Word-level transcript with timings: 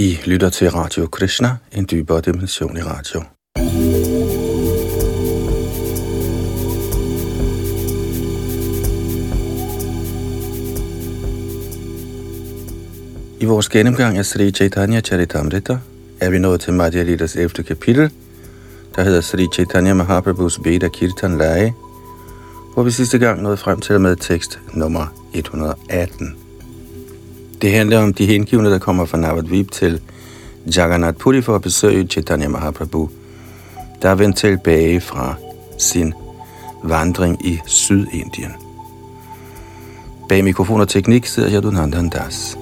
I 0.00 0.18
lytter 0.26 0.50
til 0.50 0.70
Radio 0.70 1.06
Krishna, 1.06 1.56
en 1.72 1.88
dybere 1.90 2.20
dimension 2.20 2.76
i 2.76 2.80
radio. 2.80 3.22
I 13.40 13.44
vores 13.44 13.68
gennemgang 13.68 14.18
af 14.18 14.26
Sri 14.26 14.50
Chaitanya 14.50 15.00
Charitamrita 15.00 15.78
er 16.20 16.30
vi 16.30 16.38
nået 16.38 16.60
til 16.60 16.72
Madhya 16.72 17.02
Lidas 17.02 17.36
11. 17.36 17.48
kapitel, 17.48 18.10
der 18.96 19.02
hedder 19.02 19.20
Sri 19.20 19.46
Chaitanya 19.54 19.94
Mahaprabhus 19.94 20.58
Veda 20.64 20.88
Kirtan 20.88 21.38
Lai, 21.38 21.72
hvor 22.74 22.82
vi 22.82 22.90
sidste 22.90 23.18
gang 23.18 23.42
nåede 23.42 23.56
frem 23.56 23.80
til 23.80 24.00
med 24.00 24.16
tekst 24.16 24.60
nummer 24.74 25.06
118. 25.34 26.47
Det 27.62 27.72
handler 27.72 27.98
om 27.98 28.14
de 28.14 28.26
hengivne, 28.26 28.70
der 28.70 28.78
kommer 28.78 29.04
fra 29.04 29.18
Navadvip 29.18 29.70
til 29.70 30.00
Jagannath 30.76 31.18
Puri 31.18 31.42
for 31.42 31.54
at 31.54 31.62
besøge 31.62 32.06
Chaitanya 32.06 32.48
Mahaprabhu, 32.48 33.10
der 34.02 34.08
er 34.08 34.14
vendt 34.14 34.36
tilbage 34.36 35.00
fra 35.00 35.34
sin 35.78 36.14
vandring 36.84 37.46
i 37.46 37.58
Sydindien. 37.66 38.52
Bag 40.28 40.44
mikrofon 40.44 40.80
og 40.80 40.88
teknik 40.88 41.26
sidder 41.26 41.52
Yadunandan 41.52 42.08
Das. 42.08 42.58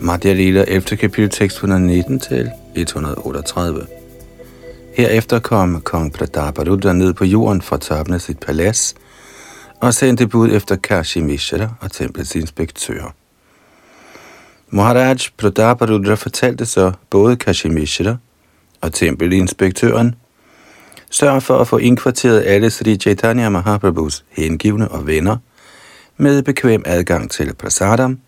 Madhya 0.00 0.32
Lila 0.32 0.64
11. 0.68 0.96
kapitel 0.96 1.30
tekst 1.30 1.56
119 1.56 2.20
til 2.20 2.50
138. 2.74 3.86
Herefter 4.94 5.38
kom 5.38 5.80
kong 5.80 6.12
Prataparudra 6.12 6.92
ned 6.92 7.14
på 7.14 7.24
jorden 7.24 7.62
for 7.62 7.76
at 7.76 7.80
toppen 7.80 8.14
af 8.14 8.20
sit 8.20 8.38
palads 8.38 8.94
og 9.80 9.94
sendte 9.94 10.26
bud 10.26 10.50
efter 10.50 10.76
Kashi 10.76 11.20
Mishra 11.20 11.68
og 11.80 11.92
templets 11.92 12.34
inspektører. 12.34 13.10
Maharaj 14.70 15.18
Prataparudra 15.36 16.14
fortalte 16.14 16.66
så 16.66 16.92
både 17.10 17.36
Kashi 17.36 17.68
Mishra 17.68 18.16
og 18.80 18.92
tempelinspektøren, 18.92 20.14
sørg 21.10 21.42
for 21.42 21.58
at 21.58 21.68
få 21.68 21.78
indkvarteret 21.78 22.42
alle 22.46 22.70
Sri 22.70 22.96
Chaitanya 22.96 23.48
Mahaprabhus 23.48 24.24
hengivne 24.30 24.88
og 24.88 25.06
venner 25.06 25.36
med 26.16 26.42
bekvem 26.42 26.82
adgang 26.86 27.30
til 27.30 27.54
prasadam 27.54 28.18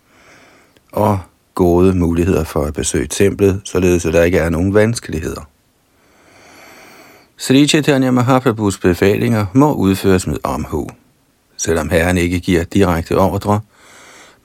og 0.91 1.19
gode 1.55 1.93
muligheder 1.93 2.43
for 2.43 2.63
at 2.63 2.73
besøge 2.73 3.07
templet, 3.07 3.61
således 3.63 4.05
at 4.05 4.13
der 4.13 4.23
ikke 4.23 4.37
er 4.37 4.49
nogen 4.49 4.73
vanskeligheder. 4.73 5.41
Sri 7.37 7.67
Chaitanya 7.67 8.11
Mahaprabhus 8.11 8.77
befalinger 8.77 9.45
må 9.53 9.73
udføres 9.73 10.27
med 10.27 10.37
omhu. 10.43 10.89
Selvom 11.57 11.89
Herren 11.89 12.17
ikke 12.17 12.39
giver 12.39 12.63
direkte 12.63 13.17
ordre, 13.17 13.59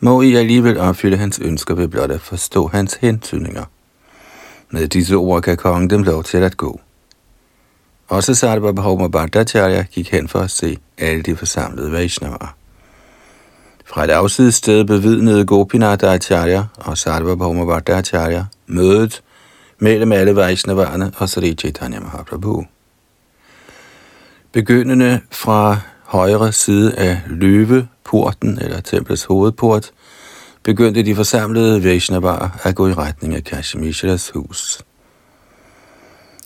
må 0.00 0.22
I 0.22 0.34
alligevel 0.34 0.78
opfylde 0.78 1.16
hans 1.16 1.38
ønsker 1.38 1.75
ved 1.75 1.88
blot 1.88 2.11
at 2.11 2.20
forstå 2.20 2.66
hans 2.66 2.94
hentydninger. 2.94 3.64
Med 4.70 4.88
disse 4.88 5.14
ord 5.14 5.42
kan 5.42 5.56
kongen 5.56 5.91
dem 5.91 6.03
lov 6.03 6.25
til 6.25 6.38
at 6.38 6.56
gå. 6.56 6.81
Også 8.08 8.34
Sarvabhauma 8.34 9.08
Bhattacharya 9.08 9.83
gik 9.83 10.11
hen 10.11 10.28
for 10.28 10.38
at 10.38 10.50
se 10.50 10.78
alle 10.98 11.22
de 11.22 11.36
forsamlede 11.36 11.92
Vaishnavaer. 11.92 12.56
Fra 13.91 14.05
et 14.05 14.10
afsides 14.10 14.55
sted 14.55 14.84
bevidnede 14.84 15.46
Gopinath 15.46 16.05
Acharya 16.05 16.64
og 16.77 16.98
Sarvabhauma 16.98 17.64
Bhattacharya 17.64 18.44
mødet 18.66 19.22
mellem 19.78 20.12
alle 20.12 20.36
Vaishnaverne 20.36 21.12
og 21.16 21.28
Sri 21.28 21.55
Chaitanya 21.55 22.00
Mahaprabhu. 22.00 22.64
Begyndende 24.52 25.20
fra 25.30 25.77
højre 26.05 26.52
side 26.52 26.94
af 26.94 27.20
løveporten 27.27 28.58
eller 28.58 28.80
templets 28.80 29.24
hovedport, 29.24 29.91
begyndte 30.62 31.03
de 31.03 31.15
forsamlede 31.15 31.84
Vaishnavarer 31.84 32.48
at 32.62 32.75
gå 32.75 32.88
i 32.88 32.94
retning 32.94 33.34
af 33.34 33.44
Kashmishras 33.44 34.31
hus. 34.34 34.82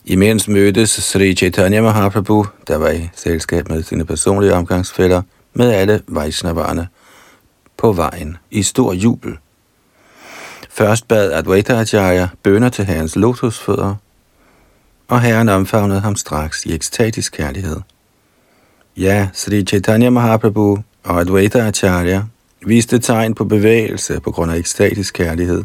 Imens 0.05 0.47
mødtes 0.47 0.89
Sri 0.89 1.33
Chaitanya 1.33 1.81
Mahaprabhu, 1.81 2.45
der 2.67 2.77
var 2.77 2.89
i 2.89 3.09
selskab 3.15 3.69
med 3.69 3.83
sine 3.83 4.05
personlige 4.05 4.53
omgangsfælder, 4.53 5.21
med 5.53 5.71
alle 5.71 6.01
Vaishnavarerne 6.07 6.87
på 7.77 7.91
vejen 7.91 8.37
i 8.51 8.63
stor 8.63 8.93
jubel. 8.93 9.37
Først 10.69 11.07
bad 11.07 11.31
Advaita 11.31 11.73
Acharya 11.73 12.27
bønder 12.43 12.69
til 12.69 12.85
herrens 12.85 13.15
lotusfødder, 13.15 13.95
og 15.07 15.21
herren 15.21 15.49
omfavnede 15.49 15.99
ham 15.99 16.15
straks 16.15 16.65
i 16.65 16.73
ekstatisk 16.73 17.33
kærlighed. 17.33 17.77
Ja, 18.97 19.27
Sri 19.33 19.63
Chaitanya 19.63 20.09
Mahaprabhu 20.09 20.77
og 21.03 21.19
Advaita 21.19 21.59
Acharya 21.59 22.23
viste 22.65 22.99
tegn 22.99 23.35
på 23.35 23.43
bevægelse 23.43 24.19
på 24.19 24.31
grund 24.31 24.51
af 24.51 24.57
ekstatisk 24.57 25.13
kærlighed. 25.13 25.63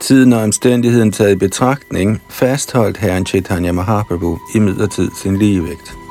Tiden 0.00 0.32
og 0.32 0.42
omstændigheden 0.42 1.12
taget 1.12 1.32
i 1.32 1.36
betragtning 1.36 2.22
fastholdt 2.30 2.96
herren 2.96 3.26
Chaitanya 3.26 3.72
Mahaprabhu 3.72 4.38
i 4.54 4.58
midlertid 4.58 5.10
sin 5.22 5.36
ligevægt. 5.36 6.01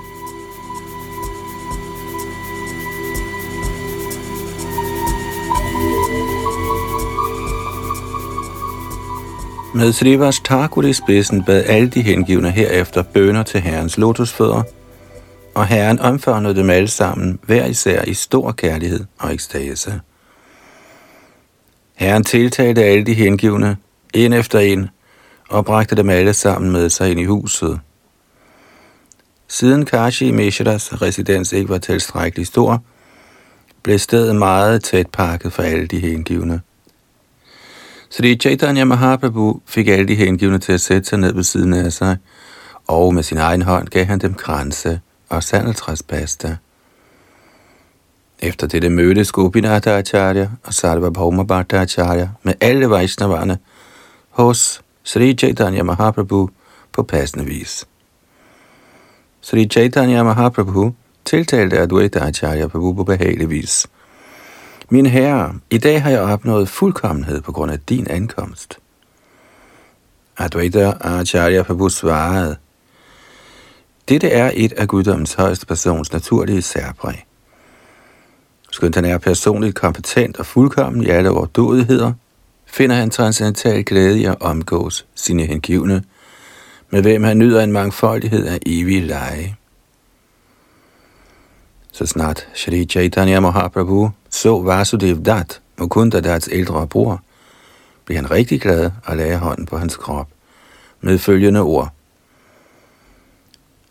Med 9.74 9.94
Srivas 9.94 10.40
Thakur 10.40 10.84
i 10.84 10.94
spidsen 10.94 11.44
bad 11.44 11.64
alle 11.64 11.90
de 11.90 12.02
hengivne 12.02 12.52
herefter 12.52 13.02
bønder 13.02 13.44
til 13.44 13.62
herrens 13.62 13.98
lotusfødder, 13.98 14.64
og 15.56 15.68
herren 15.68 16.00
omfavnede 16.00 16.56
dem 16.56 16.70
alle 16.70 16.88
sammen, 16.88 17.40
hver 17.44 17.66
især 17.66 18.04
i 18.04 18.14
stor 18.14 18.52
kærlighed 18.52 19.06
og 19.20 19.34
ekstase. 19.34 20.02
Herren 21.96 22.24
tiltalte 22.24 22.84
alle 22.84 23.06
de 23.06 23.14
hengivne, 23.14 23.78
en 24.14 24.34
efter 24.34 24.60
en, 24.60 24.90
og 25.50 25.66
bragte 25.66 25.96
dem 25.96 26.10
alle 26.10 26.34
sammen 26.34 26.72
med 26.72 26.90
sig 26.90 27.12
ind 27.12 27.20
i 27.20 27.26
huset. 27.26 27.80
Siden 29.48 29.86
Kashi 29.86 30.32
Mishras 30.32 31.02
residens 31.02 31.54
ikke 31.54 31.70
var 31.70 31.78
tilstrækkeligt 31.78 32.48
stor, 32.48 32.84
blev 33.84 34.00
stedet 34.00 34.36
meget 34.36 34.84
tæt 34.84 35.08
pakket 35.08 35.54
for 35.54 35.64
alle 35.64 35.88
de 35.88 36.00
hengivne. 36.00 36.62
Sri 38.14 38.36
Chaitanya 38.36 38.84
Mahaprabhu 38.84 39.62
fik 39.66 39.88
alle 39.88 40.08
de 40.08 40.16
hengivne 40.16 40.60
til 40.60 40.74
at 40.74 40.82
sætte 40.82 41.10
sig 41.10 41.20
ned 41.20 41.34
ved 41.34 41.44
siden 41.44 41.74
af 41.74 41.94
sig, 41.94 42.18
og 42.88 43.14
med 43.14 43.24
sin 43.24 43.38
egen 43.38 43.62
hånd 43.62 43.88
gav 43.88 44.06
han 44.06 44.20
dem 44.20 44.34
kranse 44.34 45.00
og 45.30 45.44
sandeltræspasta. 45.44 46.58
Efter 48.40 48.68
dette 48.68 48.90
mødtes 48.90 49.32
Gopinath 49.32 49.88
Acharya 49.88 50.50
og 50.64 50.74
Sarvabhauma 50.74 51.44
Bhattacharya 51.44 52.28
med 52.44 52.54
alle 52.62 52.90
Vaishnavarne 52.90 53.58
hos 54.30 54.82
Sri 55.04 55.34
Chaitanya 55.34 55.84
Mahaprabhu 55.84 56.50
på 56.92 57.04
passende 57.04 57.46
vis. 57.46 57.86
Sri 59.42 59.66
Chaitanya 59.66 60.24
Mahaprabhu 60.24 60.94
tiltalte 61.26 61.80
Advaita 61.80 62.20
Acharya 62.20 62.68
Prabhu 62.68 62.94
på 62.94 63.04
behagelig 63.04 63.50
vis– 63.50 63.88
min 64.94 65.06
herre, 65.06 65.54
i 65.70 65.78
dag 65.78 66.02
har 66.02 66.10
jeg 66.10 66.22
opnået 66.22 66.70
fuldkommenhed 66.70 67.42
på 67.42 67.52
grund 67.52 67.72
af 67.72 67.80
din 67.80 68.08
ankomst. 68.10 68.80
Advaita 70.38 70.94
Acharya 71.00 71.64
Prabhu 71.64 71.90
svarede, 71.90 72.56
dette 74.10 74.30
er 74.30 74.52
et 74.54 74.74
af 74.74 74.88
guddommens 74.88 75.34
højeste 75.34 75.66
persons 75.66 76.14
naturlige 76.14 76.62
særpræg. 76.62 77.26
Skønt 78.72 78.96
han 78.96 79.06
er 79.06 79.18
personligt 79.18 79.76
kompetent 79.76 80.38
og 80.38 80.46
fuldkommen 80.46 81.04
i 81.04 81.10
alle 81.10 81.32
overdådigheder, 81.32 82.14
finder 82.66 82.96
han 82.96 83.10
transcendental 83.10 83.84
glæde 83.84 84.20
i 84.20 84.26
at 84.26 84.42
omgås 84.42 85.06
sine 85.16 85.46
hengivne, 85.46 86.04
med 86.90 87.02
hvem 87.02 87.24
han 87.24 87.38
nyder 87.38 87.64
en 87.64 87.72
mangfoldighed 87.72 88.48
af 88.48 88.60
evig 88.66 89.04
leje. 89.04 89.56
Så 91.92 92.06
snart 92.06 92.48
Shri 92.54 92.86
Chaitanya 92.86 93.40
Mahaprabhu 93.40 94.12
så 94.32 94.62
Vasudev 94.62 95.24
Dat, 95.24 95.62
Mukunda 95.80 96.20
Dats 96.20 96.50
ældre 96.52 96.88
bror, 96.88 97.24
blev 98.06 98.16
han 98.16 98.32
rigtig 98.32 98.62
glad 98.62 98.92
og 99.06 99.18
lagde 99.18 99.38
hånden 99.38 99.66
på 99.66 99.78
hans 99.78 99.96
krop 99.96 100.28
med 101.02 101.18
følgende 101.18 101.60
ord. 101.62 101.94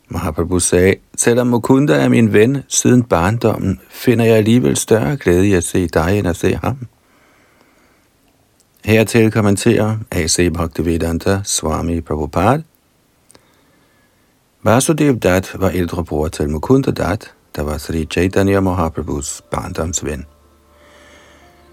Mahaprabhu 0.09 0.59
sagde, 0.59 0.95
selvom 1.17 1.47
Mukunda 1.47 1.95
er 1.95 2.09
min 2.09 2.33
ven 2.33 2.63
siden 2.69 3.03
barndommen, 3.03 3.81
finder 3.89 4.25
jeg 4.25 4.37
alligevel 4.37 4.77
større 4.77 5.17
glæde 5.17 5.49
i 5.49 5.53
at 5.53 5.65
se 5.65 5.89
dig, 5.89 6.19
end 6.19 6.29
at 6.29 6.37
se 6.37 6.55
ham. 6.55 6.79
Hertil 8.85 9.31
kommenterer 9.31 9.97
A.C. 10.11 10.53
Bhaktivedanta 10.53 11.41
Swami 11.45 12.01
Prabhupada. 12.01 12.63
Vasudev 14.63 15.19
Dat 15.19 15.51
var 15.55 15.71
ældre 15.71 16.05
bror 16.05 16.29
til 16.29 16.51
Mukunda 16.51 16.91
Dat, 16.91 17.35
der 17.57 17.63
var 17.63 17.79
Sri 17.79 18.05
Chaitanya 18.05 18.61
Mahaprabhus 18.61 19.43
barndomsven. 19.51 20.27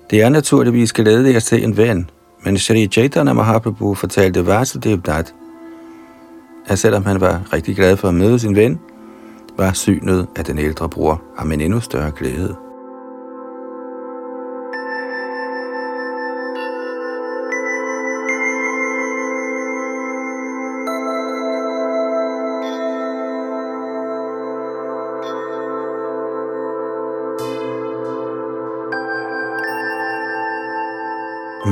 Det 0.10 0.22
er 0.22 0.30
naturligvis 0.30 0.94
glædeligt 0.94 1.36
at 1.36 1.44
se 1.44 1.62
en 1.62 1.78
ven, 1.78 2.10
men 2.44 2.58
Sri 2.58 2.88
Chaitanya 2.88 3.34
Mahaprabhu 3.34 3.94
fortalte 3.94 4.46
Vasudev 4.46 5.02
Dat, 5.02 5.34
at 6.68 6.80
selvom 6.80 7.06
han 7.06 7.22
var 7.22 7.54
rigtig 7.54 7.76
glad 7.76 7.98
for 7.98 8.08
at 8.08 8.14
møde 8.14 8.40
sin 8.40 8.56
ven, 8.56 8.80
var 9.58 9.74
synet 9.74 10.28
af 10.36 10.46
den 10.46 10.58
ældre 10.60 10.90
bror 10.90 11.22
ham 11.38 11.52
en 11.52 11.62
endnu 11.62 11.80
større 11.80 12.12
glæde. 12.12 12.56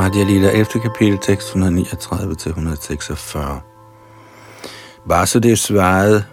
Madhya 0.05 0.23
Lila 0.23 0.51
11. 0.51 0.65
kapitel, 0.81 1.17
tekst 1.17 1.47
139-146. 1.55 3.39
Vasudev 5.05 5.55
svarede, 5.55 6.23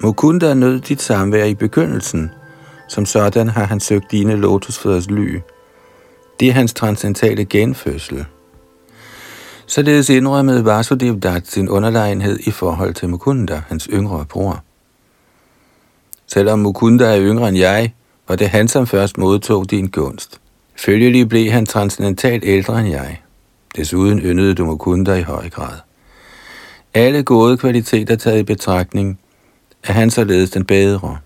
Mukunda 0.00 0.54
nød 0.54 0.80
dit 0.80 1.02
samvær 1.02 1.44
i 1.44 1.54
begyndelsen. 1.54 2.30
Som 2.88 3.06
sådan 3.06 3.48
har 3.48 3.64
han 3.64 3.80
søgt 3.80 4.10
dine 4.10 4.36
lotusfødders 4.36 5.10
ly. 5.10 5.40
Det 6.40 6.48
er 6.48 6.52
hans 6.52 6.74
transcendentale 6.74 7.44
genfødsel. 7.44 8.24
Således 9.66 10.08
indrømmede 10.08 10.64
Vasudev 10.64 11.20
Dat 11.20 11.48
sin 11.48 11.68
underlegenhed 11.68 12.38
i 12.46 12.50
forhold 12.50 12.94
til 12.94 13.08
Mukunda, 13.08 13.62
hans 13.68 13.88
yngre 13.92 14.24
bror. 14.24 14.64
Selvom 16.26 16.58
Mukunda 16.58 17.16
er 17.16 17.20
yngre 17.20 17.48
end 17.48 17.58
jeg, 17.58 17.94
var 18.28 18.36
det 18.36 18.48
han, 18.48 18.68
som 18.68 18.86
først 18.86 19.18
modtog 19.18 19.70
din 19.70 19.86
gunst. 19.86 20.40
Følgelig 20.84 21.28
blev 21.28 21.50
han 21.50 21.66
transcendentalt 21.66 22.44
ældre 22.46 22.80
end 22.80 22.88
jeg. 22.88 23.20
Desuden 23.76 24.18
yndede 24.18 24.54
du 24.54 24.64
Mukunda 24.64 25.14
i 25.14 25.22
høj 25.22 25.48
grad. 25.48 25.78
Alle 26.94 27.22
gode 27.22 27.56
kvaliteter 27.56 28.16
taget 28.16 28.38
i 28.38 28.42
betragtning, 28.42 29.18
er 29.82 29.92
han 29.92 30.10
således 30.10 30.50
den 30.50 30.64
bedre. 30.64 31.18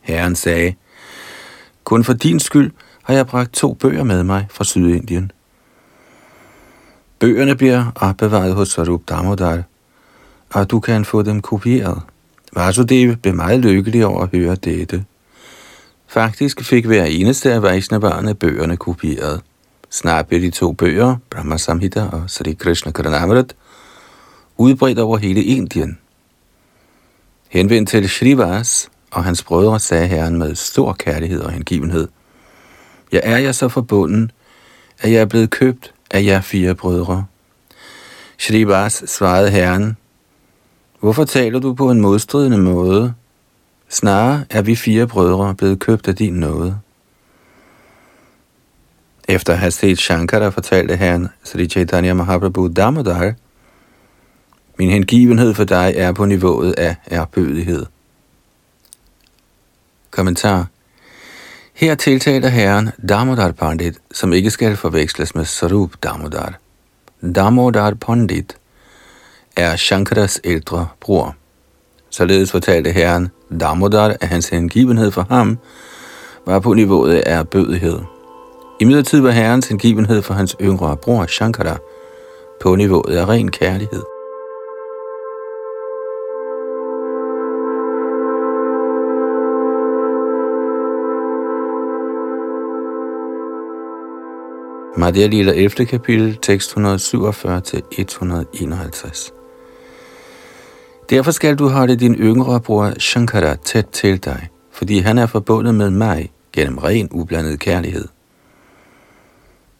Herren 0.00 0.36
sagde, 0.36 0.74
kun 1.84 2.04
for 2.04 2.12
din 2.12 2.40
skyld 2.40 2.72
har 3.02 3.14
jeg 3.14 3.26
bragt 3.26 3.52
to 3.52 3.74
bøger 3.74 4.04
med 4.04 4.24
mig 4.24 4.46
fra 4.50 4.64
Sydindien. 4.64 5.32
Bøgerne 7.18 7.56
bliver 7.56 7.92
opbevaret 7.96 8.54
hos 8.54 8.68
Sarup 8.68 9.02
Damodar, 9.08 9.62
og 10.54 10.70
du 10.70 10.80
kan 10.80 11.04
få 11.04 11.22
dem 11.22 11.40
kopieret. 11.40 12.02
Vasudev 12.52 13.16
blev 13.16 13.34
meget 13.34 13.60
lykkelig 13.60 14.06
over 14.06 14.22
at 14.22 14.28
høre 14.32 14.54
dette. 14.54 15.04
Faktisk 16.14 16.64
fik 16.64 16.86
hver 16.86 17.04
eneste 17.04 17.52
af 17.52 17.62
Vaishnaverne 17.62 18.34
bøgerne 18.34 18.76
kopieret. 18.76 19.40
Snart 19.90 20.26
blev 20.26 20.40
de 20.40 20.50
to 20.50 20.72
bøger, 20.72 21.16
Brahma 21.30 21.56
Samhita 21.56 22.08
og 22.12 22.22
Sri 22.26 22.52
Krishna 22.52 22.92
Karanamrit, 22.92 23.56
udbredt 24.56 24.98
over 24.98 25.18
hele 25.18 25.42
Indien. 25.42 25.98
Henvendt 27.48 27.88
til 27.88 28.08
Shrivas 28.08 28.90
og 29.10 29.24
hans 29.24 29.42
brødre 29.42 29.80
sagde 29.80 30.06
herren 30.06 30.38
med 30.38 30.54
stor 30.54 30.92
kærlighed 30.92 31.40
og 31.40 31.50
hengivenhed, 31.50 32.08
Jeg 33.12 33.20
er 33.24 33.38
jeg 33.38 33.54
så 33.54 33.68
forbunden, 33.68 34.30
at 35.00 35.12
jeg 35.12 35.20
er 35.20 35.26
blevet 35.26 35.50
købt 35.50 35.94
af 36.10 36.24
jer 36.24 36.40
fire 36.40 36.74
brødre. 36.74 37.24
Shrivas 38.38 39.04
svarede 39.06 39.50
herren, 39.50 39.96
Hvorfor 41.00 41.24
taler 41.24 41.58
du 41.58 41.74
på 41.74 41.90
en 41.90 42.00
modstridende 42.00 42.58
måde? 42.58 43.14
Snarere 43.94 44.44
er 44.50 44.62
vi 44.62 44.76
fire 44.76 45.06
brødre 45.06 45.54
blevet 45.54 45.80
købt 45.80 46.08
af 46.08 46.16
din 46.16 46.32
nåde. 46.32 46.80
Efter 49.28 49.52
at 49.52 49.58
have 49.58 49.70
set 49.70 49.98
Shankara 49.98 50.48
fortalte 50.48 50.96
herren 50.96 51.28
Sri 51.44 51.68
Chaitanya 51.68 52.14
Mahaprabhu 52.14 52.68
Damodar, 52.68 53.32
min 54.78 54.90
hengivenhed 54.90 55.54
for 55.54 55.64
dig 55.64 55.92
er 55.96 56.12
på 56.12 56.24
niveauet 56.24 56.72
af 56.72 56.96
erbødighed. 57.06 57.86
Kommentar. 60.10 60.66
Her 61.74 61.94
tiltaler 61.94 62.48
herren 62.48 62.90
Damodar 63.08 63.52
Pandit, 63.52 63.98
som 64.12 64.32
ikke 64.32 64.50
skal 64.50 64.76
forveksles 64.76 65.34
med 65.34 65.44
Sarup 65.44 65.92
Damodar. 66.02 66.58
Damodar 67.34 67.94
Pandit 67.94 68.56
er 69.56 69.76
Shankaras 69.76 70.40
ældre 70.44 70.88
bror. 71.00 71.36
Således 72.16 72.52
fortalte 72.52 72.90
herren 72.90 73.28
Damodar, 73.60 74.16
at 74.20 74.28
hans 74.28 74.48
hengivenhed 74.48 75.10
for 75.10 75.26
ham 75.28 75.58
var 76.46 76.58
på 76.58 76.74
niveauet 76.74 77.14
af 77.14 77.48
bødighed. 77.48 77.98
I 78.80 78.84
midlertid 78.84 79.20
var 79.20 79.30
herrens 79.30 79.68
hengivenhed 79.68 80.22
for 80.22 80.34
hans 80.34 80.56
yngre 80.60 80.96
bror 80.96 81.26
Shankara 81.26 81.76
på 82.62 82.76
niveauet 82.76 83.16
af 83.16 83.28
ren 83.28 83.50
kærlighed. 83.50 84.02
Madhya 94.96 95.26
Lila 95.26 95.52
11. 95.52 95.86
kapitel, 95.86 96.38
tekst 96.42 96.76
147-151. 96.76 99.43
Derfor 101.10 101.30
skal 101.30 101.56
du 101.56 101.68
holde 101.68 101.96
din 101.96 102.14
yngre 102.14 102.60
bror 102.60 102.92
Shankara 102.98 103.54
tæt 103.54 103.86
til 103.92 104.24
dig, 104.24 104.48
fordi 104.72 104.98
han 104.98 105.18
er 105.18 105.26
forbundet 105.26 105.74
med 105.74 105.90
mig 105.90 106.30
gennem 106.52 106.78
ren 106.78 107.08
ublandet 107.10 107.60
kærlighed. 107.60 108.08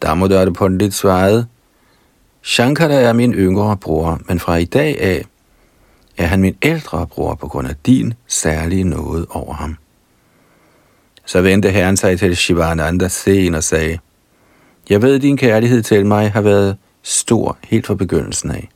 Damodar 0.03 0.51
Pandit 0.51 0.95
svarede, 0.95 1.47
Shankara 2.43 2.95
er 2.95 3.13
min 3.13 3.33
yngre 3.33 3.77
bror, 3.77 4.21
men 4.29 4.41
fra 4.41 4.57
i 4.57 4.65
dag 4.65 5.01
af 5.01 5.25
er 6.17 6.27
han 6.27 6.41
min 6.41 6.57
ældre 6.63 7.07
bror 7.07 7.35
på 7.35 7.49
grund 7.49 7.69
af 7.69 7.75
din 7.87 8.15
særlige 8.27 8.85
nåde 8.85 9.27
over 9.31 9.55
ham. 9.55 9.77
Så 11.27 11.41
vendte 11.41 11.71
herren 11.71 11.97
sig 11.97 12.19
til 12.19 12.37
Shivananda 12.37 13.09
sen 13.09 13.55
og 13.55 13.65
sagde, 13.65 13.99
Jeg 14.91 15.03
ved, 15.03 15.19
din 15.19 15.37
kærlighed 15.37 15.83
til 15.83 16.07
mig 16.07 16.33
har 16.33 16.41
været 16.41 16.77
stor 17.03 17.59
helt 17.65 17.87
fra 17.87 17.95
begyndelsen 17.95 18.51
af. 18.51 18.69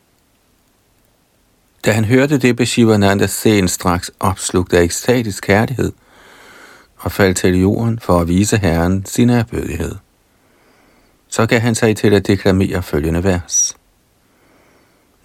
Da 1.85 1.93
han 1.93 2.05
hørte 2.05 2.39
det, 2.39 2.57
blev 2.57 2.67
Shivananda 2.67 3.27
sen 3.27 3.69
straks 3.69 4.11
opslugt 4.21 4.73
af 4.75 4.83
ekstatisk 4.83 5.45
kærlighed 5.45 5.93
og 6.97 7.13
faldt 7.13 7.37
til 7.37 7.61
jorden 7.61 7.99
for 7.99 8.21
at 8.21 8.29
vise 8.29 8.57
Herren 8.57 9.05
sin 9.07 9.31
erbødighed. 9.31 9.95
Så 11.29 11.47
gav 11.47 11.61
han 11.61 11.75
sig 11.75 11.97
til 11.97 12.15
at 12.15 12.27
deklamere 12.27 12.83
følgende 12.83 13.25
vers. 13.25 13.77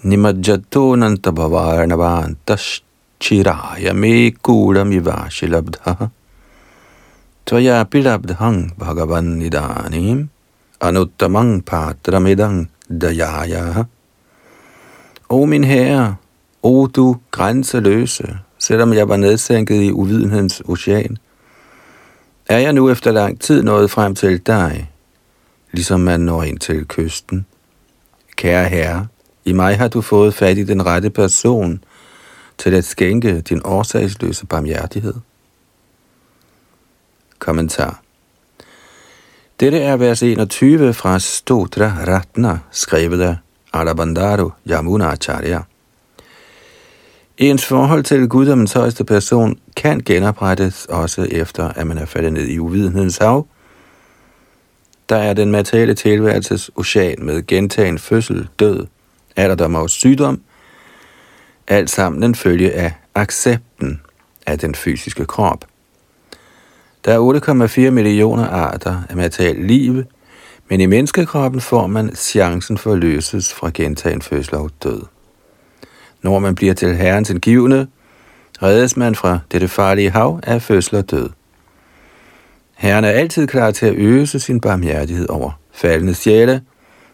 Nimajjato 0.01 0.95
bhavarnavantas 1.35 2.83
chiraya 3.19 3.94
me 3.94 4.31
kulam 4.31 4.91
ivashilabdha 4.91 5.93
Tvaya 7.45 7.83
pilabdhang 7.83 8.75
bhagavan 8.79 9.24
nidanim 9.39 10.29
anuttamang 10.81 11.65
patramidang 11.65 12.69
dayaya 13.01 13.86
O 15.29 15.45
min 15.45 15.63
herre, 15.63 16.15
o 16.63 16.88
du 16.88 17.17
grænseløse, 17.32 18.38
selvom 18.60 18.93
jeg 18.93 19.10
var 19.10 19.17
nedsænket 19.17 19.82
i 19.82 19.91
uvidenhedens 19.91 20.62
ocean, 20.65 21.17
er 22.50 22.58
jeg 22.58 22.74
nu 22.74 22.89
efter 22.89 23.12
lang 23.12 23.41
tid 23.41 23.63
nået 23.63 23.91
frem 23.91 24.15
til 24.15 24.48
dig, 24.48 24.91
ligesom 25.72 26.00
man 26.00 26.20
når 26.20 26.43
ind 26.43 26.60
til 26.60 26.86
kysten. 26.88 27.46
Kære 28.36 28.70
herre, 28.70 29.08
i 29.46 29.53
mig 29.53 29.77
har 29.77 29.88
du 29.88 30.01
fået 30.01 30.34
fat 30.34 30.58
i 30.58 30.63
den 30.63 30.86
rette 30.86 31.10
person 31.10 31.84
til 32.58 32.74
at 32.74 32.86
skænke 32.86 33.41
din 33.41 33.62
årsagsløse 33.65 34.46
barmhjertighed. 34.46 35.13
Kommentar 37.39 38.01
Dette 39.60 39.79
er 39.79 39.98
vers 39.98 40.24
21 40.24 40.93
fra 40.93 41.20
Stotra 41.20 41.91
Ratna, 42.08 42.60
skrevet 42.72 43.22
af 43.22 43.36
Arabandaro 43.74 44.51
Yamuna 44.70 45.12
Acharya. 45.12 45.62
Ens 47.38 47.66
forhold 47.66 48.04
til 48.04 48.28
guddommens 48.28 48.74
højeste 48.74 49.04
person 49.04 49.60
kan 49.75 50.00
genoprettes 50.00 50.86
også 50.86 51.28
efter, 51.32 51.70
at 51.70 51.88
man 51.88 51.98
er 51.98 52.06
faldet 52.06 52.34
ned 52.34 52.48
i 52.48 52.60
uvidenhedens 52.60 53.18
hav. 53.18 53.48
Der 55.10 55.16
er 55.16 55.34
den 55.34 55.52
materielle 55.52 55.94
tilværelses 55.94 56.72
ocean 56.75 57.16
med 57.25 57.48
gentagen 57.48 58.00
fødsel, 58.00 58.48
død, 58.60 58.88
alderdom 59.36 59.75
og 59.75 59.90
sygdom, 59.90 60.42
alt 61.68 61.90
sammen 61.90 62.24
en 62.24 62.36
følge 62.36 62.72
af 62.72 62.94
accepten 63.16 64.02
af 64.48 64.60
den 64.60 64.75
fysiske 64.75 65.25
krop. 65.25 65.66
Der 67.06 67.13
er 67.13 67.88
8,4 67.88 67.90
millioner 67.90 68.48
arter 68.48 69.02
af 69.10 69.16
materielt 69.16 69.68
liv, 69.68 70.04
men 70.70 70.82
i 70.82 70.86
menneskekroppen 70.86 71.62
får 71.62 71.88
man 71.88 72.16
chancen 72.16 72.78
for 72.78 72.92
at 72.92 73.00
løses 73.00 73.54
fra 73.54 73.72
gentagen 73.74 74.22
fødsel 74.22 74.56
og 74.56 74.72
død. 74.84 75.12
Når 76.24 76.39
man 76.39 76.56
bliver 76.56 76.74
til 76.74 76.96
Herrens 76.96 77.30
indgivende, 77.30 77.88
reddes 78.62 78.98
man 78.98 79.15
fra 79.15 79.39
dette 79.51 79.68
farlige 79.68 80.10
hav 80.10 80.39
af 80.44 80.62
fødsel 80.62 80.96
og 80.96 81.12
død. 81.12 81.30
Herren 82.75 83.06
er 83.06 83.10
altid 83.10 83.48
klar 83.48 83.72
til 83.72 83.86
at 83.86 83.96
øse 83.96 84.39
sin 84.39 84.60
barmhjertighed 84.60 85.30
over 85.30 85.51
faldende 85.72 86.13
sjæle, 86.13 86.62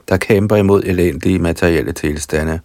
der 0.09 0.17
kæmper 0.17 0.55
imod 0.55 0.83
elendige 0.83 1.39
materielle 1.39 1.91
tilstande. 1.91 2.59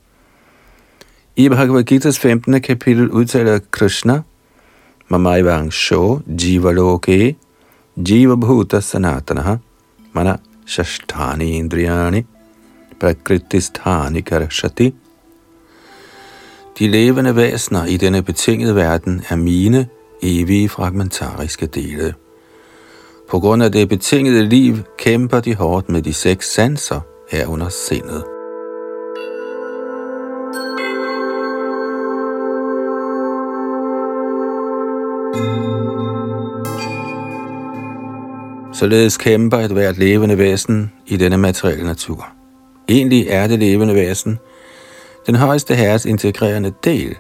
I 1.37 1.49
Bhagavad 1.49 1.93
Gita's 1.93 2.21
15. 2.21 2.63
kapitel 2.63 3.11
udtaler 3.11 3.59
Krishna, 3.71 4.23
Mamaivang 5.09 5.73
Sho 5.73 6.21
Jiva 6.41 6.73
Loke 6.73 7.37
Jiva 7.97 8.35
Bhuta 8.35 8.81
Sanatanaha 8.81 9.57
Mana 10.13 10.37
Shashtani 10.67 11.59
Indriyani 11.59 12.23
Prakritisthani 13.01 14.21
Karashati 14.21 14.95
de 16.79 16.89
levende 16.89 17.37
væsener 17.37 17.85
i 17.85 17.97
denne 17.97 18.23
betingede 18.23 18.77
verden 18.77 19.23
er 19.29 19.37
mine 19.37 19.87
evige 20.23 20.69
fragmentariske 20.69 21.67
dele. 21.67 22.15
På 23.31 23.41
grund 23.41 23.63
af 23.63 23.73
det 23.73 23.89
betingede 23.89 24.43
liv 24.43 24.77
kæmper 24.99 25.41
de 25.41 25.55
hårdt 25.55 25.89
med 25.89 26.03
de 26.03 26.13
seks 26.13 26.53
sanser 26.53 27.01
herunder 27.31 27.69
sindet. 27.69 28.25
Således 38.73 39.17
kæmper 39.17 39.59
et 39.59 39.71
hvert 39.71 39.99
levende 39.99 40.39
væsen 40.39 40.93
i 41.07 41.17
denne 41.17 41.37
materielle 41.37 41.87
natur. 41.87 42.29
Egentlig 42.89 43.27
er 43.29 43.47
det 43.47 43.59
levende 43.59 43.95
væsen 43.95 44.39
den 45.27 45.35
højeste 45.35 45.75
herres 45.75 46.05
integrerende 46.05 46.73
del. 46.85 47.17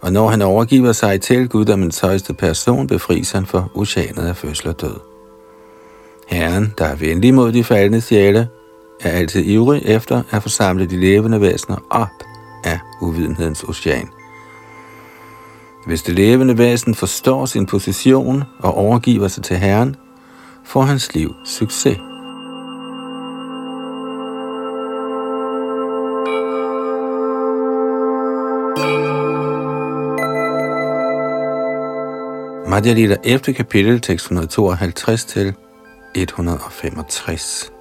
Og 0.00 0.12
når 0.12 0.28
han 0.28 0.42
overgiver 0.42 0.92
sig 0.92 1.20
til 1.20 1.48
guddommens 1.48 2.00
højeste 2.00 2.34
person, 2.34 2.86
befries 2.86 3.32
han 3.32 3.46
for 3.46 3.70
oceanet 3.74 4.22
af 4.22 4.36
fødsel 4.36 4.68
og 4.68 4.80
død. 4.80 4.96
Herren, 6.28 6.74
der 6.78 6.84
er 6.84 6.96
venlig 6.96 7.34
mod 7.34 7.52
de 7.52 7.64
faldende 7.64 8.00
sjæle, 8.00 8.48
er 9.00 9.10
altid 9.10 9.44
ivrig 9.44 9.82
efter 9.84 10.22
at 10.30 10.42
forsamle 10.42 10.86
de 10.86 11.00
levende 11.00 11.40
væsener 11.40 11.76
op 11.90 12.08
af 12.64 12.78
uvidenhedens 13.00 13.64
ocean. 13.64 14.08
Hvis 15.86 16.02
det 16.02 16.14
levende 16.14 16.58
væsen 16.58 16.94
forstår 16.94 17.46
sin 17.46 17.66
position 17.66 18.44
og 18.58 18.74
overgiver 18.74 19.28
sig 19.28 19.44
til 19.44 19.56
Herren, 19.56 19.96
får 20.64 20.82
hans 20.82 21.14
liv 21.14 21.34
succes. 21.44 21.98
Madhya 32.72 32.92
Lila 32.92 33.16
11. 33.24 33.54
kapitel, 33.54 34.00
tekst 34.00 34.24
152 34.24 35.24
til 35.24 35.54
165. 36.14 37.72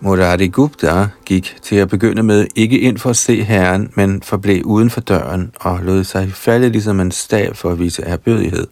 Murari 0.00 0.48
Gupta 0.48 1.08
gik 1.24 1.56
til 1.62 1.76
at 1.76 1.88
begynde 1.88 2.22
med 2.22 2.46
ikke 2.54 2.78
ind 2.78 2.98
for 2.98 3.10
at 3.10 3.16
se 3.16 3.42
herren, 3.42 3.92
men 3.94 4.22
forblev 4.22 4.62
uden 4.64 4.90
for 4.90 5.00
døren 5.00 5.52
og 5.60 5.80
lod 5.82 6.04
sig 6.04 6.32
falde 6.32 6.68
ligesom 6.68 7.00
en 7.00 7.10
stav 7.10 7.54
for 7.54 7.70
at 7.70 7.78
vise 7.78 8.02
erbødighed. 8.02 8.66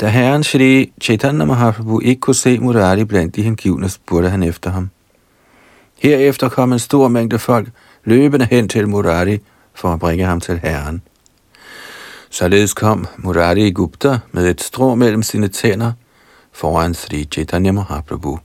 Da 0.00 0.08
herren 0.08 0.44
Shri 0.44 0.92
Chaitanya 1.00 1.44
Mahaprabhu 1.44 2.00
ikke 2.00 2.20
kunne 2.20 2.34
se 2.34 2.58
Murari 2.58 3.04
blandt 3.04 3.36
de 3.36 3.42
hengivne, 3.42 3.88
spurgte 3.88 4.30
han 4.30 4.42
efter 4.42 4.70
ham. 4.70 4.90
Herefter 5.98 6.48
kom 6.48 6.72
en 6.72 6.78
stor 6.78 7.08
mængde 7.08 7.38
folk 7.38 7.68
løbende 8.04 8.48
hen 8.50 8.68
til 8.68 8.88
Murari 8.88 9.38
for 9.74 9.92
at 9.92 10.00
bringe 10.00 10.24
ham 10.24 10.40
til 10.40 10.60
herren. 10.62 11.02
Således 12.32 12.74
kom 12.74 13.06
Murari 13.18 13.70
Gupta 13.70 14.18
med 14.32 14.50
et 14.50 14.60
strå 14.60 14.94
mellem 14.94 15.22
sine 15.22 15.48
tænder 15.48 15.92
foran 16.52 16.94
Sri 16.94 17.24
Chaitanya 17.24 17.72
Mahaprabhu 17.72 18.38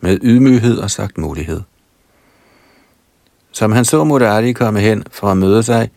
med 0.00 0.18
ydmyghed 0.22 0.78
og 0.78 0.90
sagt 0.90 1.18
mulighed. 1.18 1.60
Som 3.52 3.72
han 3.72 3.84
så 3.84 4.04
Murari 4.04 4.52
komme 4.52 4.80
hen 4.80 5.04
for 5.10 5.28
at 5.28 5.36
møde 5.36 5.62
sig, 5.62 5.90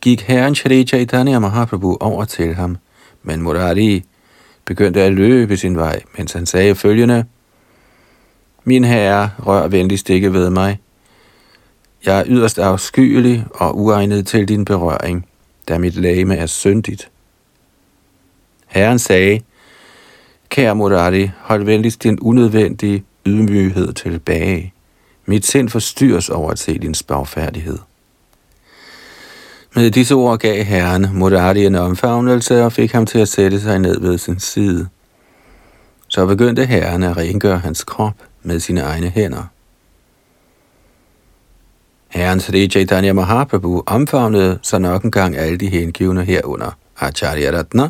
gik 0.00 0.20
herren 0.20 0.54
Shri 0.54 0.84
Chaitanya 0.84 1.38
Mahaprabhu 1.38 1.96
over 2.00 2.24
til 2.24 2.54
ham, 2.54 2.76
men 3.22 3.42
Murari 3.42 4.04
begyndte 4.64 5.02
at 5.02 5.12
løbe 5.12 5.56
sin 5.56 5.76
vej, 5.76 6.00
mens 6.18 6.32
han 6.32 6.46
sagde 6.46 6.74
følgende, 6.74 7.24
Min 8.64 8.84
herre, 8.84 9.30
rør 9.46 9.68
venligst 9.68 10.10
ikke 10.10 10.32
ved 10.32 10.50
mig. 10.50 10.80
Jeg 12.06 12.18
er 12.18 12.24
yderst 12.26 12.58
afskyelig 12.58 13.46
og 13.54 13.78
uegnet 13.78 14.26
til 14.26 14.48
din 14.48 14.64
berøring 14.64 15.26
da 15.68 15.78
mit 15.78 15.96
læme 15.96 16.36
er 16.36 16.46
syndigt. 16.46 17.10
Herren 18.66 18.98
sagde, 18.98 19.40
Kære 20.48 20.74
Murari, 20.74 21.30
hold 21.38 21.64
venligst 21.64 22.02
din 22.02 22.18
unødvendige 22.20 23.04
ydmyghed 23.26 23.92
tilbage. 23.92 24.72
Mit 25.26 25.46
sind 25.46 25.68
forstyrres 25.68 26.28
over 26.28 26.50
at 26.50 26.58
se 26.58 26.78
din 26.78 26.94
spagfærdighed. 26.94 27.78
Med 29.74 29.90
disse 29.90 30.14
ord 30.14 30.38
gav 30.38 30.64
herren 30.64 31.06
Murari 31.12 31.66
en 31.66 31.74
omfavnelse 31.74 32.64
og 32.64 32.72
fik 32.72 32.92
ham 32.92 33.06
til 33.06 33.18
at 33.18 33.28
sætte 33.28 33.60
sig 33.60 33.78
ned 33.78 34.00
ved 34.00 34.18
sin 34.18 34.40
side. 34.40 34.88
Så 36.08 36.26
begyndte 36.26 36.66
herren 36.66 37.02
at 37.02 37.16
rengøre 37.16 37.58
hans 37.58 37.84
krop 37.84 38.14
med 38.42 38.60
sine 38.60 38.80
egne 38.80 39.08
hænder. 39.08 39.51
Herren 42.12 42.40
Sri 42.40 42.68
Chaitanya 42.68 43.12
Mahaprabhu 43.12 43.82
omfavnede 43.86 44.58
så 44.62 44.78
nok 44.78 45.04
en 45.04 45.10
gang 45.10 45.36
alle 45.36 45.56
de 45.56 45.68
hengivne 45.68 46.24
herunder 46.24 46.76
Acharya 46.98 47.58
Ratna, 47.58 47.88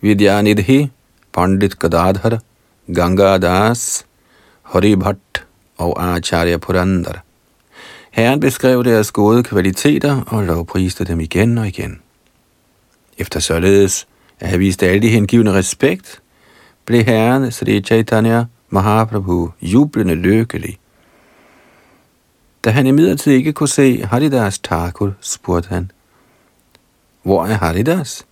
Vidyanidhi, 0.00 0.90
Pandit 1.32 1.78
Gadadhar, 1.78 2.38
Ganga 2.94 3.38
Das, 3.38 4.06
Hari 4.62 4.94
Bhatt 4.94 5.44
og 5.76 6.16
Acharya 6.16 6.56
Purandar. 6.56 7.22
Herren 8.10 8.40
beskrev 8.40 8.84
deres 8.84 9.10
gode 9.12 9.42
kvaliteter 9.42 10.22
og 10.26 10.44
lovpriste 10.44 11.04
dem 11.04 11.20
igen 11.20 11.58
og 11.58 11.68
igen. 11.68 12.00
Efter 13.18 13.40
således 13.40 14.06
at 14.40 14.48
have 14.48 14.58
vist 14.58 14.82
alle 14.82 15.02
de 15.02 15.08
hengivne 15.08 15.52
respekt, 15.52 16.22
blev 16.84 17.04
Herren 17.04 17.52
Sri 17.52 17.80
Chaitanya 17.80 18.44
Mahaprabhu 18.70 19.50
jublende 19.62 20.14
lykkelig 20.14 20.78
da 22.66 22.70
han 22.70 22.86
imidlertid 22.86 23.32
ikke 23.32 23.52
kunne 23.52 23.68
se 23.68 24.04
Haridas 24.04 24.58
Thakur, 24.58 25.12
spurgte 25.20 25.68
han, 25.68 25.90
Hvor 27.22 27.46
er 27.46 27.54
Haridas? 27.54 28.26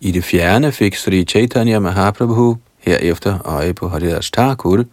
I 0.00 0.12
det 0.12 0.24
fjerne 0.24 0.72
fik 0.72 0.94
Sri 0.96 1.24
Chaitanya 1.24 1.78
Mahaprabhu 1.78 2.56
herefter 2.78 3.46
øje 3.46 3.74
på 3.74 3.88
Haridas 3.88 4.30
Thakur, 4.30 4.84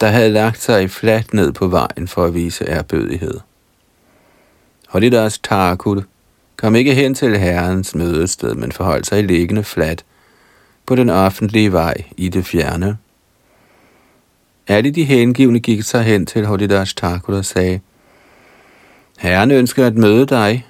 der 0.00 0.08
havde 0.08 0.30
lagt 0.30 0.62
sig 0.62 0.90
fladt 0.90 1.34
ned 1.34 1.52
på 1.52 1.66
vejen 1.66 2.08
for 2.08 2.24
at 2.24 2.34
vise 2.34 2.64
ærbødighed. 2.64 3.40
Haridas 4.88 5.38
Thakur 5.38 6.02
kom 6.56 6.74
ikke 6.74 6.94
hen 6.94 7.14
til 7.14 7.38
herrens 7.38 7.94
mødested, 7.94 8.54
men 8.54 8.72
forholdt 8.72 9.06
sig 9.06 9.24
liggende 9.24 9.64
fladt 9.64 10.04
på 10.86 10.94
den 10.94 11.10
offentlige 11.10 11.72
vej 11.72 11.94
i 12.16 12.28
det 12.28 12.46
fjerne. 12.46 12.98
Alle 14.68 14.90
de 14.90 15.04
hengivne 15.04 15.60
gik 15.60 15.82
sig 15.82 16.02
hen 16.02 16.26
til 16.26 16.46
Holidash 16.46 16.96
Thakur 16.96 17.36
og 17.36 17.44
sagde, 17.44 17.80
Herren 19.18 19.50
ønsker 19.50 19.86
at 19.86 19.94
møde 19.94 20.26
dig. 20.26 20.66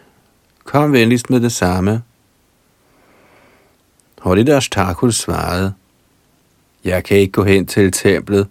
Kom 0.65 0.93
venligst 0.93 1.31
med 1.31 1.41
det 1.41 1.53
samme. 1.53 2.03
Holidash 4.19 4.71
Thakur 4.71 5.11
svarede, 5.11 5.75
Jeg 6.85 7.05
kan 7.05 7.17
ikke 7.17 7.33
gå 7.33 7.45
hen 7.45 7.67
til 7.67 7.93
templet, 7.93 8.49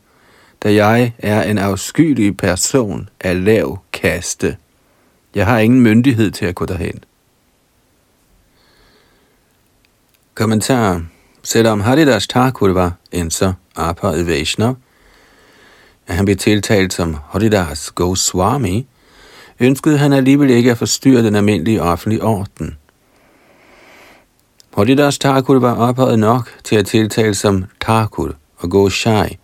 da 0.64 0.74
jeg 0.74 1.14
er 1.18 1.44
en 1.44 1.58
afskyelig 1.58 2.38
person 2.38 3.10
af 3.22 3.46
lav 3.46 3.80
kaste. 3.94 4.58
Jeg 5.36 5.46
har 5.46 5.60
ingen 5.60 5.82
myndighed 5.82 6.32
til 6.32 6.46
at 6.46 6.56
gå 6.56 6.66
derhen. 6.66 7.04
Kommentar. 10.34 11.06
Selvom 11.44 11.80
Haridas 11.80 12.28
Thakur 12.28 12.74
var 12.74 12.94
en 13.12 13.32
så 13.32 13.54
ophøjet 13.76 14.28
Vaishnav, 14.28 14.76
at 16.08 16.16
han 16.16 16.26
blev 16.26 16.38
tiltalt 16.38 16.94
som 16.94 17.16
Haridas 17.30 17.92
Goswami, 17.92 18.88
ønskede 19.60 19.98
han 19.98 20.14
alligevel 20.14 20.50
ikke 20.50 20.72
at 20.72 20.78
forstyrre 20.78 21.24
den 21.24 21.36
almindelige 21.36 21.82
offentlige 21.82 22.24
orden. 22.24 22.78
Haridas 24.76 25.20
Thakur 25.20 25.60
var 25.60 25.76
ophøjet 25.76 26.20
nok 26.20 26.50
til 26.64 26.76
at 26.76 26.86
tiltale 26.86 27.34
som 27.34 27.66
Thakur 27.82 28.36
og 28.58 28.70
Goshai, 28.70 29.38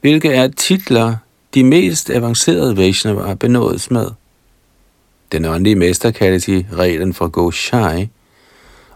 hvilke 0.00 0.32
er 0.32 0.48
titler, 0.48 1.16
de 1.54 1.64
mest 1.64 2.10
avancerede 2.10 2.76
Vaishnava 2.76 3.34
benådes 3.34 3.90
med. 3.90 4.06
Den 5.32 5.44
åndelige 5.44 5.76
mester 5.76 6.10
kaldes 6.10 6.48
i 6.48 6.66
reglen 6.72 7.14
for 7.14 7.28
Goshai, 7.28 8.08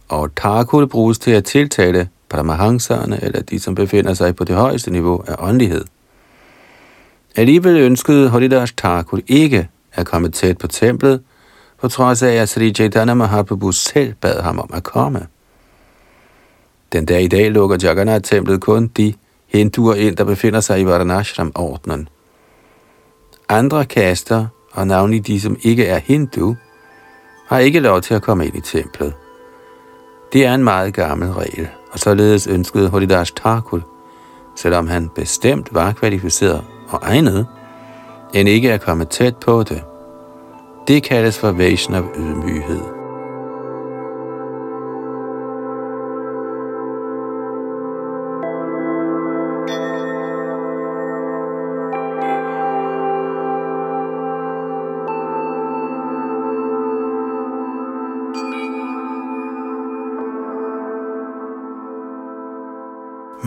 og 0.08 0.34
Thakur 0.34 0.86
bruges 0.86 1.18
til 1.18 1.30
at 1.30 1.44
tiltale 1.44 2.08
Paramahanserne 2.28 3.24
eller 3.24 3.42
de, 3.42 3.60
som 3.60 3.74
befinder 3.74 4.14
sig 4.14 4.36
på 4.36 4.44
det 4.44 4.56
højeste 4.56 4.90
niveau 4.90 5.24
af 5.26 5.34
åndelighed. 5.38 5.84
Alligevel 7.36 7.76
ønskede 7.76 8.30
Haridas 8.30 8.72
Thakur 8.72 9.20
ikke 9.26 9.68
at 9.92 10.06
komme 10.06 10.28
tæt 10.28 10.58
på 10.58 10.66
templet, 10.66 11.22
på 11.80 11.88
trods 11.88 12.22
af, 12.22 12.32
at 12.32 12.48
Sri 12.48 12.74
Chaitanya 12.74 13.14
Mahaprabhu 13.14 13.72
selv 13.72 14.14
bad 14.14 14.42
ham 14.42 14.58
om 14.58 14.70
at 14.74 14.82
komme. 14.82 15.26
Den 16.92 17.06
dag 17.06 17.22
i 17.22 17.28
dag 17.28 17.50
lukker 17.50 17.76
Jagannath-templet 17.82 18.60
kun 18.60 18.86
de 18.86 19.14
hinduer 19.46 19.94
ind, 19.94 20.16
der 20.16 20.24
befinder 20.24 20.60
sig 20.60 20.80
i 20.80 20.84
Varanashram-ordnen. 20.84 22.08
Andre 23.48 23.84
kaster, 23.84 24.46
og 24.72 24.86
navnlig 24.86 25.26
de, 25.26 25.40
som 25.40 25.56
ikke 25.62 25.86
er 25.86 25.98
hindu, 25.98 26.56
har 27.48 27.58
ikke 27.58 27.80
lov 27.80 28.00
til 28.00 28.14
at 28.14 28.22
komme 28.22 28.46
ind 28.46 28.56
i 28.56 28.60
templet. 28.60 29.12
Det 30.32 30.46
er 30.46 30.54
en 30.54 30.64
meget 30.64 30.94
gammel 30.94 31.32
regel, 31.32 31.68
og 31.92 31.98
således 31.98 32.46
ønskede 32.46 32.88
Holidash 32.88 33.32
Thakur, 33.36 33.88
selvom 34.56 34.86
han 34.86 35.08
bestemt 35.08 35.74
var 35.74 35.92
kvalificeret 35.92 36.64
og 36.88 36.98
egnet, 37.02 37.46
end 38.34 38.48
ikke 38.48 38.72
at 38.72 38.80
komme 38.80 39.04
tæt 39.04 39.36
på 39.36 39.62
det. 39.62 39.82
Det 40.88 41.02
kaldes 41.02 41.38
for 41.38 41.52
Vaishnav 41.52 42.04
ydmyghed. 42.16 42.97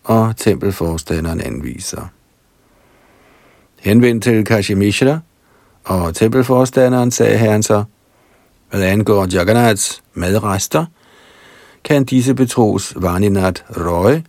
og 0.04 0.36
tempelforstanderen 0.36 1.40
anviser. 1.40 2.08
Henvendt 3.80 4.24
til 4.24 4.44
Kashi 4.44 4.74
Mishra 4.74 5.18
og 5.84 6.14
tempelforstanderen 6.14 7.10
sagde 7.10 7.38
herren 7.38 7.62
så, 7.62 7.84
hvad 8.70 8.82
angår 8.82 9.26
Jagannaths 9.32 10.02
madrester, 10.14 10.86
kan 11.84 12.04
disse 12.04 12.34
betros 12.34 12.92
Varninat 12.96 13.64
Roy, 13.76 14.20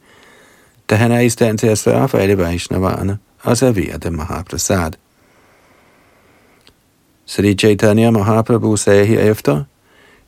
da 0.90 0.96
han 0.96 1.12
er 1.12 1.20
i 1.20 1.30
stand 1.30 1.58
til 1.58 1.68
at 1.68 1.78
sørge 1.78 2.08
for 2.08 2.18
alle 2.18 2.38
Vaishnavarerne 2.38 3.18
og 3.44 3.58
servere 3.58 3.98
dem 3.98 4.14
Mahaprasad. 4.14 4.92
Sri 7.26 7.54
Chaitanya 7.54 8.12
Mahaprabhu 8.12 8.76
sagde 8.76 9.06
herefter, 9.06 9.64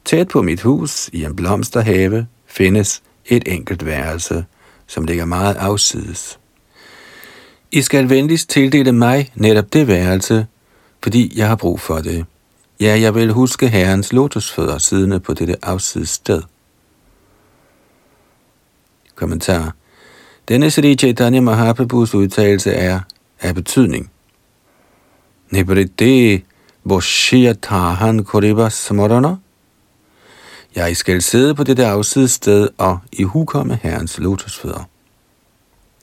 Tæt 0.07 0.27
på 0.27 0.41
mit 0.41 0.61
hus 0.61 1.09
i 1.13 1.23
en 1.23 1.35
blomsterhave 1.35 2.27
findes 2.45 3.03
et 3.25 3.43
enkelt 3.47 3.85
værelse, 3.85 4.45
som 4.87 5.05
ligger 5.05 5.25
meget 5.25 5.55
afsides. 5.55 6.39
I 7.71 7.81
skal 7.81 8.09
venligst 8.09 8.49
tildele 8.49 8.91
mig 8.91 9.31
netop 9.35 9.73
det 9.73 9.87
værelse, 9.87 10.47
fordi 11.03 11.33
jeg 11.39 11.47
har 11.47 11.55
brug 11.55 11.79
for 11.79 11.97
det. 11.97 12.25
Ja, 12.79 12.99
jeg 12.99 13.15
vil 13.15 13.31
huske 13.31 13.67
herrens 13.67 14.13
lotusfødder 14.13 14.77
siddende 14.77 15.19
på 15.19 15.33
dette 15.33 15.55
afsides 15.65 16.09
sted. 16.09 16.41
Kommentar. 19.15 19.75
Denne 20.47 20.71
Sri 20.71 20.95
Chaitanya 20.95 21.41
Mahaprabhus 21.41 22.15
udtalelse 22.15 22.71
er 22.71 22.99
af 23.41 23.55
betydning. 23.55 24.11
Nibride 25.49 26.41
Boshiyatahan 26.89 28.23
Koriba 28.23 28.69
Smarana 28.69 29.35
jeg 30.77 30.97
skal 30.97 31.21
sidde 31.21 31.55
på 31.55 31.63
dette 31.63 31.85
afsides 31.85 32.31
sted 32.31 32.69
og 32.77 32.99
i 33.11 33.23
hukomme 33.23 33.79
herrens 33.83 34.19
lotusfødder. 34.19 34.89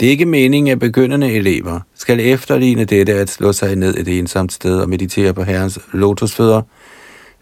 Det 0.01 0.07
er 0.07 0.11
ikke 0.11 0.27
meningen, 0.27 0.73
at 0.73 0.79
begyndende 0.79 1.33
elever 1.33 1.81
skal 1.95 2.21
efterligne 2.21 2.85
dette 2.85 3.13
at 3.13 3.31
slå 3.31 3.53
sig 3.53 3.77
ned 3.77 3.97
et 3.97 4.19
ensomt 4.19 4.53
sted 4.53 4.79
og 4.79 4.89
meditere 4.89 5.35
på 5.35 5.43
herrens 5.43 5.79
lotusfødder 5.93 6.63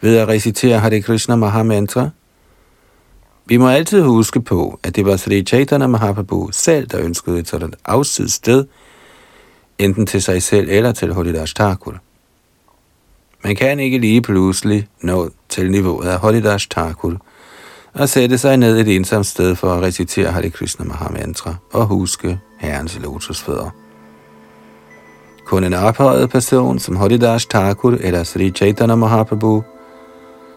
ved 0.01 0.17
at 0.17 0.29
recitere 0.29 0.79
Hare 0.79 1.01
Krishna 1.01 1.37
Mahamantra. 1.37 2.11
Vi 3.47 3.57
må 3.57 3.69
altid 3.69 4.03
huske 4.03 4.41
på, 4.41 4.81
at 4.83 4.97
det 4.97 5.07
var 5.07 5.17
Sri 5.17 5.43
Chaitanya 5.43 5.87
Mahaprabhu 5.87 6.49
selv, 6.53 6.87
der 6.87 7.01
ønskede 7.01 7.39
et 7.39 7.49
sådan 7.49 7.73
afsides 7.85 8.33
sted, 8.33 8.65
enten 9.79 10.07
til 10.07 10.23
sig 10.23 10.43
selv 10.43 10.69
eller 10.71 10.93
til 10.93 11.13
Holidash 11.13 11.55
Thakur. 11.55 12.01
Man 13.45 13.57
kan 13.57 13.81
ikke 13.81 13.99
lige 13.99 14.23
pludselig 14.23 14.89
nå 15.01 15.31
til 15.49 15.71
niveauet 15.71 16.09
af 16.09 16.19
Holidash 16.19 16.69
Thakur 16.71 17.17
og 17.95 18.09
sætte 18.09 18.39
sig 18.39 18.57
ned 18.57 18.81
et 18.81 18.97
ensomt 18.97 19.27
sted 19.27 19.57
for 19.57 19.75
at 19.75 19.83
recitere 19.83 20.31
Hare 20.31 20.51
Krishna 20.51 20.85
Mahamantra 20.85 21.55
og 21.73 21.87
huske 21.87 22.39
Herrens 22.59 22.99
lotusfødder. 23.03 23.71
Kun 25.47 25.65
en 25.65 25.75
ophøjet 25.75 26.31
person 26.31 26.79
som 26.79 26.97
Holidash 26.97 27.49
Thakur 27.49 27.97
eller 28.01 28.25
Sri 28.25 28.51
Chaitanya 28.51 28.95
Mahaprabhu, 28.95 29.63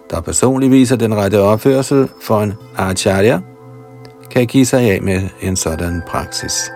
der 0.09 0.21
personligt 0.21 0.71
viser 0.71 0.95
den 0.95 1.15
rette 1.15 1.41
opførsel 1.41 2.09
for 2.21 2.41
en 2.41 2.53
acharya, 2.77 3.39
kan 4.31 4.47
give 4.47 4.65
sig 4.65 4.81
af 4.81 5.01
med 5.01 5.29
en 5.41 5.55
sådan 5.55 6.01
praksis. 6.07 6.71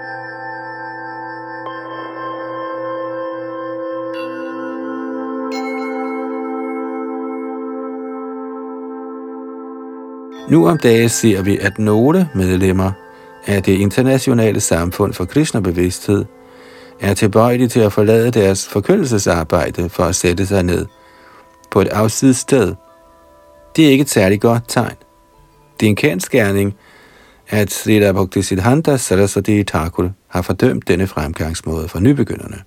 Nu 10.49 10.67
om 10.67 10.77
dagen 10.77 11.09
ser 11.09 11.41
vi, 11.41 11.57
at 11.57 11.79
nogle 11.79 12.29
medlemmer 12.35 12.91
af 13.45 13.63
det 13.63 13.73
internationale 13.73 14.59
samfund 14.59 15.13
for 15.13 15.25
Krishna-bevidsthed 15.25 16.25
er 16.99 17.13
tilbøjelige 17.13 17.67
til 17.67 17.79
at 17.79 17.93
forlade 17.93 18.31
deres 18.31 18.67
forkyndelsesarbejde 18.67 19.89
for 19.89 20.03
at 20.03 20.15
sætte 20.15 20.45
sig 20.45 20.63
ned 20.63 20.85
på 21.71 21.81
et 21.81 21.87
afsides 21.87 22.37
sted. 22.37 22.75
Det 23.75 23.85
er 23.85 23.89
ikke 23.89 24.01
et 24.01 24.09
særligt 24.09 24.41
godt 24.41 24.63
tegn. 24.67 24.95
Det 25.79 25.85
er 25.85 25.89
en 25.89 25.95
kendskærning, 25.95 26.75
at 27.49 27.71
Srila 27.71 28.11
Bhaktisiddhanta 28.11 28.97
Saraswati 28.97 29.63
Thakur 29.63 30.11
har 30.27 30.41
fordømt 30.41 30.87
denne 30.87 31.07
fremgangsmåde 31.07 31.87
for 31.87 31.99
nybegynderne. 31.99 32.57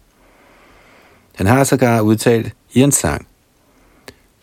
Han 1.35 1.47
har 1.47 1.65
sågar 1.65 2.01
udtalt 2.01 2.53
i 2.73 2.81
en 2.83 2.93
sang, 2.93 3.27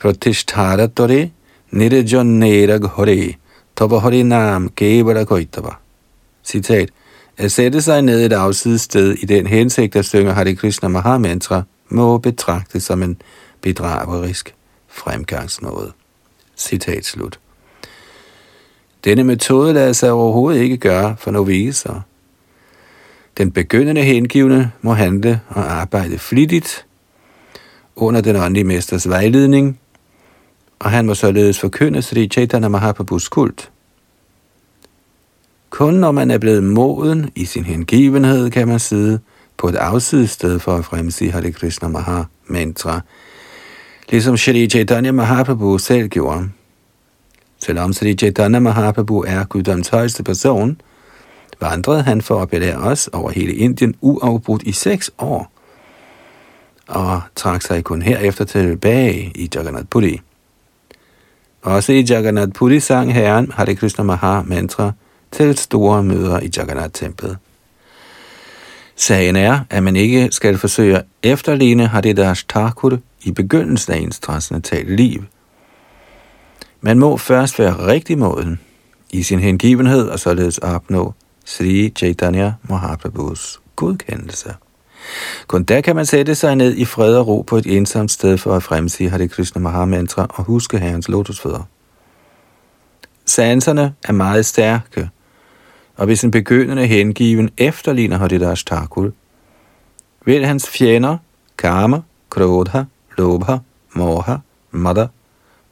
Pratishtara 0.02 0.88
Dore 0.88 1.30
Nirjanera 1.72 2.78
Ghore, 2.78 3.36
Toba 3.76 4.00
Hare 4.00 4.24
Nam 4.24 4.70
Gebara 4.76 5.24
Koitava. 5.26 5.76
Citat. 6.44 6.90
At 7.38 7.52
sætte 7.52 7.82
sig 7.82 8.02
ned 8.02 8.26
et 8.26 8.34
afsides 8.34 8.82
sted 8.82 9.14
i 9.14 9.26
den 9.26 9.48
hensigt 9.48 9.96
at 9.96 10.06
synge 10.06 10.34
Hare 10.34 10.56
Krishna 10.56 10.88
Mahamantra, 10.88 11.64
må 11.90 12.18
betragtes 12.18 12.84
som 12.84 13.04
en 13.04 13.22
bedragerisk 13.62 14.56
fremgangsmåde. 14.88 15.92
Citat 16.58 17.06
slut. 17.06 17.40
Denne 19.06 19.24
metode 19.24 19.74
lader 19.74 19.94
sig 19.94 20.12
overhovedet 20.12 20.62
ikke 20.62 20.78
gøre 20.78 21.16
for 21.20 21.32
noviser. 21.32 22.02
Den 23.38 23.52
begyndende 23.52 24.02
hengivne 24.02 24.72
må 24.82 24.94
handle 24.94 25.42
og 25.50 25.72
arbejde 25.72 26.18
flittigt 26.18 26.86
under 27.96 28.22
den 28.22 28.36
åndelige 28.36 28.64
mesters 28.64 29.10
vejledning, 29.10 29.80
og 30.80 30.92
han 30.92 31.06
må 31.06 31.14
således 31.14 31.60
forkynde 31.60 32.02
Sri 32.02 32.28
Chaitanya 32.28 32.68
Mahaprabhus 32.68 33.30
kult. 33.30 33.72
Kun 35.70 35.94
når 35.94 36.12
man 36.12 36.32
er 36.32 36.38
blevet 36.38 36.64
moden 36.64 37.30
i 37.36 37.46
sin 37.46 37.64
hengivenhed, 37.64 38.50
kan 38.50 38.68
man 38.68 38.80
sidde 38.80 39.20
på 39.58 39.68
et 39.68 39.76
afsides 39.76 40.30
sted 40.30 40.60
for 40.60 40.76
at 40.76 40.86
fremsige 40.86 41.32
Hare 41.32 41.52
Krishna 41.52 41.88
Maha 41.88 42.24
mantra, 42.48 43.02
ligesom 44.10 44.38
Sri 44.38 44.70
Chaitanya 44.70 45.12
Mahaprabhu 45.12 45.78
selv 45.78 46.08
gjorde. 46.08 46.50
Selvom 47.60 47.94
Sri 47.94 48.14
Chaitanya 48.14 48.60
Mahaprabhu 48.60 49.24
er 49.28 49.44
guddoms 49.44 49.88
højeste 49.88 50.24
person, 50.24 50.82
vandrede 51.62 52.04
han 52.04 52.22
for 52.22 52.42
at 52.42 52.50
belære 52.50 52.78
os 52.78 53.08
over 53.08 53.30
hele 53.30 53.54
Indien 53.54 53.96
uafbrudt 54.02 54.64
i 54.64 54.72
seks 54.72 55.12
år, 55.18 55.52
og 56.88 57.22
trak 57.36 57.62
sig 57.62 57.84
kun 57.84 58.02
herefter 58.02 58.46
tilbage 58.46 59.32
i 59.36 59.50
Jagannath 59.56 59.86
Puri. 59.90 60.22
Også 61.62 61.92
i 61.92 62.06
Jagannath 62.10 62.52
Puri 62.52 62.80
sang 62.80 63.14
herren 63.14 63.52
Hare 63.52 63.76
Krishna 63.76 64.04
Maha 64.04 64.42
mantra 64.42 64.92
til 65.32 65.58
store 65.58 66.04
møder 66.04 66.40
i 66.40 66.50
Jagannath-templet. 66.58 67.38
Sagen 68.96 69.36
er, 69.36 69.60
at 69.70 69.84
man 69.84 69.96
ikke 69.96 70.30
skal 70.32 70.58
forsøge 70.58 70.98
at 70.98 71.06
efterligne 71.24 71.88
Haridas 71.88 72.44
Thakur 72.44 72.98
i 73.24 73.32
begyndelsen 73.32 73.94
af 73.94 73.98
ens 73.98 74.20
transcendentale 74.20 74.96
liv. 74.96 75.24
Man 76.82 77.00
må 77.00 77.18
først 77.18 77.60
være 77.60 77.88
rigtig 77.88 78.18
moden 78.18 78.60
i 79.12 79.24
sin 79.24 79.40
hengivenhed 79.40 80.10
og 80.10 80.20
således 80.20 80.58
opnå 80.58 81.14
Sri 81.46 81.94
Chaitanya 81.96 82.54
Mahaprabhus 82.70 83.60
godkendelse. 83.76 84.54
Kun 85.48 85.64
der 85.64 85.82
kan 85.82 85.96
man 85.96 86.06
sætte 86.06 86.36
sig 86.36 86.56
ned 86.56 86.76
i 86.76 86.86
fred 86.86 87.16
og 87.16 87.28
ro 87.28 87.42
på 87.42 87.58
et 87.58 87.66
ensomt 87.66 88.12
sted 88.12 88.38
for 88.38 88.56
at 88.56 88.64
fremsige 88.64 89.10
Hare 89.10 89.28
Krishna 89.28 89.62
Mahamantra 89.62 90.28
og 90.30 90.44
huske 90.44 90.80
herrens 90.80 91.10
lotusfødder. 91.10 91.64
Sanserne 93.26 93.94
er 94.04 94.14
meget 94.14 94.46
stærke, 94.46 95.10
og 95.98 96.06
hvis 96.06 96.24
en 96.24 96.32
begyndende 96.32 96.88
hengiven 96.88 97.50
efterligner 97.58 98.18
Haridas 98.18 98.64
Thakur, 98.64 99.12
vil 100.26 100.46
hans 100.46 100.70
fjender, 100.70 101.18
karma, 101.58 102.02
Krodha, 102.30 102.84
Lobha, 103.18 103.58
Moha, 103.94 104.36
Mada 104.72 105.08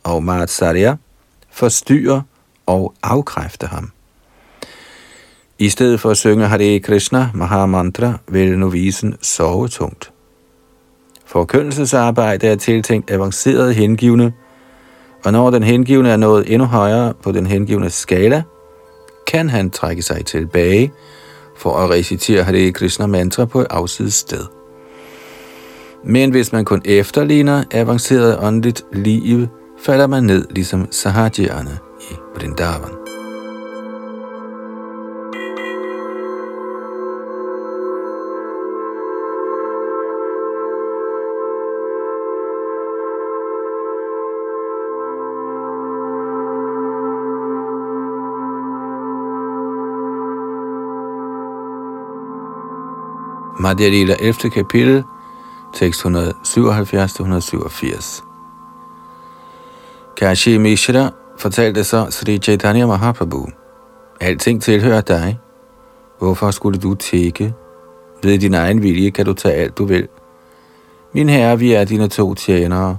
og 0.04 0.24
Matsarya 0.24 0.96
forstyrre 1.50 2.24
og 2.66 2.94
afkræfte 3.04 3.68
ham. 3.68 3.92
I 5.60 5.70
stedet 5.70 6.00
for 6.00 6.10
at 6.10 6.18
synge 6.18 6.48
Hare 6.48 6.80
Krishna 6.80 7.30
Mahamantra 7.34 8.14
vil 8.28 8.60
novisen 8.60 9.16
sove 9.22 9.68
tungt. 9.68 10.12
Forkyndelsesarbejde 11.26 12.48
er 12.48 12.56
tiltænkt 12.56 13.12
avanceret 13.12 13.76
hengivne, 13.76 14.34
og 15.26 15.32
når 15.32 15.50
den 15.50 15.64
hengivne 15.64 16.10
er 16.10 16.18
nået 16.18 16.54
endnu 16.54 16.68
højere 16.68 17.14
på 17.24 17.32
den 17.32 17.48
hengivne 17.48 17.90
skala, 17.90 18.44
kan 19.28 19.50
han 19.50 19.70
trække 19.70 20.02
sig 20.02 20.26
tilbage 20.26 20.92
for 21.58 21.78
at 21.78 21.90
recitere 21.90 22.44
Hare 22.44 22.72
Krishna 22.72 23.06
mantra 23.06 23.46
på 23.46 23.62
et 23.62 23.68
afsides 23.70 24.14
sted. 24.14 24.46
Men 26.04 26.32
hvis 26.32 26.52
man 26.52 26.66
kun 26.66 26.82
efterligner 26.86 27.64
avanceret 27.72 28.40
åndeligt 28.44 28.86
liv, 28.94 29.48
falder 29.80 30.08
man 30.08 30.24
ned 30.24 30.46
ligesom 30.50 30.88
sahajerne 30.92 31.78
i 32.12 32.14
Vrindavan. 32.36 33.07
Madhya 53.68 53.90
Lila 53.90 54.16
11. 54.20 54.50
kapitel, 54.50 55.04
tekst 55.74 56.06
177-187. 56.06 58.24
Kashi 60.18 60.58
Mishra 60.58 61.12
fortalte 61.38 61.84
så 61.84 62.08
Sri 62.10 62.38
Chaitanya 62.38 62.86
Mahaprabhu, 62.86 63.48
Alting 64.22 64.62
tilhører 64.62 65.02
dig. 65.02 65.40
Hvorfor 66.20 66.52
skulle 66.52 66.80
du 66.80 66.96
tække? 66.96 67.54
Ved 68.24 68.40
din 68.40 68.54
egen 68.54 68.84
vilje 68.84 69.10
kan 69.10 69.26
du 69.26 69.34
tage 69.34 69.56
alt 69.56 69.78
du 69.78 69.86
vil. 69.86 70.08
Min 71.14 71.30
herre, 71.30 71.60
vi 71.60 71.74
er 71.74 71.84
dine 71.84 72.08
to 72.08 72.34
tjenere, 72.34 72.98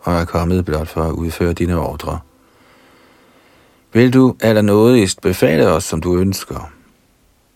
og 0.00 0.14
er 0.14 0.24
kommet 0.24 0.64
blot 0.64 0.88
for 0.88 1.02
at 1.02 1.12
udføre 1.12 1.52
dine 1.52 1.78
ordre. 1.78 2.18
Vil 3.92 4.12
du 4.12 4.36
allernådigst 4.40 5.20
befale 5.20 5.68
os, 5.68 5.84
som 5.84 6.00
du 6.00 6.16
ønsker? 6.16 6.70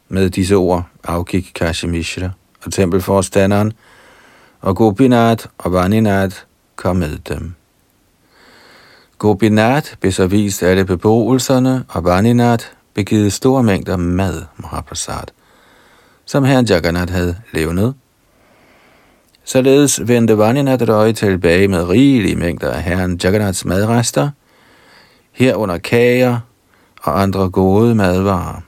Med 0.08 0.30
disse 0.30 0.54
ord 0.54 0.84
afgik 1.04 1.52
Kashi 1.54 1.86
Mishra 1.86 2.30
og 2.64 2.72
tempelforstanderen, 2.72 3.72
og 4.60 4.76
Gopinath 4.76 5.46
og 5.58 5.72
Vaninath 5.72 6.36
kom 6.76 6.96
med 6.96 7.18
dem. 7.18 7.54
Gopinath 9.18 9.94
blev 10.00 10.12
så 10.12 10.26
vist 10.26 10.62
alle 10.62 10.84
beboelserne, 10.84 11.84
og 11.88 12.04
Vaninath 12.04 12.66
begivet 12.94 13.32
store 13.32 13.62
mængder 13.62 13.96
mad, 13.96 14.42
Mahaprasad, 14.56 15.24
som 16.24 16.44
herren 16.44 16.66
Jagannath 16.66 17.12
havde 17.12 17.36
levnet. 17.52 17.94
Således 19.44 20.08
vendte 20.08 20.38
Vaninath 20.38 20.82
et 20.82 20.88
øje 20.88 21.12
tilbage 21.12 21.68
med 21.68 21.88
rigelige 21.88 22.36
mængder 22.36 22.70
af 22.70 22.82
herren 22.82 23.20
Jagannaths 23.24 23.64
madrester, 23.64 24.30
herunder 25.32 25.78
kager 25.78 26.38
og 27.02 27.22
andre 27.22 27.50
gode 27.50 27.94
madvarer. 27.94 28.60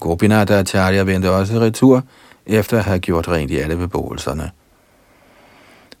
Gopinath 0.00 0.52
og 0.52 0.58
Acharya 0.58 1.02
vendte 1.02 1.30
også 1.30 1.60
retur, 1.60 2.02
efter 2.46 2.78
at 2.78 2.84
have 2.84 2.98
gjort 2.98 3.28
rent 3.28 3.50
i 3.50 3.56
alle 3.56 3.76
beboelserne. 3.76 4.50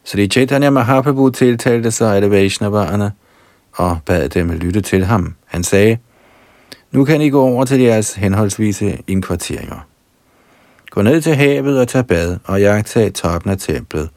Sri 0.04 0.26
Chaitanya 0.26 0.70
Mahaprabhu 0.70 1.30
tiltalte 1.30 1.90
sig 1.90 2.16
alle 2.16 2.30
Vaishnavarerne 2.30 3.12
og 3.72 3.98
bad 4.06 4.28
dem 4.28 4.50
lytte 4.50 4.80
til 4.80 5.04
ham. 5.04 5.34
Han 5.44 5.64
sagde, 5.64 5.98
nu 6.90 7.04
kan 7.04 7.20
I 7.20 7.28
gå 7.28 7.42
over 7.42 7.64
til 7.64 7.80
jeres 7.80 8.14
henholdsvise 8.14 8.98
indkvarteringer. 9.06 9.86
Gå 10.90 11.02
ned 11.02 11.22
til 11.22 11.34
havet 11.34 11.80
og 11.80 11.88
tag 11.88 12.06
bad 12.06 12.38
og 12.44 12.60
jagtage 12.60 13.10
toppen 13.10 13.50
af 13.50 13.58
templet. 13.58 14.10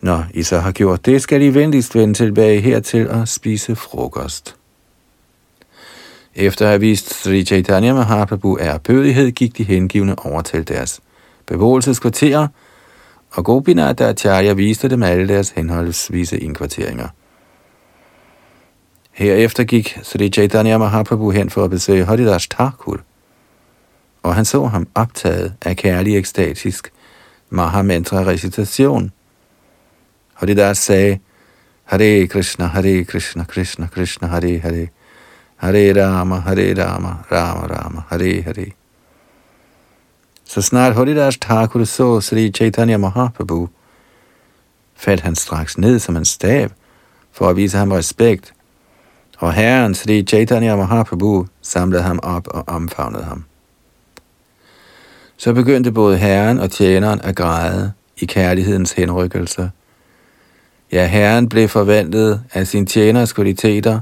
Når 0.00 0.24
I 0.34 0.42
så 0.42 0.58
har 0.58 0.72
gjort 0.72 1.06
det, 1.06 1.22
skal 1.22 1.42
I 1.42 1.54
venligst 1.54 1.94
vende 1.94 2.14
tilbage 2.14 2.60
hertil 2.60 3.10
og 3.10 3.28
spise 3.28 3.76
frokost. 3.76 4.57
Efter 6.40 6.64
at 6.64 6.70
have 6.70 6.80
vist 6.80 7.14
Sri 7.14 7.44
Chaitanya 7.44 7.94
Mahaprabhu 7.94 8.58
ærbødighed, 8.60 9.32
gik 9.32 9.56
de 9.58 9.64
hengivne 9.64 10.18
over 10.18 10.42
til 10.42 10.68
deres 10.68 11.00
beboelseskvarterer, 11.46 12.48
og 13.30 13.44
Gopinath 13.44 14.04
Acharya 14.04 14.52
viste 14.52 14.88
dem 14.88 15.02
alle 15.02 15.28
deres 15.28 15.50
henholdsvise 15.50 16.38
indkvarteringer. 16.38 17.08
Herefter 19.10 19.64
gik 19.64 19.98
Sri 20.02 20.28
Chaitanya 20.28 20.78
Mahaprabhu 20.78 21.30
hen 21.30 21.50
for 21.50 21.64
at 21.64 21.70
besøge 21.70 22.04
Haridas 22.04 22.48
Thakur, 22.48 23.00
og 24.22 24.34
han 24.34 24.44
så 24.44 24.66
ham 24.66 24.88
optaget 24.94 25.54
af 25.62 25.76
kærlig 25.76 26.18
ekstatisk 26.18 26.92
Mahamantra-recitation. 27.50 29.10
Haridas 30.34 30.78
sagde, 30.78 31.18
Hare 31.84 32.26
Krishna, 32.26 32.66
Hare 32.66 33.04
Krishna, 33.04 33.44
Krishna 33.44 33.86
Krishna, 33.86 34.28
Hare 34.28 34.58
Hare, 34.58 34.88
Hare 35.58 35.92
Rama, 35.92 36.40
Hare 36.40 36.74
Rama, 36.74 37.16
Rama 37.32 37.66
Rama, 37.66 38.02
Hare 38.08 38.42
Hare. 38.42 38.72
Så 40.44 40.62
snart 40.62 40.94
Haridas 40.94 41.36
Thakur 41.36 41.84
så 41.84 42.20
Sri 42.20 42.50
Chaitanya 42.50 42.96
Mahaprabhu, 42.96 43.68
faldt 44.96 45.20
han 45.20 45.34
straks 45.34 45.78
ned 45.78 45.98
som 45.98 46.16
en 46.16 46.24
stav 46.24 46.68
for 47.32 47.48
at 47.48 47.56
vise 47.56 47.78
ham 47.78 47.92
respekt, 47.92 48.54
og 49.38 49.52
herren 49.52 49.94
Sri 49.94 50.22
Chaitanya 50.22 50.76
Mahaprabhu 50.76 51.46
samlede 51.62 52.02
ham 52.02 52.20
op 52.22 52.48
og 52.48 52.64
omfavnede 52.66 53.24
ham. 53.24 53.44
Så 55.36 55.52
begyndte 55.52 55.92
både 55.92 56.18
herren 56.18 56.58
og 56.58 56.70
tjeneren 56.70 57.20
at 57.20 57.36
græde 57.36 57.92
i 58.16 58.24
kærlighedens 58.24 58.92
henrykkelse. 58.92 59.70
Ja, 60.92 61.06
herren 61.06 61.48
blev 61.48 61.68
forvandlet 61.68 62.42
af 62.52 62.66
sin 62.66 62.86
tjeners 62.86 63.32
kvaliteter, 63.32 64.00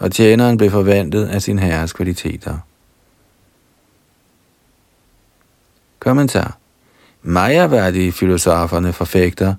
og 0.00 0.12
tjeneren 0.12 0.56
blev 0.56 0.70
forvandlet 0.70 1.28
af 1.28 1.42
sin 1.42 1.58
herres 1.58 1.92
kvaliteter. 1.92 2.58
Kommentar. 5.98 6.58
Majaværdige 7.22 8.12
filosoferne 8.12 8.92
forfægter, 8.92 9.54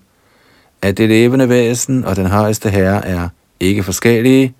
at 0.82 0.97
det 0.97 1.10
levende 1.10 1.49
væsen 1.49 2.06
og 2.06 2.15
den 2.15 2.25
højeste 2.25 2.69
herre 2.69 3.06
er 3.06 3.30
ikke 3.60 3.84
forskellige, 3.84 4.54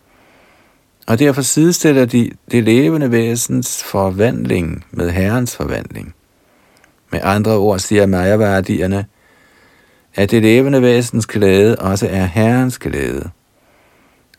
og 1.08 1.20
derfor 1.20 1.42
sidestiller 1.42 2.06
de 2.06 2.32
det 2.52 2.64
levende 2.64 3.12
væsens 3.12 3.84
forvandling 3.84 4.86
med 4.92 5.10
herrens 5.10 5.56
forvandling. 5.56 6.16
Med 7.12 7.20
andre 7.24 7.52
ord 7.52 7.80
siger 7.80 8.06
majaværdierne, 8.06 9.06
at 10.16 10.32
det 10.32 10.42
levende 10.42 10.82
væsens 10.82 11.26
glæde 11.28 11.76
også 11.76 12.08
er 12.08 12.26
herrens 12.26 12.80
glæde 12.80 13.30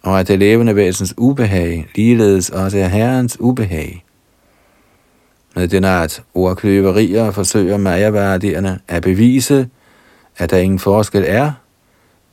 og 0.02 0.20
at 0.20 0.28
det 0.28 0.38
levende 0.38 0.76
væsens 0.76 1.14
ubehag 1.16 1.88
ligeledes 1.94 2.50
også 2.50 2.78
er 2.78 2.88
Herrens 2.88 3.40
ubehag. 3.40 4.04
Med 5.54 5.68
den 5.68 5.84
art 5.84 6.22
ordkløverier 6.34 7.30
forsøger 7.30 7.76
majaværdierne 7.76 8.80
at 8.88 9.02
bevise, 9.02 9.68
at 10.38 10.50
der 10.50 10.58
ingen 10.58 10.78
forskel 10.78 11.24
er 11.26 11.52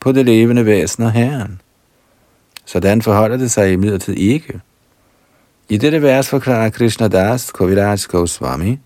på 0.00 0.12
det 0.12 0.26
levende 0.26 0.66
væsen 0.66 1.02
og 1.02 1.12
Herren. 1.12 1.60
Sådan 2.64 3.02
forholder 3.02 3.36
det 3.36 3.50
sig 3.50 3.72
imidlertid 3.72 4.14
ikke. 4.14 4.60
I 5.68 5.76
dette 5.76 6.02
vers 6.02 6.28
forklarer 6.28 6.70
Krishna 6.70 7.08
Das 7.08 7.50
Koviraj 7.50 7.98
Goswami, 8.08 8.78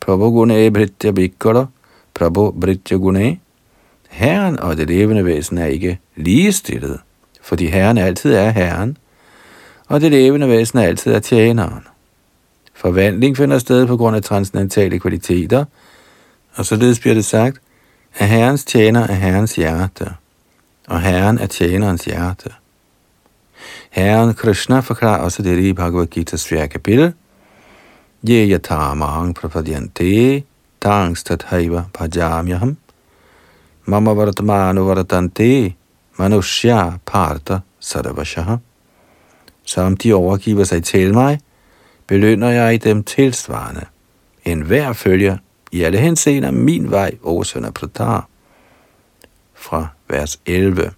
Prabhu 0.00 0.30
Gune 0.30 0.70
Britya 0.70 1.10
Bhikkara, 1.10 1.66
Prabhu 2.14 2.50
Britya 2.60 2.96
Gune, 2.96 3.38
Herren 4.08 4.60
og 4.60 4.76
det 4.76 4.88
levende 4.88 5.24
væsen 5.24 5.58
er 5.58 5.66
ikke 5.66 5.98
ligestillet, 6.16 7.00
fordi 7.42 7.66
Herren 7.66 7.98
altid 7.98 8.34
er 8.34 8.50
Herren, 8.50 8.96
og 9.88 10.00
det 10.00 10.10
levende 10.10 10.48
væsen 10.48 10.78
er 10.78 10.82
altid 10.82 11.12
er 11.12 11.18
tjeneren. 11.18 11.86
Forvandling 12.74 13.36
finder 13.36 13.58
sted 13.58 13.86
på 13.86 13.96
grund 13.96 14.16
af 14.16 14.22
transcendentale 14.22 14.98
kvaliteter, 14.98 15.64
og 16.54 16.66
således 16.66 17.00
bliver 17.00 17.14
det 17.14 17.24
sagt, 17.24 17.60
at 18.14 18.28
Herrens 18.28 18.64
tjener 18.64 19.06
er 19.06 19.14
Herrens 19.14 19.54
hjerte, 19.54 20.14
og 20.88 21.00
Herren 21.00 21.38
er 21.38 21.46
tjenerens 21.46 22.04
hjerte. 22.04 22.50
Herren 23.90 24.34
Krishna 24.34 24.80
forklarer 24.80 25.22
også 25.22 25.42
det 25.42 25.58
i 25.58 25.72
Bhagavad 25.72 26.06
Gita's 26.16 26.48
fjerde 26.48 26.68
kapitel. 26.68 27.12
Ye 28.28 28.46
yatamang 28.46 29.34
prapadyante 29.34 30.42
tangs 30.80 31.24
haiva 31.44 31.84
pajamyaham 31.94 32.76
mama 33.86 34.14
vartamanu 34.14 34.84
vartante 34.84 35.74
manushya 36.16 36.98
parta 37.06 37.60
Sadavashaha. 37.80 38.56
Som 39.64 39.96
de 39.96 40.14
overgiver 40.14 40.64
sig 40.64 40.84
til 40.84 41.14
mig, 41.14 41.40
belønner 42.06 42.50
jeg 42.50 42.84
dem 42.84 43.04
tilsvarende. 43.04 43.84
En 44.44 44.60
hver 44.60 44.92
følger 44.92 45.36
i 45.72 45.82
alle 45.82 45.98
henseender 45.98 46.50
min 46.50 46.90
vej, 46.90 47.14
o 47.22 47.44
søn 47.44 47.64
af 47.64 47.74
Pratar. 47.74 48.28
Fra 49.54 49.86
vers 50.08 50.40
11. 50.46 50.90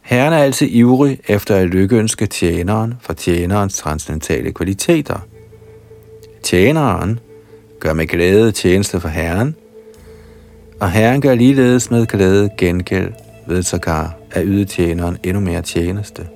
Herren 0.00 0.32
er 0.32 0.38
altid 0.38 0.68
ivrig 0.70 1.20
efter 1.26 1.56
at 1.56 1.68
lykkeønske 1.68 2.26
tjeneren 2.26 2.94
for 3.00 3.12
tjenerens 3.12 3.76
transcendentale 3.76 4.52
kvaliteter. 4.52 5.18
Tjeneren 6.42 7.20
gør 7.80 7.92
med 7.92 8.06
glæde 8.06 8.52
tjeneste 8.52 9.00
for 9.00 9.08
Herren, 9.08 9.56
og 10.80 10.90
Herren 10.90 11.20
gør 11.20 11.34
ligeledes 11.34 11.90
med 11.90 12.06
glæde 12.06 12.50
gengæld 12.58 13.12
ved 13.46 13.62
sågar 13.62 14.16
at 14.30 14.42
yde 14.46 14.64
tjeneren 14.64 15.16
endnu 15.22 15.40
mere 15.40 15.62
tjeneste. 15.62 16.26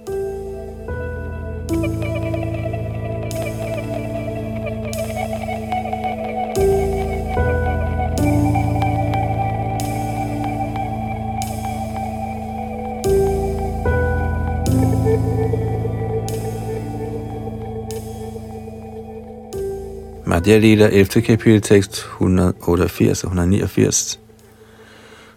Madhya 20.26 20.58
Lila 20.58 20.86
efter 20.86 21.20
kapitel 21.20 21.60
tekst 21.60 21.98
188 21.98 23.24
og 23.24 23.28
189. 23.28 24.20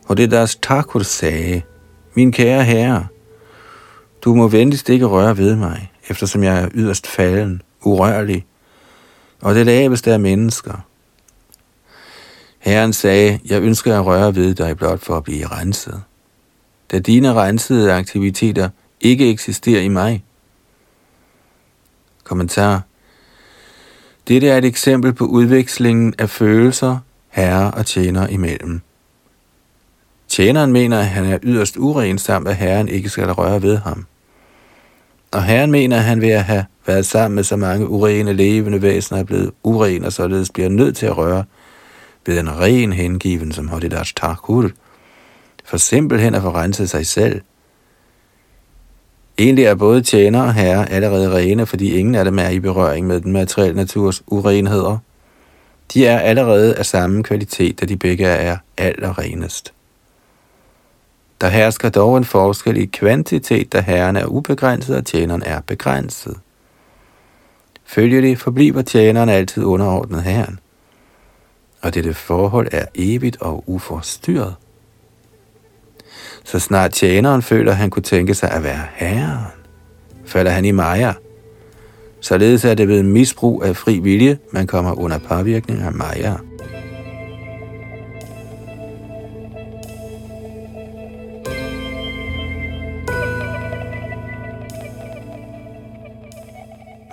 Og 0.05 0.17
det 0.17 0.31
deres 0.31 0.55
takur 0.55 0.99
sagde, 0.99 1.61
min 2.13 2.31
kære 2.31 2.63
herre, 2.63 3.07
du 4.21 4.35
må 4.35 4.47
venligst 4.47 4.89
ikke 4.89 5.05
røre 5.05 5.37
ved 5.37 5.55
mig, 5.55 5.91
eftersom 6.09 6.43
jeg 6.43 6.63
er 6.63 6.69
yderst 6.73 7.07
falden, 7.07 7.61
urørlig, 7.83 8.45
og 9.41 9.55
det 9.55 9.65
laveste 9.65 10.13
af 10.13 10.19
mennesker. 10.19 10.85
Herren 12.59 12.93
sagde, 12.93 13.39
jeg 13.45 13.61
ønsker 13.61 13.99
at 13.99 14.05
røre 14.05 14.35
ved 14.35 14.55
dig 14.55 14.77
blot 14.77 14.99
for 14.99 15.17
at 15.17 15.23
blive 15.23 15.47
renset. 15.47 16.01
Da 16.91 16.99
dine 16.99 17.33
rensede 17.33 17.93
aktiviteter 17.93 18.69
ikke 19.01 19.29
eksisterer 19.29 19.81
i 19.81 19.87
mig. 19.87 20.23
Kommentar 22.23 22.81
dette 24.27 24.47
er 24.47 24.57
et 24.57 24.65
eksempel 24.65 25.13
på 25.13 25.25
udvekslingen 25.25 26.13
af 26.19 26.29
følelser, 26.29 26.97
herre 27.29 27.71
og 27.71 27.85
tjener 27.85 28.27
imellem. 28.27 28.81
Tjeneren 30.33 30.71
mener, 30.71 30.99
at 30.99 31.05
han 31.05 31.25
er 31.25 31.39
yderst 31.43 31.77
uren, 31.77 32.17
samt 32.17 32.47
at 32.47 32.55
herren 32.55 32.87
ikke 32.87 33.09
skal 33.09 33.31
røre 33.31 33.61
ved 33.61 33.77
ham. 33.77 34.05
Og 35.31 35.43
herren 35.43 35.71
mener, 35.71 35.97
at 35.97 36.03
han 36.03 36.21
ved 36.21 36.29
at 36.29 36.43
have 36.43 36.65
været 36.87 37.05
sammen 37.05 37.35
med 37.35 37.43
så 37.43 37.55
mange 37.55 37.87
urene 37.87 38.33
levende 38.33 38.81
væsener 38.81 39.19
er 39.19 39.23
blevet 39.23 39.51
uren, 39.63 40.05
og 40.05 40.13
således 40.13 40.49
bliver 40.49 40.69
nødt 40.69 40.97
til 40.97 41.05
at 41.05 41.17
røre 41.17 41.43
ved 42.25 42.39
en 42.39 42.59
ren 42.59 42.93
hengiven, 42.93 43.51
som 43.51 43.67
Hodidas 43.67 44.13
Thakur, 44.13 44.69
for 45.65 45.77
simpelthen 45.77 46.35
at 46.35 46.41
få 46.41 46.49
renset 46.49 46.89
sig 46.89 47.07
selv– 47.07 47.41
Egentlig 49.37 49.65
er 49.65 49.75
både 49.75 50.01
tjener 50.01 50.41
og 50.41 50.53
herre 50.53 50.89
allerede 50.89 51.35
rene, 51.35 51.65
fordi 51.65 51.97
ingen 51.97 52.15
af 52.15 52.25
dem 52.25 52.39
er 52.39 52.49
i 52.49 52.59
berøring 52.59 53.07
med 53.07 53.21
den 53.21 53.31
materielle 53.31 53.75
naturs 53.75 54.23
urenheder. 54.27 54.97
De 55.93 56.05
er 56.05 56.19
allerede 56.19 56.75
af 56.75 56.85
samme 56.85 57.23
kvalitet, 57.23 57.81
da 57.81 57.85
de 57.85 57.97
begge 57.97 58.25
er 58.25 58.57
allerrenest. 58.77 59.72
Der 61.43 61.49
hersker 61.49 61.89
dog 61.89 62.17
en 62.17 62.25
forskel 62.25 62.77
i 62.77 62.85
kvantitet, 62.85 63.73
da 63.73 63.81
herren 63.81 64.15
er 64.15 64.25
ubegrænset 64.25 64.95
og 64.95 65.05
tjeneren 65.05 65.43
er 65.45 65.61
begrænset. 65.61 66.39
Følgelig 67.85 68.37
forbliver 68.37 68.81
tjeneren 68.81 69.29
altid 69.29 69.63
underordnet 69.63 70.23
herren. 70.23 70.59
Og 71.81 71.93
dette 71.93 72.13
forhold 72.13 72.67
er 72.71 72.85
evigt 72.95 73.41
og 73.41 73.63
uforstyrret. 73.67 74.55
Så 76.43 76.59
snart 76.59 76.91
tjeneren 76.91 77.41
føler, 77.41 77.71
at 77.71 77.77
han 77.77 77.89
kunne 77.89 78.03
tænke 78.03 78.33
sig 78.33 78.51
at 78.51 78.63
være 78.63 78.81
herren, 78.93 79.45
falder 80.25 80.51
han 80.51 80.65
i 80.65 80.71
Maja. 80.71 81.13
Således 82.21 82.65
er 82.65 82.73
det 82.73 82.87
ved 82.87 83.03
misbrug 83.03 83.63
af 83.63 83.75
fri 83.75 83.99
vilje, 83.99 84.37
man 84.51 84.67
kommer 84.67 84.99
under 84.99 85.17
påvirkning 85.17 85.81
af 85.81 85.91
Maja. 85.91 86.33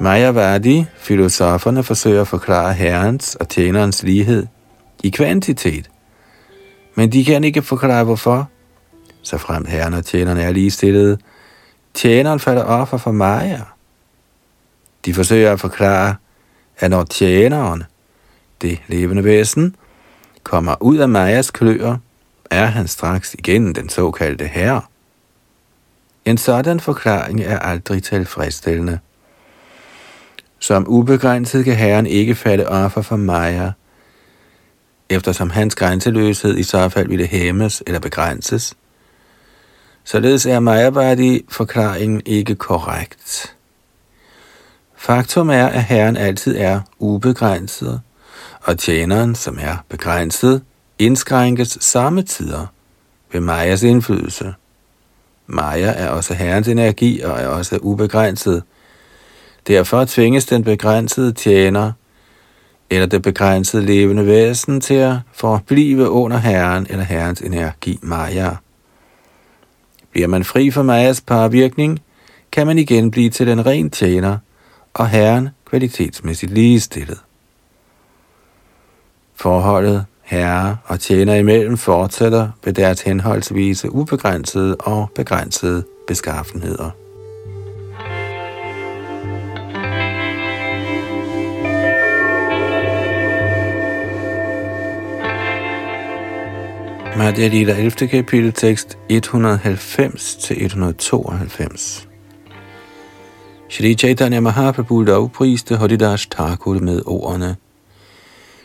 Mayavadi, 0.02 0.84
filosoferne 0.96 1.82
forsøger 1.82 2.20
at 2.20 2.28
forklare 2.28 2.72
herrens 2.72 3.34
og 3.34 3.48
tjenerens 3.48 4.02
lighed 4.02 4.46
i 5.02 5.10
kvantitet, 5.10 5.90
men 6.94 7.12
de 7.12 7.24
kan 7.24 7.44
ikke 7.44 7.62
forklare 7.62 8.04
hvorfor, 8.04 8.48
så 9.22 9.38
frem 9.38 9.64
herren 9.64 9.94
og 9.94 10.04
tjeneren 10.04 10.38
er 10.38 10.50
ligestillede. 10.52 11.18
Tjeneren 11.94 12.40
falder 12.40 12.64
offer 12.64 12.96
for 12.96 13.12
Maja. 13.12 13.60
De 15.04 15.14
forsøger 15.14 15.52
at 15.52 15.60
forklare, 15.60 16.14
at 16.78 16.90
når 16.90 17.04
tjeneren, 17.04 17.82
det 18.62 18.82
levende 18.88 19.24
væsen, 19.24 19.76
kommer 20.42 20.82
ud 20.82 20.98
af 20.98 21.08
Majas 21.08 21.50
kløer, 21.50 21.96
er 22.50 22.66
han 22.66 22.88
straks 22.88 23.34
igen 23.34 23.74
den 23.74 23.88
såkaldte 23.88 24.46
herre. 24.46 24.82
En 26.24 26.38
sådan 26.38 26.80
forklaring 26.80 27.40
er 27.40 27.58
aldrig 27.58 28.02
tilfredsstillende. 28.02 28.98
Som 30.60 30.88
ubegrænset 30.88 31.64
kan 31.64 31.76
herren 31.76 32.06
ikke 32.06 32.34
falde 32.34 32.68
offer 32.68 33.02
for 33.02 33.16
Maja, 33.16 33.72
eftersom 35.08 35.50
hans 35.50 35.74
grænseløshed 35.74 36.58
i 36.58 36.62
så 36.62 36.88
fald 36.88 37.08
ville 37.08 37.26
hæmmes 37.26 37.82
eller 37.86 38.00
begrænses, 38.00 38.76
Således 40.04 40.46
er 40.46 40.60
Majabadi-forklaringen 40.60 42.22
ikke 42.26 42.54
korrekt. 42.54 43.56
Faktum 44.96 45.50
er, 45.50 45.66
at 45.66 45.84
Herren 45.84 46.16
altid 46.16 46.56
er 46.56 46.80
ubegrænset, 46.98 48.00
og 48.62 48.78
tjeneren, 48.78 49.34
som 49.34 49.58
er 49.60 49.76
begrænset, 49.88 50.62
indskrænkes 50.98 51.78
samme 51.80 52.22
tider 52.22 52.66
ved 53.32 53.40
Majas 53.40 53.82
indflydelse. 53.82 54.54
Maja 55.46 55.92
er 55.96 56.08
også 56.08 56.34
Herrens 56.34 56.68
energi 56.68 57.20
og 57.20 57.40
er 57.40 57.46
også 57.46 57.76
ubegrænset. 57.76 58.62
Derfor 59.66 60.04
tvinges 60.04 60.46
den 60.46 60.64
begrænsede 60.64 61.32
tjener 61.32 61.92
eller 62.90 63.06
det 63.06 63.22
begrænsede 63.22 63.86
levende 63.86 64.26
væsen 64.26 64.80
til 64.80 64.94
at 64.94 65.16
forblive 65.32 66.08
under 66.08 66.36
Herren 66.36 66.86
eller 66.90 67.04
Herrens 67.04 67.40
energi 67.40 67.98
Maja. 68.02 68.50
Bliver 70.10 70.28
man 70.28 70.44
fri 70.44 70.70
for 70.70 70.82
Majas 70.82 71.20
parvirkning, 71.20 72.00
kan 72.52 72.66
man 72.66 72.78
igen 72.78 73.10
blive 73.10 73.30
til 73.30 73.46
den 73.46 73.66
ren 73.66 73.90
tjener, 73.90 74.38
og 74.94 75.08
Herren 75.08 75.48
kvalitetsmæssigt 75.66 76.52
ligestillet. 76.52 77.18
Forholdet 79.34 80.04
herre 80.22 80.76
og 80.84 81.00
tjener 81.00 81.34
imellem 81.34 81.76
fortsætter 81.76 82.48
ved 82.64 82.72
deres 82.72 83.00
henholdsvise 83.00 83.90
ubegrænsede 83.90 84.76
og 84.76 85.10
begrænsede 85.14 85.84
beskaffenheder. 86.06 86.99
Madhya 97.16 97.48
Lila 97.48 97.72
11. 97.72 98.08
kapitel 98.08 98.52
tekst 98.52 98.98
190-192 99.12 102.06
Shri 103.68 103.94
Chaitanya 103.94 104.40
Mahaprabhu 104.40 105.02
lovpriste 105.02 105.76
Haridas 105.76 106.26
Thakur 106.26 106.78
med 106.78 107.02
ordene 107.06 107.56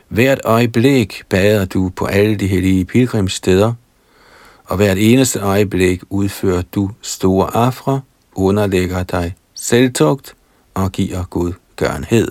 Hvert 0.07 0.41
øjeblik 0.43 1.23
bader 1.29 1.65
du 1.65 1.91
på 1.95 2.05
alle 2.05 2.35
de 2.35 2.47
hellige 2.47 2.85
pilgrimssteder, 2.85 3.73
og 4.65 4.77
hvert 4.77 4.97
eneste 4.97 5.39
øjeblik 5.39 6.01
udfører 6.09 6.61
du 6.61 6.91
store 7.01 7.55
afre, 7.55 8.01
underlægger 8.35 9.03
dig 9.03 9.35
selvtugt 9.55 10.35
og 10.73 10.91
giver 10.91 11.23
Gud 11.23 11.53
gørenhed. 11.75 12.27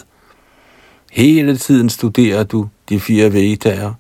Hele 1.13 1.57
tiden 1.57 1.91
studerer 1.91 2.45
du 2.45 2.69
de 2.89 3.01
fire 3.01 3.33
vedaer, 3.33 3.93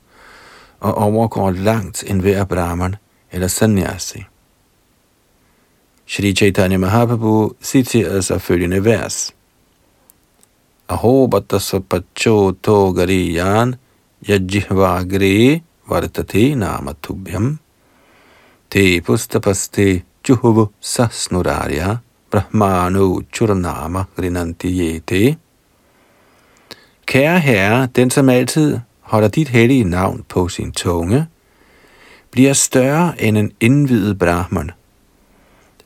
og 0.84 0.94
overgår 0.94 1.50
langt 1.50 2.04
en 2.06 2.20
hver 2.20 2.44
brahman 2.44 2.96
eller 3.32 3.48
sannyasi. 3.48 4.24
Shri 6.06 6.34
Chaitanya 6.34 6.78
Mahaprabhu 6.78 7.54
citerede 7.62 8.22
sig 8.22 8.42
følgende 8.42 8.84
vers. 8.84 9.32
Aho 10.88 11.26
battasapacho 11.26 12.52
to 12.62 12.92
gariyan 12.92 13.74
yajjihvagre 14.28 15.62
vartate 15.88 16.54
namatubhyam 16.54 17.58
te 18.70 19.00
pustapaste 19.00 20.02
juhuvu 20.28 20.68
sasnurarya 20.80 21.98
brahmano 22.30 23.22
churnama 23.32 24.04
grinanti 24.16 24.68
yete. 24.68 25.36
Kære 27.06 27.38
herre, 27.38 27.88
den 27.96 28.10
som 28.10 28.28
altid 28.28 28.80
holder 29.04 29.28
dit 29.28 29.48
hellige 29.48 29.84
navn 29.84 30.24
på 30.28 30.48
sin 30.48 30.72
tunge, 30.72 31.26
bliver 32.30 32.52
større 32.52 33.22
end 33.22 33.38
en 33.38 33.52
indvidet 33.60 34.18
brahman. 34.18 34.70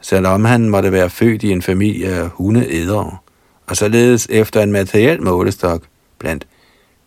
Selvom 0.00 0.44
han 0.44 0.68
måtte 0.68 0.92
være 0.92 1.10
født 1.10 1.42
i 1.42 1.50
en 1.50 1.62
familie 1.62 2.08
af 2.08 2.28
hundeædere, 2.28 3.16
og 3.66 3.76
således 3.76 4.26
efter 4.30 4.62
en 4.62 4.72
materiel 4.72 5.22
målestok 5.22 5.82
blandt 6.18 6.46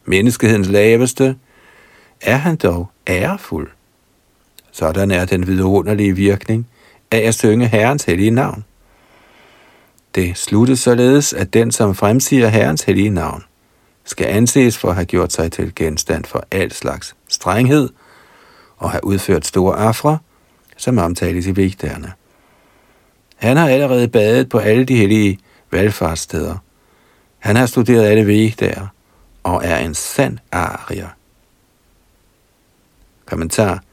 menneskehedens 0.05 0.67
laveste, 0.67 1.35
er 2.21 2.35
han 2.35 2.55
dog 2.55 2.89
ærefuld. 3.07 3.69
Sådan 4.71 5.11
er 5.11 5.25
den 5.25 5.47
vidunderlige 5.47 6.15
virkning 6.15 6.67
af 7.11 7.17
at 7.17 7.35
synge 7.35 7.67
Herrens 7.67 8.03
hellige 8.03 8.31
navn. 8.31 8.63
Det 10.15 10.37
sluttes 10.37 10.79
således, 10.79 11.33
at 11.33 11.53
den, 11.53 11.71
som 11.71 11.95
fremsiger 11.95 12.47
Herrens 12.47 12.83
hellige 12.83 13.09
navn, 13.09 13.43
skal 14.03 14.27
anses 14.27 14.77
for 14.77 14.89
at 14.89 14.95
have 14.95 15.05
gjort 15.05 15.33
sig 15.33 15.51
til 15.51 15.75
genstand 15.75 16.25
for 16.25 16.45
alt 16.51 16.73
slags 16.73 17.15
strenghed 17.27 17.89
og 18.77 18.91
have 18.91 19.05
udført 19.05 19.45
store 19.45 19.75
afre, 19.75 20.17
som 20.77 20.97
omtales 20.97 21.47
i 21.47 21.51
vigterne. 21.51 22.13
Han 23.35 23.57
har 23.57 23.69
allerede 23.69 24.07
badet 24.07 24.49
på 24.49 24.57
alle 24.57 24.85
de 24.85 24.95
hellige 24.95 25.39
valgfartssteder. 25.71 26.57
Han 27.39 27.55
har 27.55 27.65
studeret 27.65 28.05
alle 28.05 28.25
vigter 28.25 28.87
og 29.43 29.61
er 29.65 29.77
en 29.77 29.93
sand 29.93 30.37
arier. 30.51 31.07
Kommentar. 33.25 33.83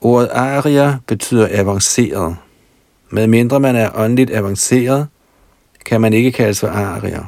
Ordet 0.00 0.28
arier 0.28 0.98
betyder 1.06 1.48
avanceret. 1.50 2.36
Med 3.10 3.26
mindre 3.26 3.60
man 3.60 3.76
er 3.76 3.90
åndeligt 3.94 4.30
avanceret, 4.30 5.08
kan 5.84 6.00
man 6.00 6.12
ikke 6.12 6.32
kaldes 6.32 6.60
for 6.60 6.68
arier. 6.68 7.24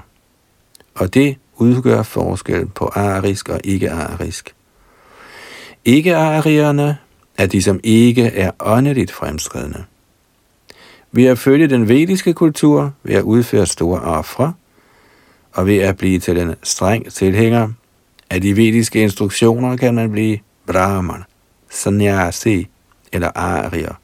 Og 0.95 1.15
det 1.15 1.37
udgør 1.57 2.03
forskel 2.03 2.67
på 2.67 2.91
arisk 2.95 3.49
og 3.49 3.61
ikke-arisk. 3.65 4.55
Ikke-arierne 5.85 6.99
er 7.39 7.47
de, 7.47 7.63
som 7.63 7.81
ikke 7.83 8.27
er 8.27 8.51
åndeligt 8.61 9.13
fremskridende. 9.13 9.85
Ved 11.13 11.25
at 11.25 11.39
følge 11.39 11.67
den 11.67 11.89
vediske 11.89 12.35
kultur, 12.35 12.93
ved 13.03 13.15
at 13.15 13.23
udføre 13.23 13.67
store 13.67 14.01
ofre, 14.01 14.53
og 15.53 15.67
ved 15.67 15.79
at 15.79 15.97
blive 15.97 16.19
til 16.19 16.39
en 16.39 16.55
streng 16.63 17.13
tilhænger 17.13 17.69
af 18.31 18.41
de 18.41 18.57
vediske 18.57 19.03
instruktioner, 19.03 19.77
kan 19.77 19.95
man 19.95 20.13
blive 20.13 20.39
brahman, 20.67 21.25
sannyasi 21.71 22.69
eller 23.13 23.31
arier. 23.35 23.95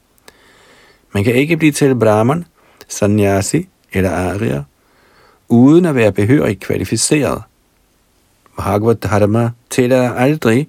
Man 1.13 1.23
kan 1.23 1.35
ikke 1.35 1.57
blive 1.57 1.71
til 1.71 1.95
brahman, 1.95 2.45
sannyasi 2.87 3.67
eller 3.93 4.11
arier, 4.11 4.63
uden 5.51 5.85
at 5.85 5.95
være 5.95 6.11
behørigt 6.11 6.59
kvalificeret. 6.59 7.41
Bhagavad 8.57 8.95
Dharma 8.95 9.49
tillader 9.69 10.13
aldrig, 10.13 10.67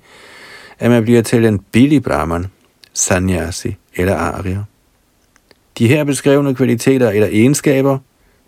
at 0.79 0.90
man 0.90 1.03
bliver 1.03 1.23
til 1.23 1.45
en 1.45 1.59
billig 1.59 2.03
brahman, 2.03 2.47
sannyasi 2.92 3.77
eller 3.97 4.16
arya. 4.16 4.59
De 5.79 5.88
her 5.88 6.05
beskrevne 6.05 6.55
kvaliteter 6.55 7.11
eller 7.11 7.29
egenskaber 7.29 7.99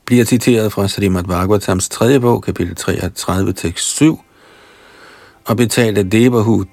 bliver 0.05 0.25
citeret 0.25 0.73
fra 0.73 0.89
Srimad 0.89 1.25
Bhagavatams 1.25 1.89
3. 1.89 2.21
bog, 2.21 2.43
kapitel 2.43 2.77
33, 2.77 3.53
tekst 3.53 3.97
7, 3.97 4.21
og 5.45 5.57
betalte 5.57 6.01
af 6.01 6.11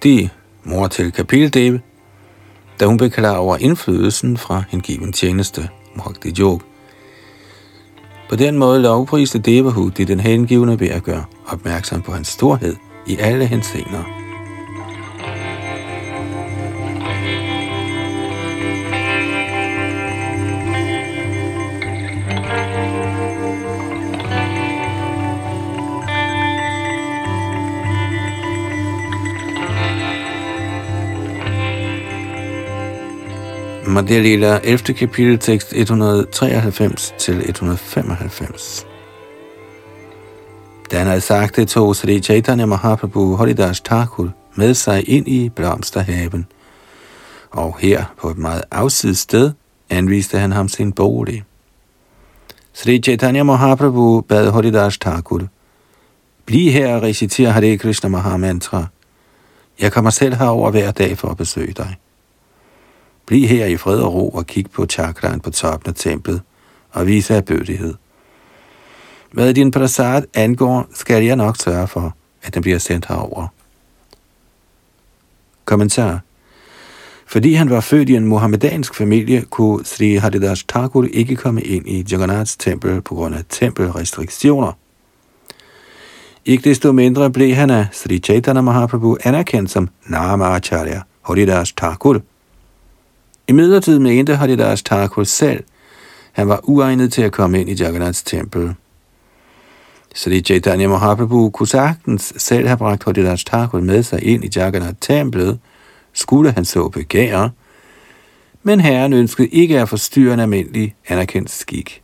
de 0.04 0.30
mor 0.64 0.88
til 0.88 1.12
kapiteldeve, 1.12 1.82
da 2.80 2.86
hun 2.86 2.98
beklager 2.98 3.36
over 3.36 3.58
indflydelsen 3.58 4.38
fra 4.38 4.64
hengiven 4.70 5.14
tjeneste, 5.14 5.70
Bhakti 5.96 6.34
Yoga. 6.40 6.71
På 8.32 8.36
den 8.38 8.58
måde 8.58 8.82
lovpriste 8.82 9.40
Devahuti 9.40 10.04
den 10.04 10.20
hengivne 10.20 10.80
ved 10.80 10.88
at 10.88 11.04
gøre 11.04 11.26
opmærksom 11.48 12.02
på 12.02 12.12
hans 12.12 12.28
storhed 12.28 12.76
i 13.08 13.18
alle 13.20 13.46
henseender. 13.46 14.21
Madhya 33.92 34.20
Lila 34.20 34.60
11. 34.64 34.94
kapitel 34.94 35.40
tekst 35.40 35.74
193 35.74 37.14
til 37.18 37.50
195. 37.50 38.88
Da 40.92 40.98
han 40.98 41.08
havde 41.08 41.22
sagt 41.22 41.56
det, 41.56 41.68
tog 41.68 41.96
Sri 41.96 42.20
Chaitanya 42.20 42.66
Mahaprabhu 42.66 43.36
Holidas 43.36 43.82
Thakur 43.82 44.30
med 44.56 44.74
sig 44.74 45.10
ind 45.10 45.28
i 45.28 45.50
blomsterhaven. 45.50 46.48
Og 47.52 47.78
her, 47.80 48.06
på 48.18 48.30
et 48.30 48.38
meget 48.38 48.64
afsides 48.72 49.18
sted, 49.18 49.52
anviste 49.90 50.40
han 50.40 50.52
ham 50.52 50.68
sin 50.68 50.92
bolig. 50.92 51.44
Sri 52.74 53.00
Chaitanya 53.00 53.44
Mahaprabhu 53.44 54.22
bad 54.22 54.52
Haridas 54.52 54.98
Thakur, 54.98 55.42
Bliv 56.46 56.72
her 56.72 56.96
og 56.96 57.02
reciter 57.02 57.50
Hare 57.50 57.78
Krishna 57.78 58.10
Mahamantra. 58.10 58.86
Jeg 59.80 59.92
kommer 59.92 60.10
selv 60.10 60.36
herover 60.36 60.72
hver 60.72 60.92
dag 60.92 61.18
for 61.18 61.28
at 61.28 61.38
besøge 61.38 61.74
dig. 61.74 61.96
Bliv 63.32 63.48
her 63.48 63.66
i 63.66 63.78
fred 63.78 64.00
og 64.00 64.14
ro 64.14 64.30
og 64.30 64.48
kig 64.48 64.72
på 64.72 64.86
chakraen 64.86 65.40
på 65.40 65.52
toppen 65.52 65.90
af 65.90 65.96
templet 65.96 66.42
og 66.92 67.08
vise 67.08 67.36
af 67.36 67.46
bødighed. 67.46 67.94
Hvad 69.32 69.54
din 69.54 69.72
prasad 69.72 70.24
angår, 70.34 70.88
skal 70.94 71.24
jeg 71.24 71.36
nok 71.36 71.58
sørge 71.58 71.88
for, 71.88 72.16
at 72.44 72.54
den 72.54 72.62
bliver 72.62 72.78
sendt 72.78 73.06
herover. 73.06 73.48
Kommentar. 75.66 76.20
Fordi 77.28 77.54
han 77.54 77.70
var 77.70 77.80
født 77.80 78.10
i 78.10 78.16
en 78.16 78.26
mohammedansk 78.26 78.96
familie, 78.96 79.42
kunne 79.42 79.86
Sri 79.86 80.16
Haridas 80.16 80.64
Thakur 80.64 81.08
ikke 81.14 81.36
komme 81.36 81.62
ind 81.62 81.88
i 81.88 82.06
Jagannaths 82.12 82.58
tempel 82.58 83.02
på 83.02 83.16
grund 83.16 83.36
af 83.36 83.44
tempelrestriktioner. 83.50 84.72
Ikke 86.46 86.70
desto 86.70 86.92
mindre 86.92 87.32
blev 87.32 87.56
han 87.56 87.70
af 87.70 87.88
Sri 87.92 88.20
Chaitanya 88.20 88.62
Mahaprabhu 88.62 89.18
anerkendt 89.24 89.72
som 89.72 89.90
Nama 90.06 90.46
Acharya 90.46 91.02
Haridas 91.22 91.72
Thakur– 91.72 92.22
i 93.52 93.54
midlertid 93.54 94.00
mente 94.00 94.36
Haridas 94.36 94.84
Thakur 94.84 95.24
selv, 95.24 95.64
han 96.32 96.48
var 96.48 96.60
uegnet 96.64 97.14
til 97.14 97.22
at 97.22 97.32
komme 97.32 97.62
ind 97.62 97.70
i 97.70 97.74
Jagannaths 97.74 98.24
tempel. 98.24 98.74
Så 100.16 100.30
det 100.30 100.46
Chaitanya 100.46 100.88
Mahaprabhu 100.88 101.50
kunne 101.50 101.68
sagtens 101.68 102.34
selv 102.38 102.68
have 102.68 102.78
bragt 102.78 103.04
Haridas 103.04 103.44
Thakur 103.44 103.80
med 103.80 104.04
sig 104.04 104.24
ind 104.24 104.44
i 104.44 104.50
Jagannath-templet, 104.56 105.60
skulle 106.14 106.52
han 106.52 106.66
så 106.66 106.90
begære, 106.90 107.52
men 108.64 108.80
herren 108.80 109.14
ønskede 109.14 109.48
ikke 109.48 109.80
at 109.80 109.90
forstyrre 109.90 110.34
en 110.34 110.40
almindelig 110.40 110.96
anerkendt 111.08 111.52
skik. 111.52 112.02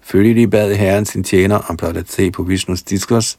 Følgelig 0.00 0.50
bad 0.50 0.74
herren 0.74 1.04
sin 1.04 1.24
tjener 1.24 1.58
om 1.58 1.76
blot 1.76 1.96
at 1.96 2.10
se 2.10 2.30
på 2.30 2.42
Vishnus 2.42 2.82
diskos 2.82 3.38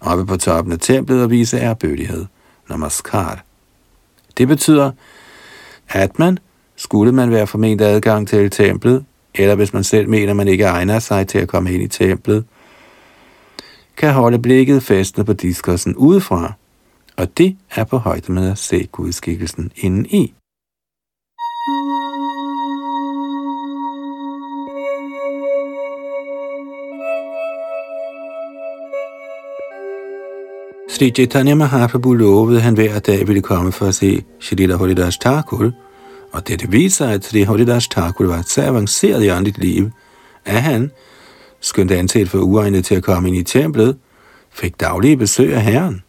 oppe 0.00 0.26
på 0.26 0.36
toppen 0.36 0.72
af 0.72 0.78
templet 0.78 1.22
og 1.22 1.30
vise 1.30 1.56
ærbødighed, 1.56 2.26
namaskar. 2.70 3.44
Det 4.38 4.48
betyder, 4.48 4.90
at 5.88 6.18
man 6.18 6.38
skulle 6.78 7.12
man 7.12 7.30
være 7.30 7.46
forment 7.46 7.80
adgang 7.80 8.28
til 8.28 8.50
templet, 8.50 9.04
eller 9.34 9.54
hvis 9.54 9.72
man 9.72 9.84
selv 9.84 10.08
mener, 10.08 10.34
man 10.34 10.48
ikke 10.48 10.64
egner 10.64 10.98
sig 10.98 11.28
til 11.28 11.38
at 11.38 11.48
komme 11.48 11.72
ind 11.72 11.82
i 11.82 11.88
templet, 11.88 12.44
kan 13.96 14.12
holde 14.12 14.38
blikket 14.38 14.82
fastnet 14.82 15.26
på 15.26 15.32
diskursen 15.32 15.96
udefra, 15.96 16.52
og 17.16 17.38
det 17.38 17.56
er 17.74 17.84
på 17.84 17.96
højde 17.96 18.32
med 18.32 18.50
at 18.50 18.58
se 18.58 18.88
gudskikkelsen 18.92 19.72
inden 19.76 20.06
i. 20.06 20.34
Sri 30.90 31.10
Chaitanya 31.10 31.54
Mahaprabhu 31.54 32.14
lovede, 32.14 32.56
at 32.56 32.62
han 32.62 32.74
hver 32.74 32.98
dag 32.98 33.28
ville 33.28 33.42
komme 33.42 33.72
for 33.72 33.86
at 33.86 33.94
se 33.94 34.24
Shrita 34.40 34.74
Holidas 34.74 35.18
Thakur, 35.18 35.72
og 36.32 36.48
dette 36.48 36.70
viser, 36.70 37.08
at 37.08 37.24
Sri 37.24 37.42
Haridas 37.42 37.88
Thakur 37.88 38.26
var 38.26 38.42
så 38.42 38.62
avanceret 38.62 39.24
i 39.24 39.30
åndeligt 39.30 39.58
liv, 39.58 39.90
at 40.44 40.62
han, 40.62 40.90
skønt 41.60 41.90
anset 41.90 42.28
for 42.28 42.38
uegnet 42.38 42.84
til 42.84 42.94
at 42.94 43.02
komme 43.02 43.28
ind 43.28 43.36
i 43.36 43.42
templet, 43.42 43.96
fik 44.50 44.80
daglige 44.80 45.16
besøg 45.16 45.54
af 45.54 45.62
herren. 45.62 46.02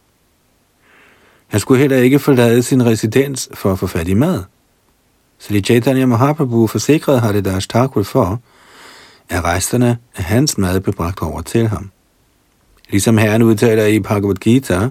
Han 1.46 1.60
skulle 1.60 1.80
heller 1.80 1.96
ikke 1.96 2.18
forlade 2.18 2.62
sin 2.62 2.86
residens 2.86 3.48
for 3.54 3.72
at 3.72 3.78
få 3.78 3.86
fat 3.86 4.08
i 4.08 4.14
mad. 4.14 4.42
Sri 5.38 5.60
Chaitanya 5.60 6.06
Mahaprabhu 6.06 6.66
forsikrede 6.66 7.20
Haridas 7.20 7.66
Thakur 7.66 8.02
for, 8.02 8.40
at 9.28 9.44
resterne 9.44 9.98
af 10.16 10.24
hans 10.24 10.58
mad 10.58 10.80
blev 10.80 10.94
bragt 10.94 11.22
over 11.22 11.42
til 11.42 11.68
ham. 11.68 11.90
Ligesom 12.90 13.18
Herren 13.18 13.42
udtaler 13.42 13.86
i 13.86 14.00
Bhagavad 14.00 14.34
Gita, 14.34 14.88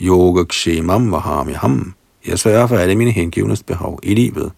Yoga 0.00 0.44
Kshemam 0.44 1.12
Vahamiham. 1.12 1.94
Jeg 2.26 2.38
sørger 2.38 2.66
for 2.66 2.76
alle 2.76 2.96
mine 2.96 3.10
hengivnes 3.10 3.62
behov 3.62 4.00
i 4.02 4.14
livet. 4.14 4.52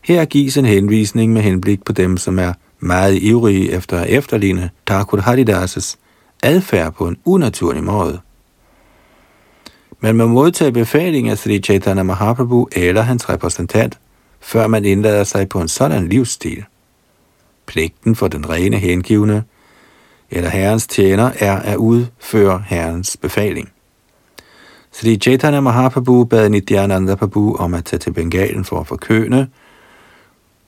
Her 0.00 0.24
gives 0.24 0.56
en 0.56 0.64
henvisning 0.64 1.32
med 1.32 1.42
henblik 1.42 1.84
på 1.84 1.92
dem, 1.92 2.16
som 2.16 2.38
er 2.38 2.52
meget 2.80 3.22
ivrige 3.22 3.72
efter 3.72 4.00
at 4.00 4.08
efterligne 4.08 4.70
Thakur 4.86 5.18
Haridas' 5.18 5.96
adfærd 6.42 6.92
på 6.92 7.08
en 7.08 7.16
unaturlig 7.24 7.84
måde. 7.84 8.20
Man 10.00 10.16
må 10.16 10.26
modtage 10.26 10.72
befaling 10.72 11.28
af 11.28 11.38
Sri 11.38 11.58
Chaitanya 11.58 12.02
Mahaprabhu 12.02 12.68
eller 12.72 13.02
hans 13.02 13.28
repræsentant, 13.28 13.98
før 14.40 14.66
man 14.66 14.84
indlader 14.84 15.24
sig 15.24 15.48
på 15.48 15.60
en 15.60 15.68
sådan 15.68 16.08
livsstil. 16.08 16.64
Pligten 17.66 18.16
for 18.16 18.28
den 18.28 18.50
rene 18.50 18.76
hengivne 18.76 19.44
eller 20.30 20.50
herrens 20.50 20.86
tjener 20.86 21.30
er 21.38 21.56
at 21.56 21.76
udføre 21.76 22.62
herrens 22.66 23.16
befaling. 23.16 23.72
Sri 24.92 25.16
Chaitanya 25.16 25.60
Mahaprabhu 25.60 26.24
bad 26.24 26.48
Nityananda 26.48 27.14
Prabhu 27.14 27.56
om 27.56 27.74
at 27.74 27.84
tage 27.84 28.00
til 28.00 28.12
Bengalen 28.12 28.64
for 28.64 28.80
at 28.80 28.86
forkøne, 28.86 29.48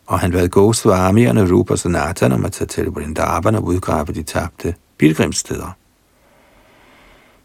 og 0.07 0.18
han 0.20 0.33
bad 0.33 0.49
Goswamierne 0.49 1.53
Rupa 1.53 1.77
Sanatan 1.77 2.33
om 2.33 2.45
at 2.45 2.53
tage 2.53 2.68
til 2.68 2.87
Vrindavan 2.87 3.55
og 3.55 3.64
udgrave 3.64 4.07
de 4.07 4.23
tabte 4.23 4.75
pilgrimssteder. 4.99 5.77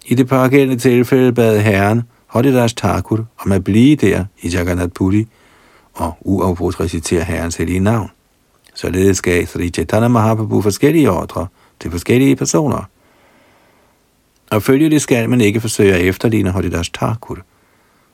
I 0.06 0.16
det 0.16 0.28
pågældende 0.28 0.82
tilfælde 0.82 1.34
bad 1.34 1.60
herren 1.60 2.04
Haridas 2.28 2.74
Thakur 2.74 3.26
om 3.40 3.52
at 3.52 3.64
blive 3.64 3.96
der 3.96 4.26
i 4.42 4.50
Jagannath 4.50 4.92
Puri 4.92 5.28
og 5.94 6.18
uafbrudt 6.22 6.80
recitere 6.80 7.24
herrens 7.24 7.56
hellige 7.56 7.80
navn. 7.80 8.10
Således 8.74 9.22
gav 9.22 9.46
Sri 9.46 9.70
Chaitanya 9.70 10.08
Mahaprabhu 10.08 10.62
forskellige 10.62 11.12
ordre 11.12 11.48
til 11.80 11.92
forskellige 11.92 12.36
personer. 12.36 12.84
Og 14.52 14.68
det 14.68 15.02
skal 15.02 15.30
man 15.30 15.41
ikke 15.41 15.62
forsøge 15.62 15.93
at 15.93 16.02
efterligne 16.02 16.52
Haridas 16.52 16.89
Thakur, 16.89 17.38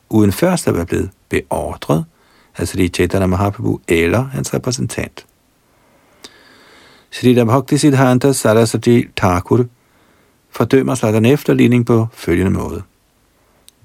uden 0.09 0.31
først 0.31 0.67
at 0.67 0.75
være 0.75 0.85
blevet 0.85 1.09
beordret 1.29 2.05
altså 2.57 2.73
af 2.73 2.77
Sri 2.77 2.87
Chaitanya 2.87 3.27
Mahaprabhu 3.27 3.81
eller 3.87 4.23
hans 4.23 4.53
repræsentant. 4.53 5.25
Sri 7.11 7.45
Bhakti 7.45 7.77
Siddhanta 7.77 8.31
Saraswati 8.31 9.05
Thakur 9.17 9.65
fordømmer 10.49 10.95
sådan 10.95 11.25
efterligning 11.25 11.85
på 11.85 12.07
følgende 12.13 12.51
måde. 12.51 12.81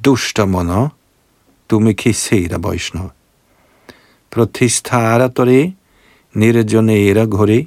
Dushta 0.04 0.44
mona, 0.44 0.88
dumikisera 1.70 2.58
Vaishnava. 2.58 3.08
Protistara 4.30 5.28
tore, 5.28 5.74
nirjonera 6.32 7.24
ghore, 7.24 7.66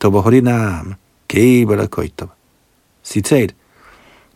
tobahori 0.00 0.40
nam, 0.40 0.94
kebala 1.28 1.86
koitava. 1.86 2.30
Citat. 3.04 3.54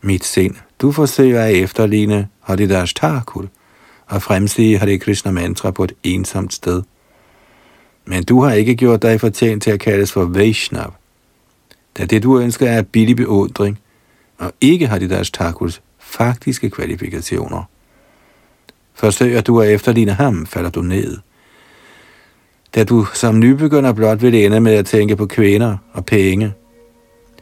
Mit 0.01 0.23
sind, 0.23 0.55
du 0.81 0.91
forsøger 0.91 1.41
at 1.41 1.55
efterligne 1.55 2.27
Haridas 2.41 2.93
Thakur 2.93 3.45
og 4.05 4.21
fremsige 4.21 4.77
Hare 4.77 4.97
Krishna 4.97 5.31
mantra 5.31 5.71
på 5.71 5.83
et 5.83 5.93
ensomt 6.03 6.53
sted. 6.53 6.83
Men 8.05 8.23
du 8.23 8.41
har 8.41 8.53
ikke 8.53 8.75
gjort 8.75 9.01
dig 9.01 9.19
fortjent 9.19 9.63
til 9.63 9.71
at 9.71 9.79
kaldes 9.79 10.11
for 10.11 10.25
Vaishnav 10.25 10.93
da 11.97 12.05
det 12.05 12.23
du 12.23 12.39
ønsker 12.39 12.69
er 12.69 12.81
billig 12.81 13.15
beundring, 13.15 13.79
og 14.37 14.51
ikke 14.61 14.87
har 14.87 14.99
de 14.99 15.09
deres 15.09 15.31
Thakurs 15.31 15.81
faktiske 15.99 16.69
kvalifikationer. 16.69 17.63
Forsøger 18.93 19.41
du 19.41 19.61
at 19.61 19.69
efterligne 19.69 20.13
ham, 20.13 20.45
falder 20.45 20.69
du 20.69 20.81
ned. 20.81 21.17
Da 22.75 22.83
du 22.83 23.05
som 23.13 23.39
nybegynder 23.39 23.93
blot 23.93 24.21
vil 24.21 24.35
ende 24.35 24.59
med 24.59 24.73
at 24.73 24.85
tænke 24.85 25.15
på 25.15 25.25
kvinder 25.25 25.77
og 25.93 26.05
penge, 26.05 26.53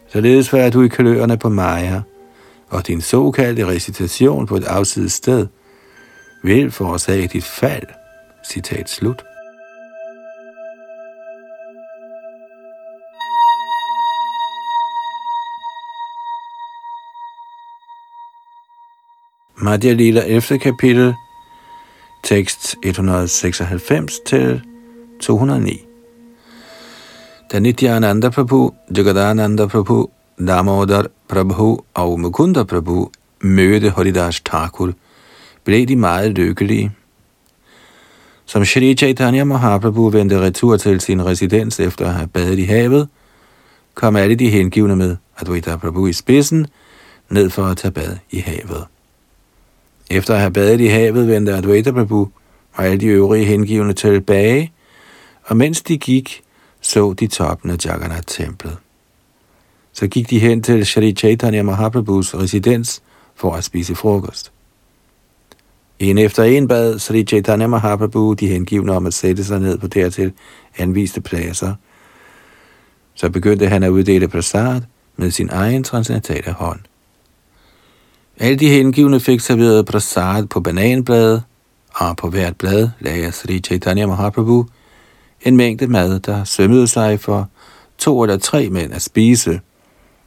således 0.07 0.49
falder 0.49 0.69
du 0.69 0.81
i 0.81 0.87
kløerne 0.87 1.37
på 1.37 1.49
Maja, 1.49 2.01
og 2.69 2.87
din 2.87 3.01
såkaldte 3.01 3.67
recitation 3.67 4.47
på 4.47 4.55
et 4.55 4.63
afsides 4.63 5.13
sted 5.13 5.47
vil 6.43 6.71
forårsage 6.71 7.27
dit 7.27 7.43
fald. 7.43 7.87
Citat 8.43 8.89
slut. 8.89 9.23
Madhya 19.57 19.93
Lila 19.93 20.21
11. 20.25 20.59
kapitel, 20.59 21.13
tekst 22.23 22.75
196 22.83 24.19
til 24.25 24.61
209. 25.21 25.85
Da 27.51 27.59
Nityananda 27.59 28.29
Prabhu, 28.29 28.73
Jagadananda 28.97 29.67
Prabhu, 29.67 30.09
Damodar 30.39 31.07
Prabhu 31.27 31.79
og 31.93 32.19
Mukunda 32.19 32.63
Prabhu 32.63 33.11
mødte 33.41 33.89
Haridas 33.89 34.41
Thakur, 34.41 34.91
blev 35.63 35.87
de 35.87 35.95
meget 35.95 36.31
lykkelige. 36.31 36.91
Som 38.45 38.65
Shri 38.65 38.95
Chaitanya 38.95 39.43
Mahaprabhu 39.43 40.09
vendte 40.09 40.39
retur 40.39 40.77
til 40.77 41.01
sin 41.01 41.25
residens 41.25 41.79
efter 41.79 42.07
at 42.07 42.13
have 42.13 42.27
badet 42.27 42.59
i 42.59 42.63
havet, 42.63 43.07
kom 43.93 44.15
alle 44.15 44.35
de 44.35 44.49
hengivne 44.49 44.95
med 44.95 45.15
Advaita 45.37 45.75
Prabhu 45.75 46.07
i 46.07 46.13
spidsen 46.13 46.67
ned 47.29 47.49
for 47.49 47.65
at 47.65 47.77
tage 47.77 47.91
bad 47.91 48.17
i 48.31 48.39
havet. 48.39 48.85
Efter 50.11 50.33
at 50.33 50.39
have 50.39 50.53
badet 50.53 50.81
i 50.81 50.87
havet, 50.87 51.27
vendte 51.27 51.53
Advaita 51.53 51.91
Prabhu 51.91 52.29
og 52.73 52.85
alle 52.85 52.97
de 52.97 53.05
øvrige 53.05 53.45
hengivne 53.45 53.93
tilbage, 53.93 54.73
og 55.43 55.57
mens 55.57 55.81
de 55.81 55.97
gik, 55.97 56.41
så 56.81 57.13
de 57.13 57.27
toppen 57.27 57.71
af 57.71 57.85
Jagannath-templet. 57.85 58.77
Så 59.95 60.07
gik 60.07 60.29
de 60.29 60.39
hen 60.39 60.63
til 60.63 60.85
Shri 60.85 61.13
Chaitanya 61.13 61.63
Mahaprabhus 61.63 62.35
residens 62.35 63.01
for 63.35 63.53
at 63.53 63.63
spise 63.63 63.95
frokost. 63.95 64.51
En 65.99 66.17
efter 66.17 66.43
en 66.43 66.67
bad 66.67 66.99
Sri 66.99 67.23
Chaitanya 67.23 67.67
Mahaprabhu 67.67 68.33
de 68.33 68.47
hengivne 68.47 68.91
om 68.91 69.05
at 69.05 69.13
sætte 69.13 69.43
sig 69.43 69.59
ned 69.59 69.77
på 69.77 69.87
dertil 69.87 70.33
anviste 70.77 71.21
pladser. 71.21 71.73
Så 73.13 73.29
begyndte 73.29 73.67
han 73.67 73.83
at 73.83 73.89
uddele 73.89 74.27
prasad 74.27 74.81
med 75.17 75.31
sin 75.31 75.49
egen 75.51 75.83
transcendentale 75.83 76.51
hånd. 76.51 76.79
Alle 78.39 78.59
de 78.59 78.69
hengivne 78.69 79.19
fik 79.19 79.39
serveret 79.39 79.85
prasad 79.85 80.45
på 80.45 80.59
bananblade, 80.59 81.41
og 81.93 82.17
på 82.17 82.29
hvert 82.29 82.57
blad 82.57 82.89
lagde 82.99 83.31
Sri 83.31 83.59
Chaitanya 83.59 84.05
Mahaprabhu 84.05 84.65
en 85.41 85.57
mængde 85.57 85.87
mad, 85.87 86.19
der 86.19 86.43
sømmede 86.43 86.87
sig 86.87 87.19
for 87.19 87.49
to 87.97 88.23
eller 88.23 88.37
tre 88.37 88.69
mænd 88.69 88.93
at 88.93 89.01
spise, 89.01 89.59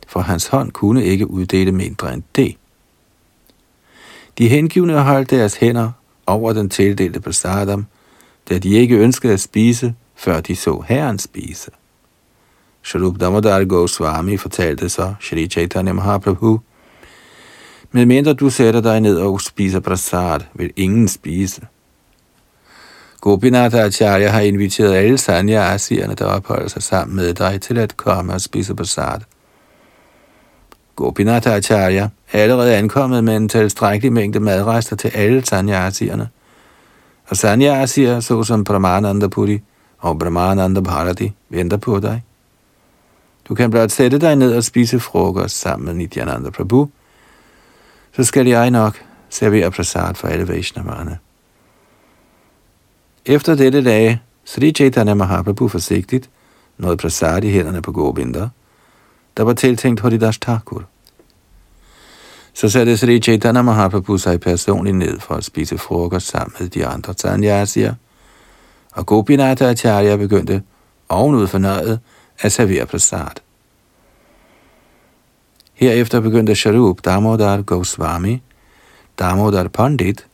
for 0.09 0.21
hans 0.21 0.47
hånd 0.47 0.73
kunne 0.73 1.05
ikke 1.05 1.31
uddele 1.31 1.73
mindre 1.73 2.15
end 2.15 2.23
det. 2.37 2.57
De 4.39 4.49
hengivne 4.49 5.03
holdt 5.03 5.31
deres 5.31 5.57
hænder 5.57 5.91
over 6.27 6.53
den 6.53 6.69
tildelte 6.69 7.21
prasadam, 7.21 7.87
da 8.49 8.59
de 8.59 8.71
ikke 8.71 8.97
ønskede 8.97 9.33
at 9.33 9.41
spise, 9.41 9.95
før 10.17 10.41
de 10.41 10.57
så 10.57 10.85
herren 10.89 11.19
spise. 11.19 11.71
Sharup 12.83 13.21
Damodar 13.21 13.65
Goswami 13.65 14.37
fortalte 14.37 14.89
så 14.89 15.15
Shri 15.21 15.47
Chaitanya 15.47 15.93
Mahaprabhu, 15.93 16.61
men 17.93 18.09
mindre 18.09 18.35
du 18.35 18.51
sætter 18.51 18.81
dig 18.81 19.01
ned 19.01 19.17
og 19.17 19.41
spiser 19.41 19.81
prasad, 19.81 20.41
vil 20.55 20.73
ingen 20.77 21.09
spise. 21.09 21.63
Gopinath 23.21 23.77
Acharya 23.77 24.29
har 24.29 24.41
inviteret 24.41 24.95
alle 24.95 25.19
sanya 25.19 25.75
asierne, 25.75 26.15
der 26.15 26.25
opholder 26.25 26.69
sig 26.69 26.83
sammen 26.83 27.17
med 27.17 27.35
dig, 27.35 27.61
til 27.61 27.79
at 27.79 27.97
komme 27.97 28.33
og 28.33 28.41
spise 28.41 28.75
prasad. 28.75 29.21
Gopinath 30.99 31.49
Acharya 31.49 32.09
er 32.33 32.43
allerede 32.43 32.77
ankommet 32.77 33.25
med 33.25 33.37
en 33.37 33.49
tilstrækkelig 33.49 34.13
mængde 34.13 34.41
madrester 34.41 34.97
til 34.97 35.09
alle 35.09 35.47
sanyasierne. 35.47 36.29
Og 37.29 37.37
sanyasier, 37.37 38.21
såsom 38.21 38.65
Pramananda 38.65 39.29
Puri, 39.29 39.61
og 39.99 40.19
Brahmananda 40.19 40.81
Bharati 40.81 41.33
venter 41.49 41.77
på 41.77 42.01
dig. 42.01 42.25
Du 43.49 43.55
kan 43.55 43.71
blot 43.71 43.91
sætte 43.91 44.19
dig 44.19 44.37
ned 44.37 44.57
og 44.57 44.65
spise 44.65 45.01
frokost 45.01 45.61
sammen 45.61 45.87
med 45.87 45.95
Nityananda 45.95 46.51
Prabhu, 46.51 46.91
så 48.17 48.25
skal 48.25 48.47
jeg 48.47 48.71
nok 48.71 49.03
servere 49.31 49.71
prasad 49.71 50.15
for 50.15 50.29
alle 50.29 50.49
Vaishnavarne. 50.49 51.19
Efter 53.27 53.55
dette 53.55 53.85
dag, 53.85 54.19
Sri 54.45 54.73
Chaitanya 54.73 55.15
Mahaprabhu 55.15 55.69
forsigtigt 55.69 56.31
nåede 56.79 56.97
prasad 56.97 57.45
i 57.45 57.51
hænderne 57.51 57.83
på 57.83 57.93
Govinda, 57.93 58.49
der 59.39 59.45
var 59.45 59.53
tiltænkt 59.53 60.01
Haridas 60.01 60.39
Thakur. 60.39 60.85
Så 62.53 62.69
satte 62.69 62.97
Sri 62.97 63.21
Chaitanya 63.21 63.63
Mahaprabhu 63.63 64.19
sig 64.19 64.41
personligt 64.41 64.97
ned 64.97 65.21
for 65.21 65.35
at 65.35 65.45
spise 65.45 65.79
frokost 65.79 66.27
sammen 66.27 66.55
med 66.61 66.69
de 66.69 66.87
andre 66.87 67.15
sanyasier, 67.17 67.95
og 68.93 69.07
Gopinatha 69.07 69.71
Acharya 69.71 70.17
begyndte 70.17 70.63
ovenud 71.09 71.47
fornøjet 71.47 72.01
at 72.41 72.53
servere 72.53 72.87
prasad. 72.87 73.41
Herefter 75.75 76.21
begyndte 76.21 76.55
Sharup 76.55 77.05
Damodar 77.05 77.63
Goswami, 77.63 78.43
Damodar 79.19 79.69
Pandit 79.69 80.27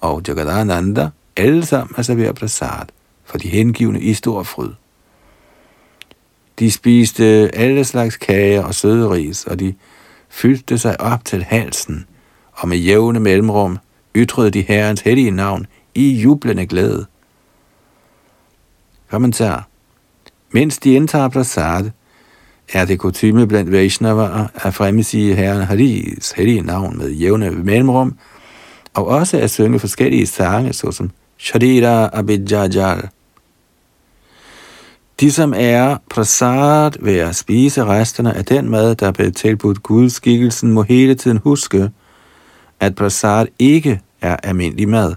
og 0.00 0.22
Jagadananda 0.28 1.10
alle 1.36 1.66
sammen 1.66 1.94
at 1.98 2.06
servere 2.06 2.34
prasad 2.34 2.86
for 3.24 3.38
de 3.38 3.48
hengivne 3.48 4.00
i 4.00 4.14
stor 4.14 4.42
fryd. 4.42 4.70
De 6.58 6.70
spiste 6.70 7.50
alle 7.54 7.84
slags 7.84 8.16
kager 8.16 8.62
og 8.62 8.74
søde 8.74 9.10
ris, 9.10 9.44
og 9.44 9.60
de 9.60 9.74
fyldte 10.28 10.78
sig 10.78 11.00
op 11.00 11.24
til 11.24 11.44
halsen, 11.44 12.06
og 12.52 12.68
med 12.68 12.78
jævne 12.78 13.20
mellemrum 13.20 13.78
ytrede 14.16 14.50
de 14.50 14.60
herrens 14.60 15.00
hellige 15.00 15.30
navn 15.30 15.66
i 15.94 16.08
jublende 16.08 16.66
glæde. 16.66 17.06
Kommentar. 19.10 19.68
Mens 20.50 20.78
de 20.78 20.94
indtager 20.94 21.28
prasad, 21.28 21.90
er 22.72 22.84
det 22.84 22.98
kutume 22.98 23.46
blandt 23.46 23.72
Vaishnava 23.72 24.48
at 24.54 24.74
fremsige 24.74 25.34
herren 25.34 25.62
Haris 25.62 26.32
hellige 26.36 26.60
navn 26.60 26.98
med 26.98 27.10
jævne 27.10 27.50
mellemrum, 27.50 28.18
og 28.94 29.06
også 29.06 29.38
at 29.38 29.50
synge 29.50 29.78
forskellige 29.78 30.26
sange, 30.26 30.72
såsom 30.72 31.10
Sharira 31.38 32.10
Abhijajal. 32.12 33.08
De, 35.20 35.32
som 35.32 35.54
er 35.56 35.96
prasad 36.10 36.90
ved 37.00 37.18
at 37.18 37.36
spise 37.36 37.84
resterne 37.84 38.36
af 38.36 38.44
den 38.44 38.70
mad, 38.70 38.94
der 38.94 39.06
er 39.06 39.12
blevet 39.12 39.36
tilbudt 39.36 39.82
gudskikkelsen, 39.82 40.72
må 40.72 40.82
hele 40.82 41.14
tiden 41.14 41.38
huske, 41.38 41.90
at 42.80 42.94
prasad 42.94 43.46
ikke 43.58 44.00
er 44.20 44.36
almindelig 44.42 44.88
mad. 44.88 45.14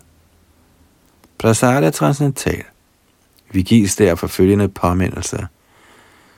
Prasad 1.37 1.83
er 1.83 1.91
transcendental. 1.91 2.63
Vi 3.51 3.61
gives 3.61 3.95
derfor 3.95 4.27
følgende 4.27 4.67
påmindelse. 4.67 5.47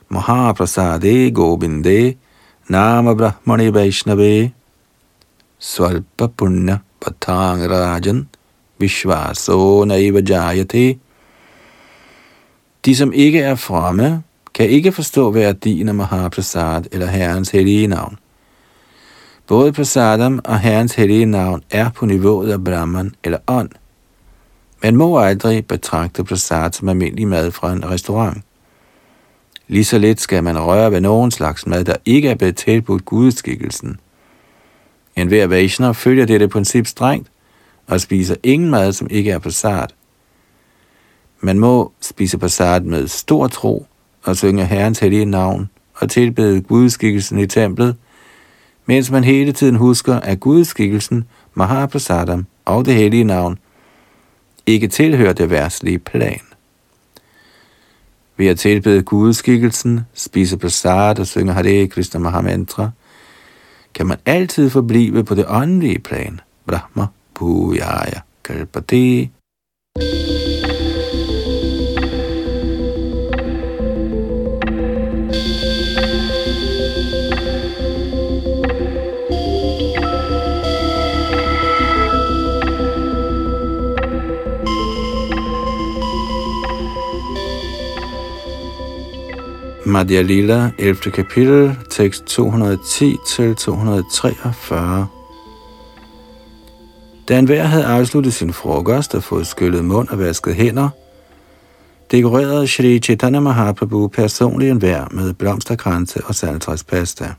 Mahaprasade 0.10 1.32
Gobinde 1.32 2.16
Nama 2.68 3.14
Brahmani 3.14 3.74
Vaishnave 3.74 4.52
Svalpa 5.60 6.28
Punya 6.28 6.78
Patang 7.02 7.70
Rajan 7.70 8.30
Vishvaso 8.80 9.86
Naiva 9.86 10.20
Jayate 10.20 11.00
de, 12.86 12.96
som 12.96 13.14
ikke 13.14 13.40
er 13.40 13.56
fromme, 13.56 14.24
kan 14.54 14.70
ikke 14.70 14.92
forstå 14.92 15.32
værdien 15.32 15.90
af 15.90 15.96
Mahaprasad 15.96 16.84
eller 16.92 17.08
Herrens 17.08 17.50
hellige 17.50 17.88
navn. 17.88 18.18
Både 19.48 19.74
prasadam 19.74 20.40
og 20.46 20.60
Herrens 20.60 20.96
hellige 20.96 21.26
navn 21.26 21.62
er 21.70 21.90
på 21.90 22.06
niveauet 22.06 22.52
af 22.52 22.64
Brahman 22.64 23.16
eller 23.24 23.38
ånd. 23.48 23.70
Man 24.84 24.96
må 24.96 25.20
aldrig 25.20 25.68
betragte 25.68 26.24
prasad 26.24 26.72
som 26.72 26.90
almindelig 26.90 27.28
mad 27.28 27.52
fra 27.52 27.74
en 27.74 27.90
restaurant. 27.90 28.44
Lige 29.68 29.86
så 29.86 29.98
lidt 29.98 30.22
skal 30.22 30.44
man 30.44 30.60
røre 30.60 30.92
ved 30.92 31.02
nogen 31.02 31.32
slags 31.32 31.68
mad, 31.68 31.86
der 31.86 31.96
ikke 32.06 32.30
er 32.30 32.36
blevet 32.36 32.56
tilbudt 32.56 33.06
gudskikkelsen. 33.06 34.00
En 35.16 35.28
hver 35.28 35.48
Vaishnav 35.48 35.94
følger 35.94 36.26
dette 36.26 36.48
princip 36.48 36.88
strengt 36.88 37.28
og 37.88 38.02
spiser 38.02 38.36
ingen 38.44 38.70
mad, 38.70 38.94
som 38.94 39.08
ikke 39.12 39.32
er 39.32 39.40
prasad. 39.40 39.88
Man 41.42 41.60
må 41.60 41.92
spise 42.02 42.38
prasad 42.38 42.82
med 42.82 43.08
stor 43.08 43.48
tro 43.48 43.86
og 44.24 44.38
synge 44.38 44.66
Herrens 44.66 45.00
hellige 45.00 45.26
navn 45.26 45.70
og 45.94 46.10
tilbede 46.10 46.62
gudskikkelsen 46.62 47.40
i 47.40 47.46
templet, 47.46 47.96
mens 48.86 49.12
man 49.12 49.24
hele 49.24 49.52
tiden 49.52 49.76
husker, 49.76 50.16
at 50.16 50.40
gudskikkelsen, 50.40 51.28
Mahaprasadam 51.54 52.46
og 52.66 52.86
det 52.86 52.96
hellige 52.96 53.24
navn 53.24 53.60
ikke 54.66 54.88
tilhører 54.88 55.34
det 55.34 55.50
værtslige 55.50 56.00
plan. 56.00 56.42
Ved 58.38 58.48
at 58.48 58.60
tilbede 58.60 59.04
gudskikkelsen, 59.04 60.02
spise 60.14 60.58
prasad 60.58 61.20
og 61.20 61.28
synge 61.28 61.54
Hare 61.54 61.88
Krishna 61.88 62.20
Mahamantra, 62.20 62.90
kan 63.94 64.08
man 64.08 64.18
altid 64.26 64.70
forblive 64.70 65.24
på 65.24 65.36
det 65.36 65.46
åndelige 65.48 66.00
plan. 66.00 66.40
Brahma 66.66 67.06
Pujaya 67.36 68.20
Kalpati. 68.44 69.32
Madhya 89.90 90.22
Lila, 90.22 90.72
11. 90.78 91.12
kapitel, 91.12 91.78
tekst 91.90 92.26
210 92.26 93.18
til 93.28 93.56
243. 93.56 95.08
Da 97.28 97.40
enhver 97.40 97.64
havde 97.64 97.86
afsluttet 97.86 98.34
sin 98.34 98.54
frokost 98.54 99.16
og 99.16 99.24
fået 99.24 99.48
skyllet 99.48 99.86
mund 99.86 100.08
og 100.08 100.20
vasket 100.20 100.56
hænder, 100.56 100.90
dekorerede 102.12 102.68
Shri 102.68 103.00
Chaitanya 103.00 103.40
Mahaprabhu 103.40 104.08
personligt 104.08 104.82
vær 104.82 105.08
med 105.12 105.34
blomsterkranse 105.34 106.22
og 106.26 106.36
saltræspasta. 106.36 107.34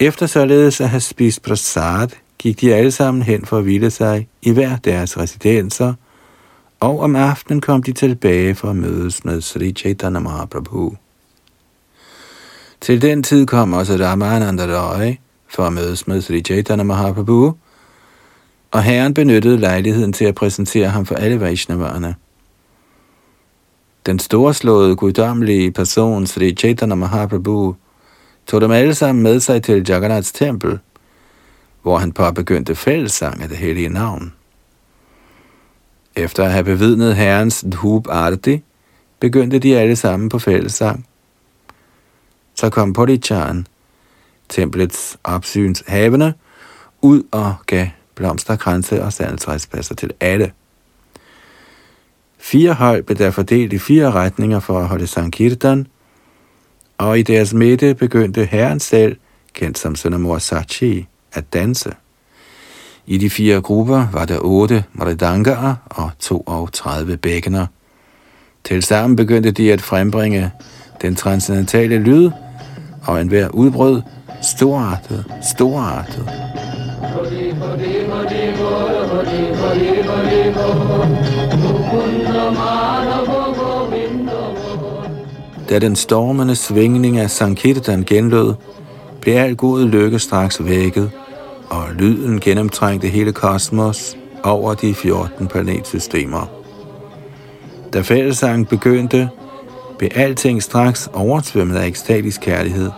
Efter 0.00 0.26
således 0.26 0.80
at 0.80 0.88
have 0.88 1.00
spist 1.00 1.42
prasad, 1.42 2.08
gik 2.38 2.60
de 2.60 2.74
alle 2.74 2.90
sammen 2.90 3.22
hen 3.22 3.46
for 3.46 3.56
at 3.56 3.62
hvile 3.62 3.90
sig 3.90 4.28
i 4.42 4.50
hver 4.50 4.76
deres 4.76 5.18
residenser– 5.18 5.94
og 6.80 7.00
om 7.00 7.16
aftenen 7.16 7.60
kom 7.60 7.82
de 7.82 7.92
tilbage 7.92 8.54
for 8.54 8.70
at 8.70 8.76
mødes 8.76 9.24
med 9.24 9.40
Sri 9.40 9.72
Chaitanya 9.72 10.20
Mahaprabhu. 10.20 10.96
Til 12.80 13.02
den 13.02 13.22
tid 13.22 13.46
kom 13.46 13.72
også 13.72 13.96
Ramananda 14.00 14.64
Roy 14.64 15.14
for 15.48 15.62
at 15.62 15.72
mødes 15.72 16.06
med 16.06 16.22
Sri 16.22 16.40
Chaitanya 16.40 16.84
Mahaprabhu, 16.84 17.54
og 18.70 18.82
herren 18.82 19.14
benyttede 19.14 19.58
lejligheden 19.58 20.12
til 20.12 20.24
at 20.24 20.34
præsentere 20.34 20.88
ham 20.88 21.06
for 21.06 21.14
alle 21.14 21.40
Vaishnavarerne. 21.40 22.14
Den 24.06 24.18
storslåede 24.18 24.96
guddommelige 24.96 25.70
person 25.70 26.26
Sri 26.26 26.54
Chaitanya 26.54 26.94
Mahaprabhu 26.94 27.76
tog 28.46 28.60
dem 28.60 28.70
alle 28.70 28.94
sammen 28.94 29.22
med 29.22 29.40
sig 29.40 29.62
til 29.62 29.84
Jagannaths 29.88 30.32
tempel, 30.32 30.78
hvor 31.82 31.98
han 31.98 32.12
påbegyndte 32.12 32.74
fællessang 32.74 33.42
af 33.42 33.48
det 33.48 33.56
hellige 33.56 33.88
navn. 33.88 34.32
Efter 36.18 36.44
at 36.44 36.52
have 36.52 36.64
bevidnet 36.64 37.16
herrens 37.16 37.64
dhub 37.72 38.06
arti, 38.08 38.62
begyndte 39.20 39.58
de 39.58 39.78
alle 39.78 39.96
sammen 39.96 40.28
på 40.28 40.38
fællessang. 40.38 41.06
Så 42.54 42.70
kom 42.70 42.92
Polichan, 42.92 43.66
templets 44.48 45.18
opsynshavende, 45.24 46.34
ud 47.02 47.22
og 47.30 47.54
gav 47.66 47.86
blomsterkranse 48.14 49.02
og 49.02 49.12
salgstræspasser 49.12 49.94
til 49.94 50.12
alle. 50.20 50.52
Fire 52.38 52.74
hold 52.74 53.02
blev 53.02 53.18
der 53.18 53.30
fordelt 53.30 53.72
i 53.72 53.78
fire 53.78 54.12
retninger 54.12 54.60
for 54.60 54.78
at 54.78 54.88
holde 54.88 55.06
Sankirtan, 55.06 55.86
og 56.98 57.18
i 57.18 57.22
deres 57.22 57.54
midte 57.54 57.94
begyndte 57.94 58.44
herren 58.44 58.80
selv, 58.80 59.16
kendt 59.52 59.78
som 59.78 59.96
Søndermor 59.96 60.38
Sachi, 60.38 61.06
at 61.32 61.52
danse. 61.52 61.94
I 63.10 63.18
de 63.18 63.30
fire 63.30 63.60
grupper 63.60 64.06
var 64.12 64.24
der 64.24 64.38
otte 64.42 64.84
maridangaer 64.92 65.74
og 65.90 66.10
32 66.18 67.16
bækkener. 67.16 67.66
Tilsammen 68.64 69.16
begyndte 69.16 69.50
de 69.50 69.72
at 69.72 69.80
frembringe 69.80 70.50
den 71.02 71.14
transcendentale 71.14 71.98
lyd, 71.98 72.30
og 73.02 73.20
enhver 73.20 73.48
udbrød 73.48 74.02
storartet, 74.42 75.24
storartet. 75.42 76.30
Da 85.68 85.78
den 85.78 85.96
stormende 85.96 86.56
svingning 86.56 87.18
af 87.18 87.30
Sankirtan 87.30 88.04
genlød, 88.04 88.54
blev 89.20 89.34
al 89.34 89.56
god 89.56 89.84
lykke 89.84 90.18
straks 90.18 90.64
vækket, 90.64 91.10
og 91.70 91.84
lyden 91.94 92.40
gennemtrængte 92.40 93.08
hele 93.08 93.32
kosmos 93.32 94.16
over 94.44 94.74
de 94.74 94.94
14 94.94 95.46
planetsystemer. 95.46 96.50
Da 97.92 98.00
fællessangen 98.00 98.66
begyndte, 98.66 99.28
blev 99.98 100.10
alting 100.14 100.62
straks 100.62 101.10
oversvømmet 101.12 101.76
af 101.76 101.86
ekstatisk 101.86 102.40
kærlighed, 102.40 102.90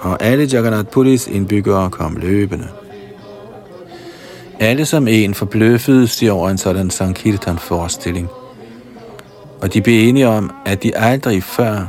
og 0.00 0.22
alle 0.22 0.44
Jagannath 0.44 0.88
Puris 0.88 1.26
indbyggere 1.26 1.90
kom 1.90 2.16
løbende. 2.16 2.68
Alle 4.60 4.86
som 4.86 5.08
en 5.08 5.34
forbløffede 5.34 6.08
de 6.20 6.30
over 6.30 6.50
en 6.50 6.58
sådan 6.58 6.90
Sankirtan-forestilling, 6.90 8.28
og 9.60 9.74
de 9.74 9.80
blev 9.82 10.08
enige 10.08 10.28
om, 10.28 10.50
at 10.66 10.82
de 10.82 10.96
aldrig 10.96 11.42
før 11.42 11.86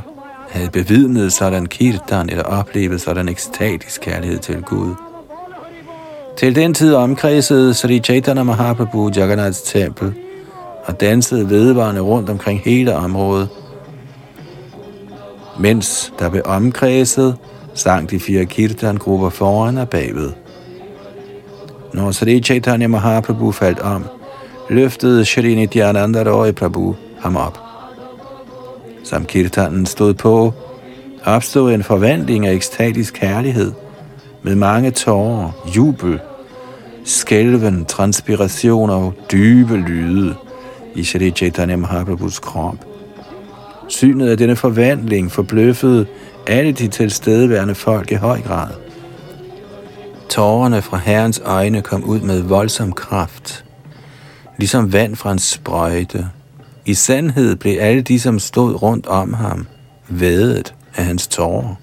havde 0.50 0.70
bevidnet 0.70 1.32
sådan 1.32 1.66
kirtan 1.66 2.30
eller 2.30 2.44
oplevet 2.44 3.00
sådan 3.00 3.28
ekstatisk 3.28 4.00
kærlighed 4.00 4.38
til 4.38 4.62
Gud. 4.62 5.05
Til 6.36 6.54
den 6.54 6.74
tid 6.74 6.94
omkredsede 6.94 7.74
Sri 7.74 8.00
Chaitanya 8.00 8.42
Mahaprabhu 8.42 9.10
Jagannaths 9.16 9.62
tempel 9.62 10.14
og 10.84 11.00
dansede 11.00 11.50
vedvarende 11.50 12.00
rundt 12.00 12.30
omkring 12.30 12.60
hele 12.64 12.96
området. 12.96 13.48
Mens 15.58 16.12
der 16.18 16.30
blev 16.30 16.42
omkredset, 16.44 17.36
sang 17.74 18.10
de 18.10 18.20
fire 18.20 18.44
kirtan-grupper 18.44 19.30
foran 19.30 19.78
og 19.78 19.88
bagved. 19.88 20.32
Når 21.92 22.10
Sri 22.10 22.40
Chaitanya 22.40 22.86
Mahaprabhu 22.86 23.52
faldt 23.52 23.80
om, 23.80 24.04
løftede 24.70 25.24
Shri 25.24 25.54
Nityananda 25.54 26.32
Roy 26.32 26.52
Prabhu 26.52 26.96
ham 27.20 27.36
op. 27.36 27.58
Som 29.04 29.24
kirtanen 29.24 29.86
stod 29.86 30.14
på, 30.14 30.52
opstod 31.24 31.72
en 31.72 31.82
forvandling 31.82 32.46
af 32.46 32.52
ekstatisk 32.52 33.14
kærlighed, 33.14 33.72
med 34.46 34.54
mange 34.54 34.90
tårer, 34.90 35.50
jubel, 35.76 36.20
skælven, 37.04 37.84
transpiration 37.84 38.90
og 38.90 39.14
dybe 39.32 39.76
lyde 39.76 40.34
i 40.94 41.04
Shri 41.04 41.30
Chaitanya 41.30 41.76
Mahaprabhus 41.76 42.38
krop. 42.38 42.76
Synet 43.88 44.28
af 44.28 44.36
denne 44.38 44.56
forvandling 44.56 45.32
forbløffede 45.32 46.06
alle 46.46 46.72
de 46.72 46.88
tilstedeværende 46.88 47.74
folk 47.74 48.12
i 48.12 48.14
høj 48.14 48.40
grad. 48.40 48.68
Tårerne 50.28 50.82
fra 50.82 50.96
herrens 50.96 51.42
øjne 51.44 51.82
kom 51.82 52.04
ud 52.04 52.20
med 52.20 52.42
voldsom 52.42 52.92
kraft, 52.92 53.64
ligesom 54.58 54.92
vand 54.92 55.16
fra 55.16 55.32
en 55.32 55.38
sprøjte. 55.38 56.28
I 56.84 56.94
sandhed 56.94 57.56
blev 57.56 57.76
alle 57.80 58.02
de, 58.02 58.20
som 58.20 58.38
stod 58.38 58.82
rundt 58.82 59.06
om 59.06 59.32
ham, 59.32 59.66
vædet 60.08 60.74
af 60.96 61.04
hans 61.04 61.26
tårer. 61.26 61.74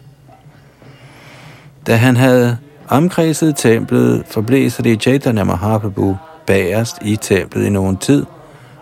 Da 1.87 1.95
han 1.95 2.17
havde 2.17 2.57
omkredset 2.87 3.55
templet, 3.55 4.23
forblev 4.27 4.69
det 4.69 5.01
Chaitanya 5.01 5.43
Mahaprabhu 5.43 6.17
bagerst 6.45 6.97
i 7.01 7.15
templet 7.15 7.65
i 7.65 7.69
nogen 7.69 7.97
tid 7.97 8.25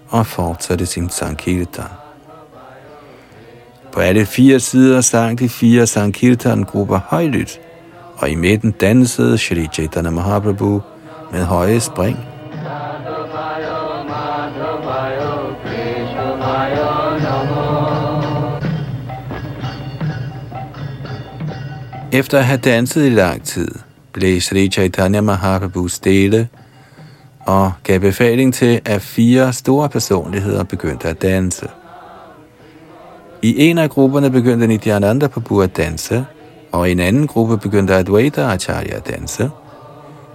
og 0.10 0.28
fortsatte 0.28 0.86
sin 0.86 1.10
Sankirtan. 1.10 1.86
På 3.92 4.00
alle 4.00 4.26
fire 4.26 4.60
sider 4.60 5.02
sang 5.02 5.40
de 5.40 5.50
fire 5.50 5.88
Sankirtan-grupper 5.88 7.00
højlydt, 7.08 7.60
og 8.18 8.30
i 8.30 8.36
midten 8.36 8.72
dansede 8.72 9.38
Shri 9.38 9.68
Chaitanya 9.74 10.10
Mahaprabhu 10.10 10.82
med 11.32 11.44
høje 11.44 11.80
spring. 11.80 12.31
Efter 22.14 22.38
at 22.38 22.46
have 22.46 22.60
danset 22.60 23.06
i 23.06 23.10
lang 23.10 23.44
tid, 23.44 23.68
blev 24.14 24.42
Sri 24.42 24.70
Chaitanya 24.70 25.22
Mahaprabhu 25.22 25.88
stille 25.88 26.50
og 27.40 27.72
gav 27.84 28.00
befaling 28.00 28.54
til, 28.54 28.82
at 28.86 29.02
fire 29.02 29.54
store 29.54 29.90
personligheder 29.90 30.64
begyndte 30.64 31.08
at 31.08 31.22
danse. 31.22 31.68
I 33.42 33.70
en 33.70 33.78
af 33.78 33.90
grupperne 33.90 34.32
begyndte 34.32 34.68
Nityananda 34.68 35.28
Prabhu 35.28 35.62
at 35.62 35.78
danse, 35.78 36.26
og 36.72 36.90
i 36.90 36.92
en 36.92 37.00
anden 37.00 37.28
gruppe 37.28 37.58
begyndte 37.58 37.96
Advaita 37.96 38.42
Acharya 38.42 38.96
at 38.96 39.08
danse. 39.08 39.50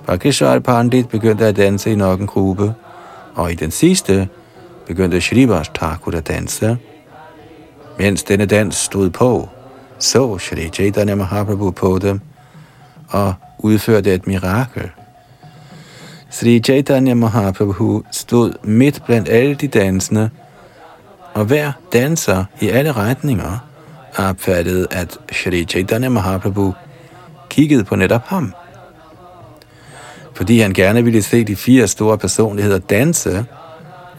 Bhageshwar 0.07 0.59
Pandit 0.59 1.09
begyndte 1.09 1.47
at 1.47 1.57
danse 1.57 1.93
i 1.93 1.95
nok 1.95 2.21
en 2.21 2.27
gruppe, 2.27 2.75
og 3.35 3.53
i 3.53 3.55
den 3.55 3.71
sidste 3.71 4.29
begyndte 4.87 5.21
Shrivas 5.21 5.69
Thakur 5.69 6.13
at 6.13 6.29
danse. 6.29 6.79
Mens 7.99 8.23
denne 8.23 8.47
dans 8.47 8.77
stod 8.77 9.11
på, 9.11 9.49
så 9.99 10.39
Shri 10.39 10.69
Chaitanya 10.69 11.15
Mahaprabhu 11.15 11.71
på 11.71 11.99
dem 11.99 12.21
og 13.09 13.35
udførte 13.59 14.15
et 14.15 14.27
mirakel. 14.27 14.91
Sri 16.31 16.61
Chaitanya 16.61 17.15
Mahaprabhu 17.15 18.03
stod 18.11 18.53
midt 18.63 19.03
blandt 19.07 19.29
alle 19.29 19.55
de 19.55 19.69
dansende, 19.69 20.31
og 21.35 21.45
hver 21.45 21.73
danser 21.93 22.45
i 22.61 22.69
alle 22.69 22.93
retninger 22.93 23.59
opfattede, 24.17 24.87
at 24.91 25.19
Shri 25.33 25.65
Chaitanya 25.65 26.09
Mahaprabhu 26.09 26.75
kiggede 27.49 27.85
på 27.85 27.97
netop 27.97 28.23
ham. 28.27 28.55
Fordi 30.35 30.61
han 30.61 30.73
gerne 30.73 31.05
ville 31.05 31.23
se 31.23 31.45
de 31.45 31.57
fire 31.57 31.89
store 31.89 32.19
personligheder 32.19 32.79
danse, 32.79 33.45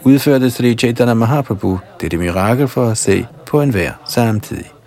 udførte 0.04 0.50
Sri 0.50 0.74
Chaitanya 0.74 1.14
Mahaprabhu 1.14 1.78
dette 2.00 2.16
mirakel 2.16 2.68
for 2.68 2.88
at 2.88 2.98
se 2.98 3.26
på 3.46 3.62
enhver 3.62 3.92
samtidig. 4.06 4.77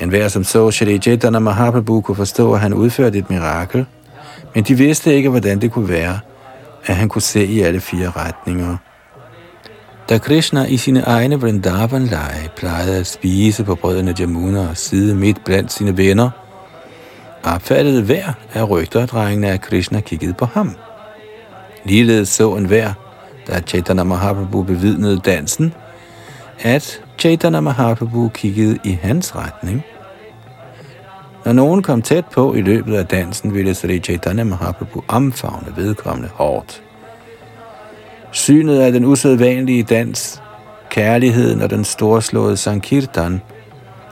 En 0.00 0.08
hver, 0.08 0.28
som 0.28 0.44
så 0.44 0.70
Shri 0.70 0.98
Chaitanya 0.98 1.38
Mahaprabhu, 1.38 2.00
kunne 2.00 2.16
forstå, 2.16 2.52
at 2.52 2.60
han 2.60 2.74
udførte 2.74 3.18
et 3.18 3.30
mirakel, 3.30 3.86
men 4.54 4.64
de 4.64 4.74
vidste 4.74 5.14
ikke, 5.14 5.28
hvordan 5.28 5.60
det 5.60 5.72
kunne 5.72 5.88
være, 5.88 6.18
at 6.86 6.96
han 6.96 7.08
kunne 7.08 7.22
se 7.22 7.46
i 7.46 7.60
alle 7.60 7.80
fire 7.80 8.12
retninger. 8.16 8.76
Da 10.08 10.18
Krishna 10.18 10.64
i 10.64 10.76
sine 10.76 11.00
egne 11.00 11.40
vrindavan 11.40 12.10
plejede 12.56 12.98
at 12.98 13.06
spise 13.06 13.64
på 13.64 13.74
brødrene 13.74 14.14
Jamuna 14.18 14.68
og 14.68 14.76
sidde 14.76 15.14
midt 15.14 15.44
blandt 15.44 15.72
sine 15.72 15.96
venner, 15.96 16.30
opfattede 17.42 18.02
hver 18.02 18.32
af 18.54 18.70
rygterdrengene, 18.70 19.48
at 19.48 19.60
Krishna 19.60 20.00
kiggede 20.00 20.34
på 20.34 20.44
ham. 20.44 20.76
Ligeledes 21.84 22.28
så 22.28 22.54
en 22.54 22.64
hver, 22.64 22.92
da 23.48 23.60
Chaitanya 23.60 24.02
Mahaprabhu 24.02 24.62
bevidnede 24.62 25.20
dansen, 25.24 25.74
at 26.60 27.00
Chaitanya 27.24 27.60
Mahaprabhu 27.60 28.28
kiggede 28.28 28.78
i 28.84 28.98
hans 29.02 29.36
retning. 29.36 29.82
Når 31.44 31.52
nogen 31.52 31.82
kom 31.82 32.02
tæt 32.02 32.24
på 32.24 32.54
i 32.54 32.60
løbet 32.60 32.94
af 32.94 33.06
dansen, 33.06 33.54
ville 33.54 33.74
Sri 33.74 33.98
Chaitanya 33.98 34.44
Mahaprabhu 34.44 35.04
omfavne 35.08 35.76
vedkommende 35.76 36.28
hårdt. 36.32 36.82
Synet 38.30 38.80
af 38.80 38.92
den 38.92 39.04
usædvanlige 39.04 39.82
dans, 39.82 40.42
kærligheden 40.90 41.62
og 41.62 41.70
den 41.70 41.84
storslåede 41.84 42.56
Sankirtan 42.56 43.40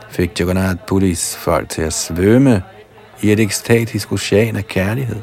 fik 0.09 0.39
Jagannath 0.39 0.79
Puris 0.87 1.35
folk 1.35 1.69
til 1.69 1.81
at 1.81 1.93
svømme 1.93 2.63
i 3.21 3.31
et 3.31 3.39
ekstatisk 3.39 4.11
ocean 4.11 4.55
af 4.55 4.67
kærlighed. 4.67 5.21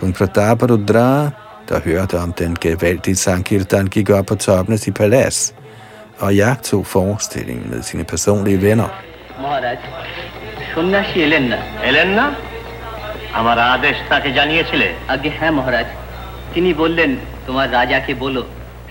Kung 0.00 0.14
Prataparudra, 0.14 1.30
der 1.68 1.80
hørte 1.80 2.18
om 2.18 2.32
den 2.32 2.56
gevaldige 2.60 3.16
Sankirtan, 3.16 3.86
gik 3.86 4.10
op 4.10 4.26
på 4.26 4.34
toppen 4.34 4.72
af 4.72 4.78
sit 4.78 4.94
palads 4.94 5.54
og 6.21 6.35
jagtog 6.35 6.87
forestillingen 6.87 7.69
med 7.69 7.81
sine 7.81 8.03
personlige 8.03 8.61
venner. 8.61 8.89
মহারাজ 9.43 9.77
সন্ন্যাসী 10.73 11.17
এলেন 11.27 11.43
না 11.53 11.59
এলেন 11.89 12.09
না 12.19 12.25
আমার 13.39 13.57
আদেশ 13.75 13.95
তাকে 14.11 14.29
জানিয়েছিলে 14.39 14.87
আগে 15.13 15.29
হ্যাঁ 15.39 15.53
মহারাজ 15.57 15.87
তিনি 16.53 16.69
বললেন 16.81 17.11
তোমার 17.47 17.67
রাজাকে 17.77 18.13
বলো 18.23 18.43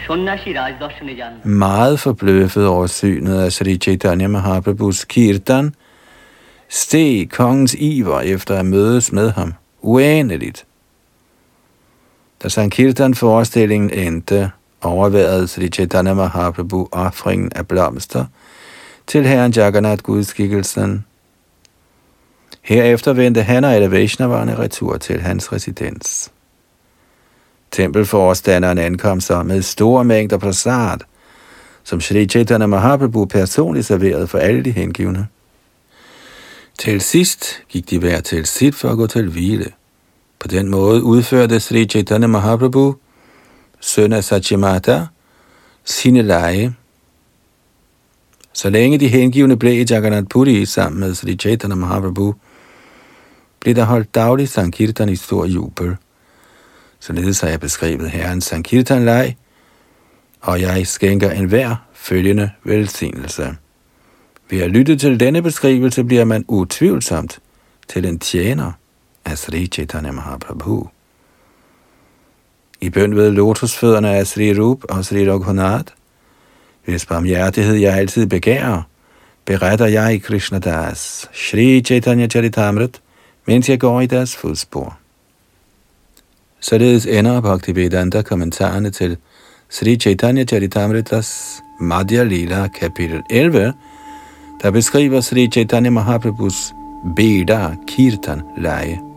সন্ন্যাসী 0.06 0.50
রাজ 0.60 0.72
দর্শনে 0.84 1.14
যান 1.20 1.32
Meget 1.64 1.96
forbløffet 2.04 2.66
over 2.74 2.86
synet 2.98 3.38
af 3.46 3.50
Sri 3.56 3.74
Chaitanya 3.84 4.28
Mahaprabhus 4.36 4.98
kirtan, 5.12 5.74
steg 6.80 7.30
kongens 7.38 7.74
iver 7.74 8.20
efter 8.34 8.54
at 8.60 8.66
mødes 8.74 9.06
med 9.12 9.28
ham 9.38 9.50
uendeligt. 9.82 10.58
Da 12.42 12.48
Sankirtan-forestillingen 12.48 13.90
endte, 13.90 14.50
overværede 14.81 15.47
Sri 15.47 15.67
Chaitanya 15.67 16.13
Mahaprabhu 16.13 16.87
offringen 16.91 17.51
af 17.55 17.67
blomster 17.67 18.25
til 19.07 19.27
herren 19.27 19.51
Jagannath 19.51 20.03
gudskikkelsen. 20.03 21.05
Herefter 22.61 23.13
vendte 23.13 23.43
han 23.43 23.63
og 23.63 23.73
alle 23.73 23.91
Vaishnaverne 23.91 24.57
retur 24.57 24.97
til 24.97 25.21
hans 25.21 25.53
residens. 25.53 26.31
Tempelforstanderen 27.71 28.77
ankom 28.77 29.21
så 29.21 29.43
med 29.43 29.61
store 29.61 30.03
mængder 30.03 30.37
prasad, 30.37 30.97
som 31.83 32.01
Sri 32.01 32.25
Chaitanya 32.25 32.65
Mahaprabhu 32.65 33.25
personligt 33.25 33.85
serverede 33.85 34.27
for 34.27 34.37
alle 34.37 34.63
de 34.63 34.71
hengivne. 34.71 35.27
Til 36.79 37.01
sidst 37.01 37.63
gik 37.69 37.89
de 37.89 37.99
hver 37.99 38.19
til 38.19 38.45
sit 38.45 38.75
for 38.75 38.89
at 38.89 38.97
gå 38.97 39.07
til 39.07 39.29
hvile. 39.29 39.71
På 40.39 40.47
den 40.47 40.69
måde 40.69 41.03
udførte 41.03 41.59
Sri 41.59 41.85
Chaitanya 41.85 42.27
Mahaprabhu, 42.27 42.95
søn 43.81 44.13
af 44.13 44.23
Sachimata, 44.23 45.05
sine 45.83 46.21
lege. 46.21 46.75
Så 48.53 48.69
længe 48.69 48.97
de 48.97 49.07
hengivne 49.07 49.57
blev 49.57 49.73
i 49.73 49.85
Jagannath 49.89 50.27
Puri 50.29 50.65
sammen 50.65 50.99
med 50.99 51.15
Sri 51.15 51.35
Chaitanya 51.35 51.75
Mahaprabhu, 51.75 52.35
blev 53.59 53.75
der 53.75 53.83
holdt 53.83 54.15
daglig 54.15 54.49
Sankirtan 54.49 55.09
i 55.09 55.15
stor 55.15 55.45
jubel. 55.45 55.95
Således 56.99 57.39
har 57.41 57.47
jeg 57.47 57.59
beskrevet 57.59 58.09
herrens 58.09 58.45
Sankirtan-leg 58.45 59.35
og 60.41 60.61
jeg 60.61 60.87
skænker 60.87 61.31
enhver 61.31 61.75
følgende 61.93 62.49
velsignelse. 62.63 63.55
Ved 64.49 64.61
at 64.61 64.71
lytte 64.71 64.97
til 64.97 65.19
denne 65.19 65.41
beskrivelse 65.41 66.03
bliver 66.03 66.25
man 66.25 66.45
utvivlsomt 66.47 67.39
til 67.87 68.05
en 68.05 68.19
tjener 68.19 68.71
af 69.25 69.37
Sri 69.37 69.67
Chaitanya 69.67 70.11
Mahaprabhu. 70.11 70.89
I 72.81 72.89
bøn 72.89 73.15
ved 73.15 73.31
lotusfødderne 73.31 74.09
af 74.09 74.27
Sri 74.27 74.59
Rup 74.59 74.83
og 74.89 75.05
Sri 75.05 75.31
Raghunath, 75.31 75.93
hvis 76.85 77.05
barmhjertighed 77.05 77.75
jeg 77.75 77.93
altid 77.97 78.25
begærer, 78.25 78.81
beretter 79.45 79.85
jeg 79.85 80.13
i 80.13 80.17
Krishna 80.17 80.59
Das, 80.59 81.29
Shri 81.33 81.81
Chaitanya 81.81 82.27
Charitamrit, 82.27 83.01
mens 83.47 83.69
jeg 83.69 83.79
går 83.79 84.01
i 84.01 84.05
deres 84.05 84.35
fodspor. 84.35 84.97
Således 86.59 87.05
ender 87.05 87.41
Bhaktivedanta 87.41 88.21
kommentarerne 88.21 88.89
til 88.89 89.17
Sri 89.69 89.95
Chaitanya 89.95 90.45
Charitamritas 90.45 91.61
Madhya 91.79 92.23
Lila 92.23 92.67
kapitel 92.67 93.21
11, 93.29 93.73
der 94.61 94.71
beskriver 94.71 95.21
Sri 95.21 95.47
Chaitanya 95.47 95.89
Mahaprabhus 95.89 96.73
Beda 97.15 97.75
Kirtan 97.87 98.41
leje. 98.57 99.10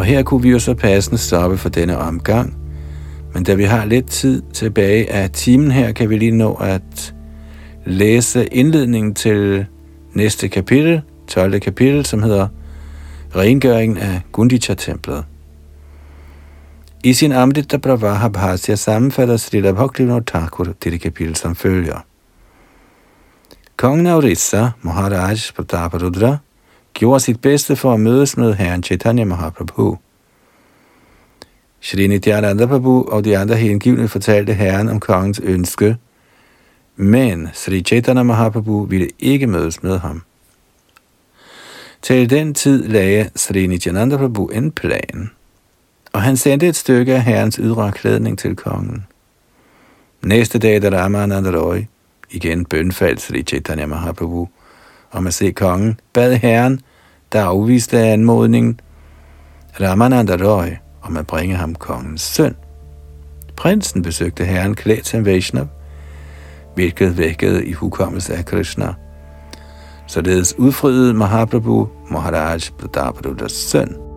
Og 0.00 0.06
her 0.06 0.22
kunne 0.22 0.42
vi 0.42 0.50
jo 0.50 0.58
så 0.58 0.74
passende 0.74 1.18
stoppe 1.18 1.58
for 1.58 1.68
denne 1.68 1.98
omgang. 1.98 2.56
Men 3.34 3.44
da 3.44 3.54
vi 3.54 3.64
har 3.64 3.84
lidt 3.84 4.06
tid 4.06 4.42
tilbage 4.52 5.12
af 5.12 5.30
timen 5.30 5.70
her, 5.70 5.92
kan 5.92 6.10
vi 6.10 6.18
lige 6.18 6.30
nå 6.30 6.54
at 6.54 7.14
læse 7.86 8.46
indledningen 8.46 9.14
til 9.14 9.66
næste 10.14 10.48
kapitel, 10.48 11.02
12. 11.28 11.60
kapitel, 11.60 12.06
som 12.06 12.22
hedder 12.22 12.48
Rengøringen 13.36 13.98
af 13.98 14.20
Gundicha-templet. 14.32 15.24
I 17.04 17.12
sin 17.12 17.32
Amrita 17.32 17.76
Pravaha 17.76 18.28
Bhasya 18.28 18.74
sammenfatter 18.74 19.36
Srila 19.36 19.72
Bhaktivinoda 19.72 20.24
Thakur 20.26 20.64
dette 20.64 20.98
kapitel 20.98 21.36
som 21.36 21.56
følger. 21.56 22.04
Kongen 23.76 24.06
af 24.06 24.16
Orissa, 24.16 24.68
Maharaj 24.82 25.36
Prataparudra, 25.56 26.36
gjorde 26.94 27.20
sit 27.20 27.40
bedste 27.40 27.76
for 27.76 27.94
at 27.94 28.00
mødes 28.00 28.36
med 28.36 28.54
herren 28.54 28.82
Chaitanya 28.82 29.24
Mahaprabhu. 29.24 29.98
Shri 31.80 32.06
Nityananda 32.06 32.66
Prabhu 32.66 33.04
og 33.08 33.24
de 33.24 33.38
andre 33.38 33.56
hengivne 33.56 34.08
fortalte 34.08 34.52
herren 34.52 34.88
om 34.88 35.00
kongens 35.00 35.40
ønske, 35.44 35.96
men 36.96 37.48
Sri 37.52 37.82
Chaitanya 37.82 38.22
Mahaprabhu 38.22 38.84
ville 38.84 39.08
ikke 39.18 39.46
mødes 39.46 39.82
med 39.82 39.98
ham. 39.98 40.22
Til 42.02 42.30
den 42.30 42.54
tid 42.54 42.88
lagde 42.88 43.30
Sri 43.36 43.66
Nityananda 43.66 44.16
Prabhu 44.16 44.46
en 44.46 44.70
plan, 44.70 45.30
og 46.12 46.22
han 46.22 46.36
sendte 46.36 46.68
et 46.68 46.76
stykke 46.76 47.14
af 47.14 47.22
herrens 47.22 47.56
ydre 47.56 47.92
klædning 47.92 48.38
til 48.38 48.56
kongen. 48.56 49.06
Næste 50.22 50.58
dag, 50.58 50.82
da 50.82 50.90
Ramananda 50.90 51.50
Roy 51.50 51.78
igen 52.30 52.64
bønfaldt 52.64 53.20
Sri 53.20 53.42
Chaitanya 53.42 53.86
Mahaprabhu, 53.86 54.48
om 55.12 55.26
at 55.26 55.34
se 55.34 55.52
kongen, 55.52 56.00
bad 56.12 56.36
herren, 56.36 56.80
der 57.32 57.44
afviste 57.44 57.98
anmodningen, 57.98 58.80
Ramananda 59.80 60.36
Roy 60.36 60.68
om 61.02 61.16
at 61.16 61.26
bringe 61.26 61.56
ham 61.56 61.74
kongens 61.74 62.22
søn. 62.22 62.56
Prinsen 63.56 64.02
besøgte 64.02 64.44
herren 64.44 64.74
klædt 64.74 65.06
som 65.06 65.24
Vaishnav, 65.24 65.66
hvilket 66.74 67.18
vækkede 67.18 67.66
i 67.66 67.72
hukommelse 67.72 68.34
af 68.34 68.44
Krishna. 68.44 68.94
Således 70.06 70.58
udfriede 70.58 71.14
Mahaprabhu 71.14 71.88
Maharaj 72.10 72.60
Prataparudas 72.78 73.52
søn. 73.52 74.09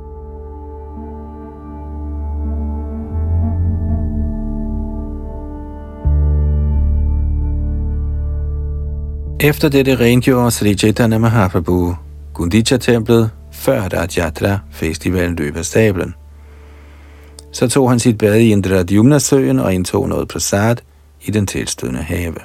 Efter 9.44 9.70
dette 9.70 9.96
rengjorde 9.96 10.52
Sri 10.52 10.74
Chaitanya 10.76 11.18
Mahaprabhu 11.18 11.96
Gundicha-templet, 12.34 13.30
før 13.52 13.82
Rajatra 13.82 14.60
festivalen 14.72 15.36
løb 15.36 15.56
af 15.56 15.66
stablen. 15.66 16.14
Så 17.52 17.68
tog 17.68 17.90
han 17.90 18.00
sit 18.00 18.18
bad 18.18 18.36
i 18.36 18.52
Indradjumna-søen 18.52 19.60
og 19.60 19.74
indtog 19.74 20.10
noget 20.10 20.28
prasad 20.28 20.76
i 21.22 21.32
den 21.32 21.48
tilstødende 21.48 22.02
have. 22.02 22.36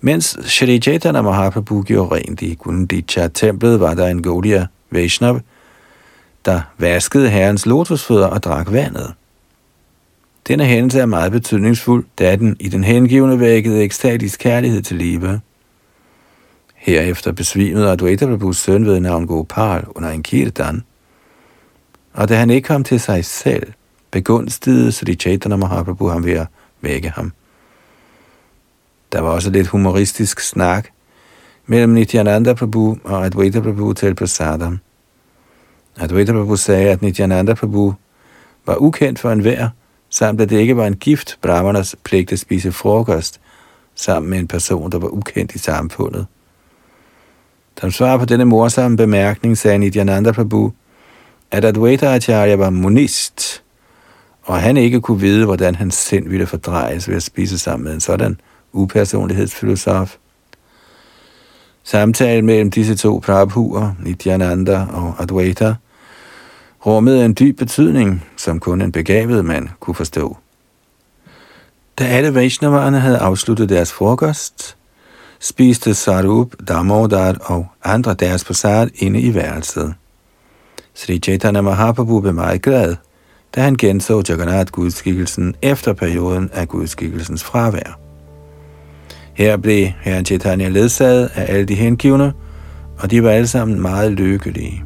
Mens 0.00 0.38
Shri 0.44 0.80
Chaitanya 0.80 1.22
Mahaprabhu 1.22 1.82
gjorde 1.82 2.14
rent 2.14 2.42
i 2.42 2.54
Gundicha-templet, 2.54 3.80
var 3.80 3.94
der 3.94 4.06
en 4.06 4.22
Gaudiya 4.22 4.66
Vaishnav, 4.90 5.40
der 6.44 6.60
vaskede 6.78 7.28
herrens 7.28 7.66
lotusfødder 7.66 8.26
og 8.26 8.42
drak 8.42 8.72
vandet. 8.72 9.14
Denne 10.48 10.64
hændelse 10.64 11.00
er 11.00 11.06
meget 11.06 11.32
betydningsfuld, 11.32 12.04
da 12.18 12.36
den 12.36 12.56
i 12.60 12.68
den 12.68 12.84
hengivende 12.84 13.40
vækkede 13.40 13.82
ekstatisk 13.82 14.40
kærlighed 14.40 14.82
til 14.82 14.96
live. 14.96 15.40
Herefter 16.74 17.32
besvimede 17.32 17.90
Adwaita 17.90 18.26
Prabhus 18.26 18.58
søn 18.58 18.86
ved 18.86 19.00
navn 19.00 19.26
Gopal 19.26 19.84
under 19.88 20.10
en 20.10 20.22
kirtan. 20.22 20.82
Og 22.12 22.28
da 22.28 22.36
han 22.36 22.50
ikke 22.50 22.66
kom 22.66 22.84
til 22.84 23.00
sig 23.00 23.24
selv, 23.24 23.72
begunstigede 24.10 24.92
Sri 24.92 25.14
Chaitanya 25.14 25.56
Mahaprabhu 25.56 26.08
ham 26.08 26.24
ved 26.24 26.32
at 26.32 26.46
vække 26.80 27.08
ham. 27.08 27.32
Der 29.12 29.20
var 29.20 29.30
også 29.30 29.50
lidt 29.50 29.66
humoristisk 29.66 30.40
snak 30.40 30.88
mellem 31.66 31.92
Nityananda 31.92 32.54
Prabhu 32.54 32.98
og 33.04 33.24
Advaita 33.24 33.60
Prabhu 33.60 33.92
til 33.92 34.14
Prasadam. 34.14 34.78
Advaita 35.96 36.32
Prabhu 36.32 36.56
sagde, 36.56 36.90
at 36.90 37.02
Nityananda 37.02 37.54
Prabhu 37.54 37.94
var 38.66 38.76
ukendt 38.76 39.18
for 39.18 39.32
enhver, 39.32 39.68
samt 40.10 40.40
at 40.40 40.50
det 40.50 40.58
ikke 40.58 40.76
var 40.76 40.86
en 40.86 40.96
gift 40.96 41.38
brahmanas 41.42 41.96
pligt 42.04 42.32
at 42.32 42.38
spise 42.38 42.72
frokost 42.72 43.40
sammen 43.94 44.30
med 44.30 44.38
en 44.38 44.48
person, 44.48 44.92
der 44.92 44.98
var 44.98 45.08
ukendt 45.08 45.54
i 45.54 45.58
samfundet. 45.58 46.26
Som 47.80 47.90
svar 47.90 48.16
på 48.16 48.24
denne 48.24 48.44
morsomme 48.44 48.96
bemærkning 48.96 49.58
sagde 49.58 49.78
Nityananda 49.78 50.32
Prabhu, 50.32 50.72
at 51.50 51.64
Advaita 51.64 52.14
Acharya 52.14 52.56
var 52.56 52.70
monist, 52.70 53.62
og 54.42 54.60
han 54.60 54.76
ikke 54.76 55.00
kunne 55.00 55.20
vide, 55.20 55.44
hvordan 55.44 55.74
hans 55.74 55.94
sind 55.94 56.28
ville 56.28 56.46
fordrejes 56.46 57.08
ved 57.08 57.16
at 57.16 57.22
spise 57.22 57.58
sammen 57.58 57.84
med 57.84 57.94
en 57.94 58.00
sådan 58.00 58.40
upersonlighedsfilosof. 58.72 60.16
Samtalen 61.84 62.46
mellem 62.46 62.70
disse 62.70 62.94
to 62.94 63.20
prabhuer, 63.24 63.92
Nityananda 64.00 64.86
og 64.92 65.14
Advaita, 65.18 65.74
rummede 66.86 67.24
en 67.24 67.36
dyb 67.40 67.58
betydning, 67.58 68.24
som 68.36 68.60
kun 68.60 68.82
en 68.82 68.92
begavet 68.92 69.44
mand 69.44 69.68
kunne 69.80 69.94
forstå. 69.94 70.36
Da 71.98 72.04
alle 72.04 72.34
Vaishnavarerne 72.34 73.00
havde 73.00 73.18
afsluttet 73.18 73.68
deres 73.68 73.92
frokost, 73.92 74.76
spiste 75.40 75.94
Sarup, 75.94 76.52
Damodar 76.68 77.36
og 77.42 77.66
andre 77.84 78.14
deres 78.14 78.44
prasad 78.44 78.88
inde 78.94 79.20
i 79.20 79.34
værelset. 79.34 79.94
Sri 80.94 81.18
Chaitanya 81.18 81.60
Mahaprabhu 81.60 82.20
blev 82.20 82.34
meget 82.34 82.62
glad, 82.62 82.96
da 83.54 83.60
han 83.60 83.76
genså 83.76 84.22
Jagannath 84.28 84.72
gudskikkelsen 84.72 85.54
efter 85.62 85.92
perioden 85.92 86.50
af 86.52 86.68
gudskikkelsens 86.68 87.44
fravær. 87.44 87.98
Her 89.34 89.56
blev 89.56 89.88
herren 90.00 90.24
Chaitanya 90.24 90.68
ledsaget 90.68 91.30
af 91.34 91.52
alle 91.52 91.64
de 91.64 91.74
hengivne, 91.74 92.32
og 92.98 93.10
de 93.10 93.22
var 93.22 93.30
alle 93.30 93.46
sammen 93.46 93.80
meget 93.80 94.12
lykkelige. 94.12 94.85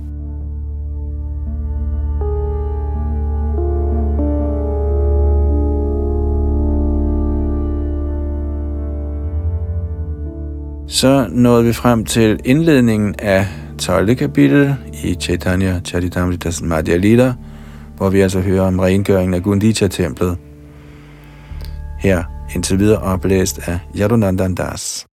Så 10.91 11.26
nåede 11.30 11.64
vi 11.64 11.72
frem 11.72 12.05
til 12.05 12.41
indledningen 12.45 13.14
af 13.18 13.47
12. 13.78 14.14
kapitel 14.14 14.76
i 15.05 15.14
Chaitanya 15.14 15.80
Charitamritas 15.84 16.62
Madhya 16.62 16.97
Lila, 16.97 17.34
hvor 17.97 18.11
vi 18.11 18.20
altså 18.20 18.41
hører 18.41 18.62
om 18.66 18.78
rengøringen 18.78 19.34
af 19.34 19.43
Gundicha-templet. 19.43 20.38
Her 21.99 22.24
indtil 22.55 22.78
videre 22.78 22.99
oplæst 22.99 23.68
af 23.68 23.78
Yadunandan 23.99 24.55
Das. 24.55 25.09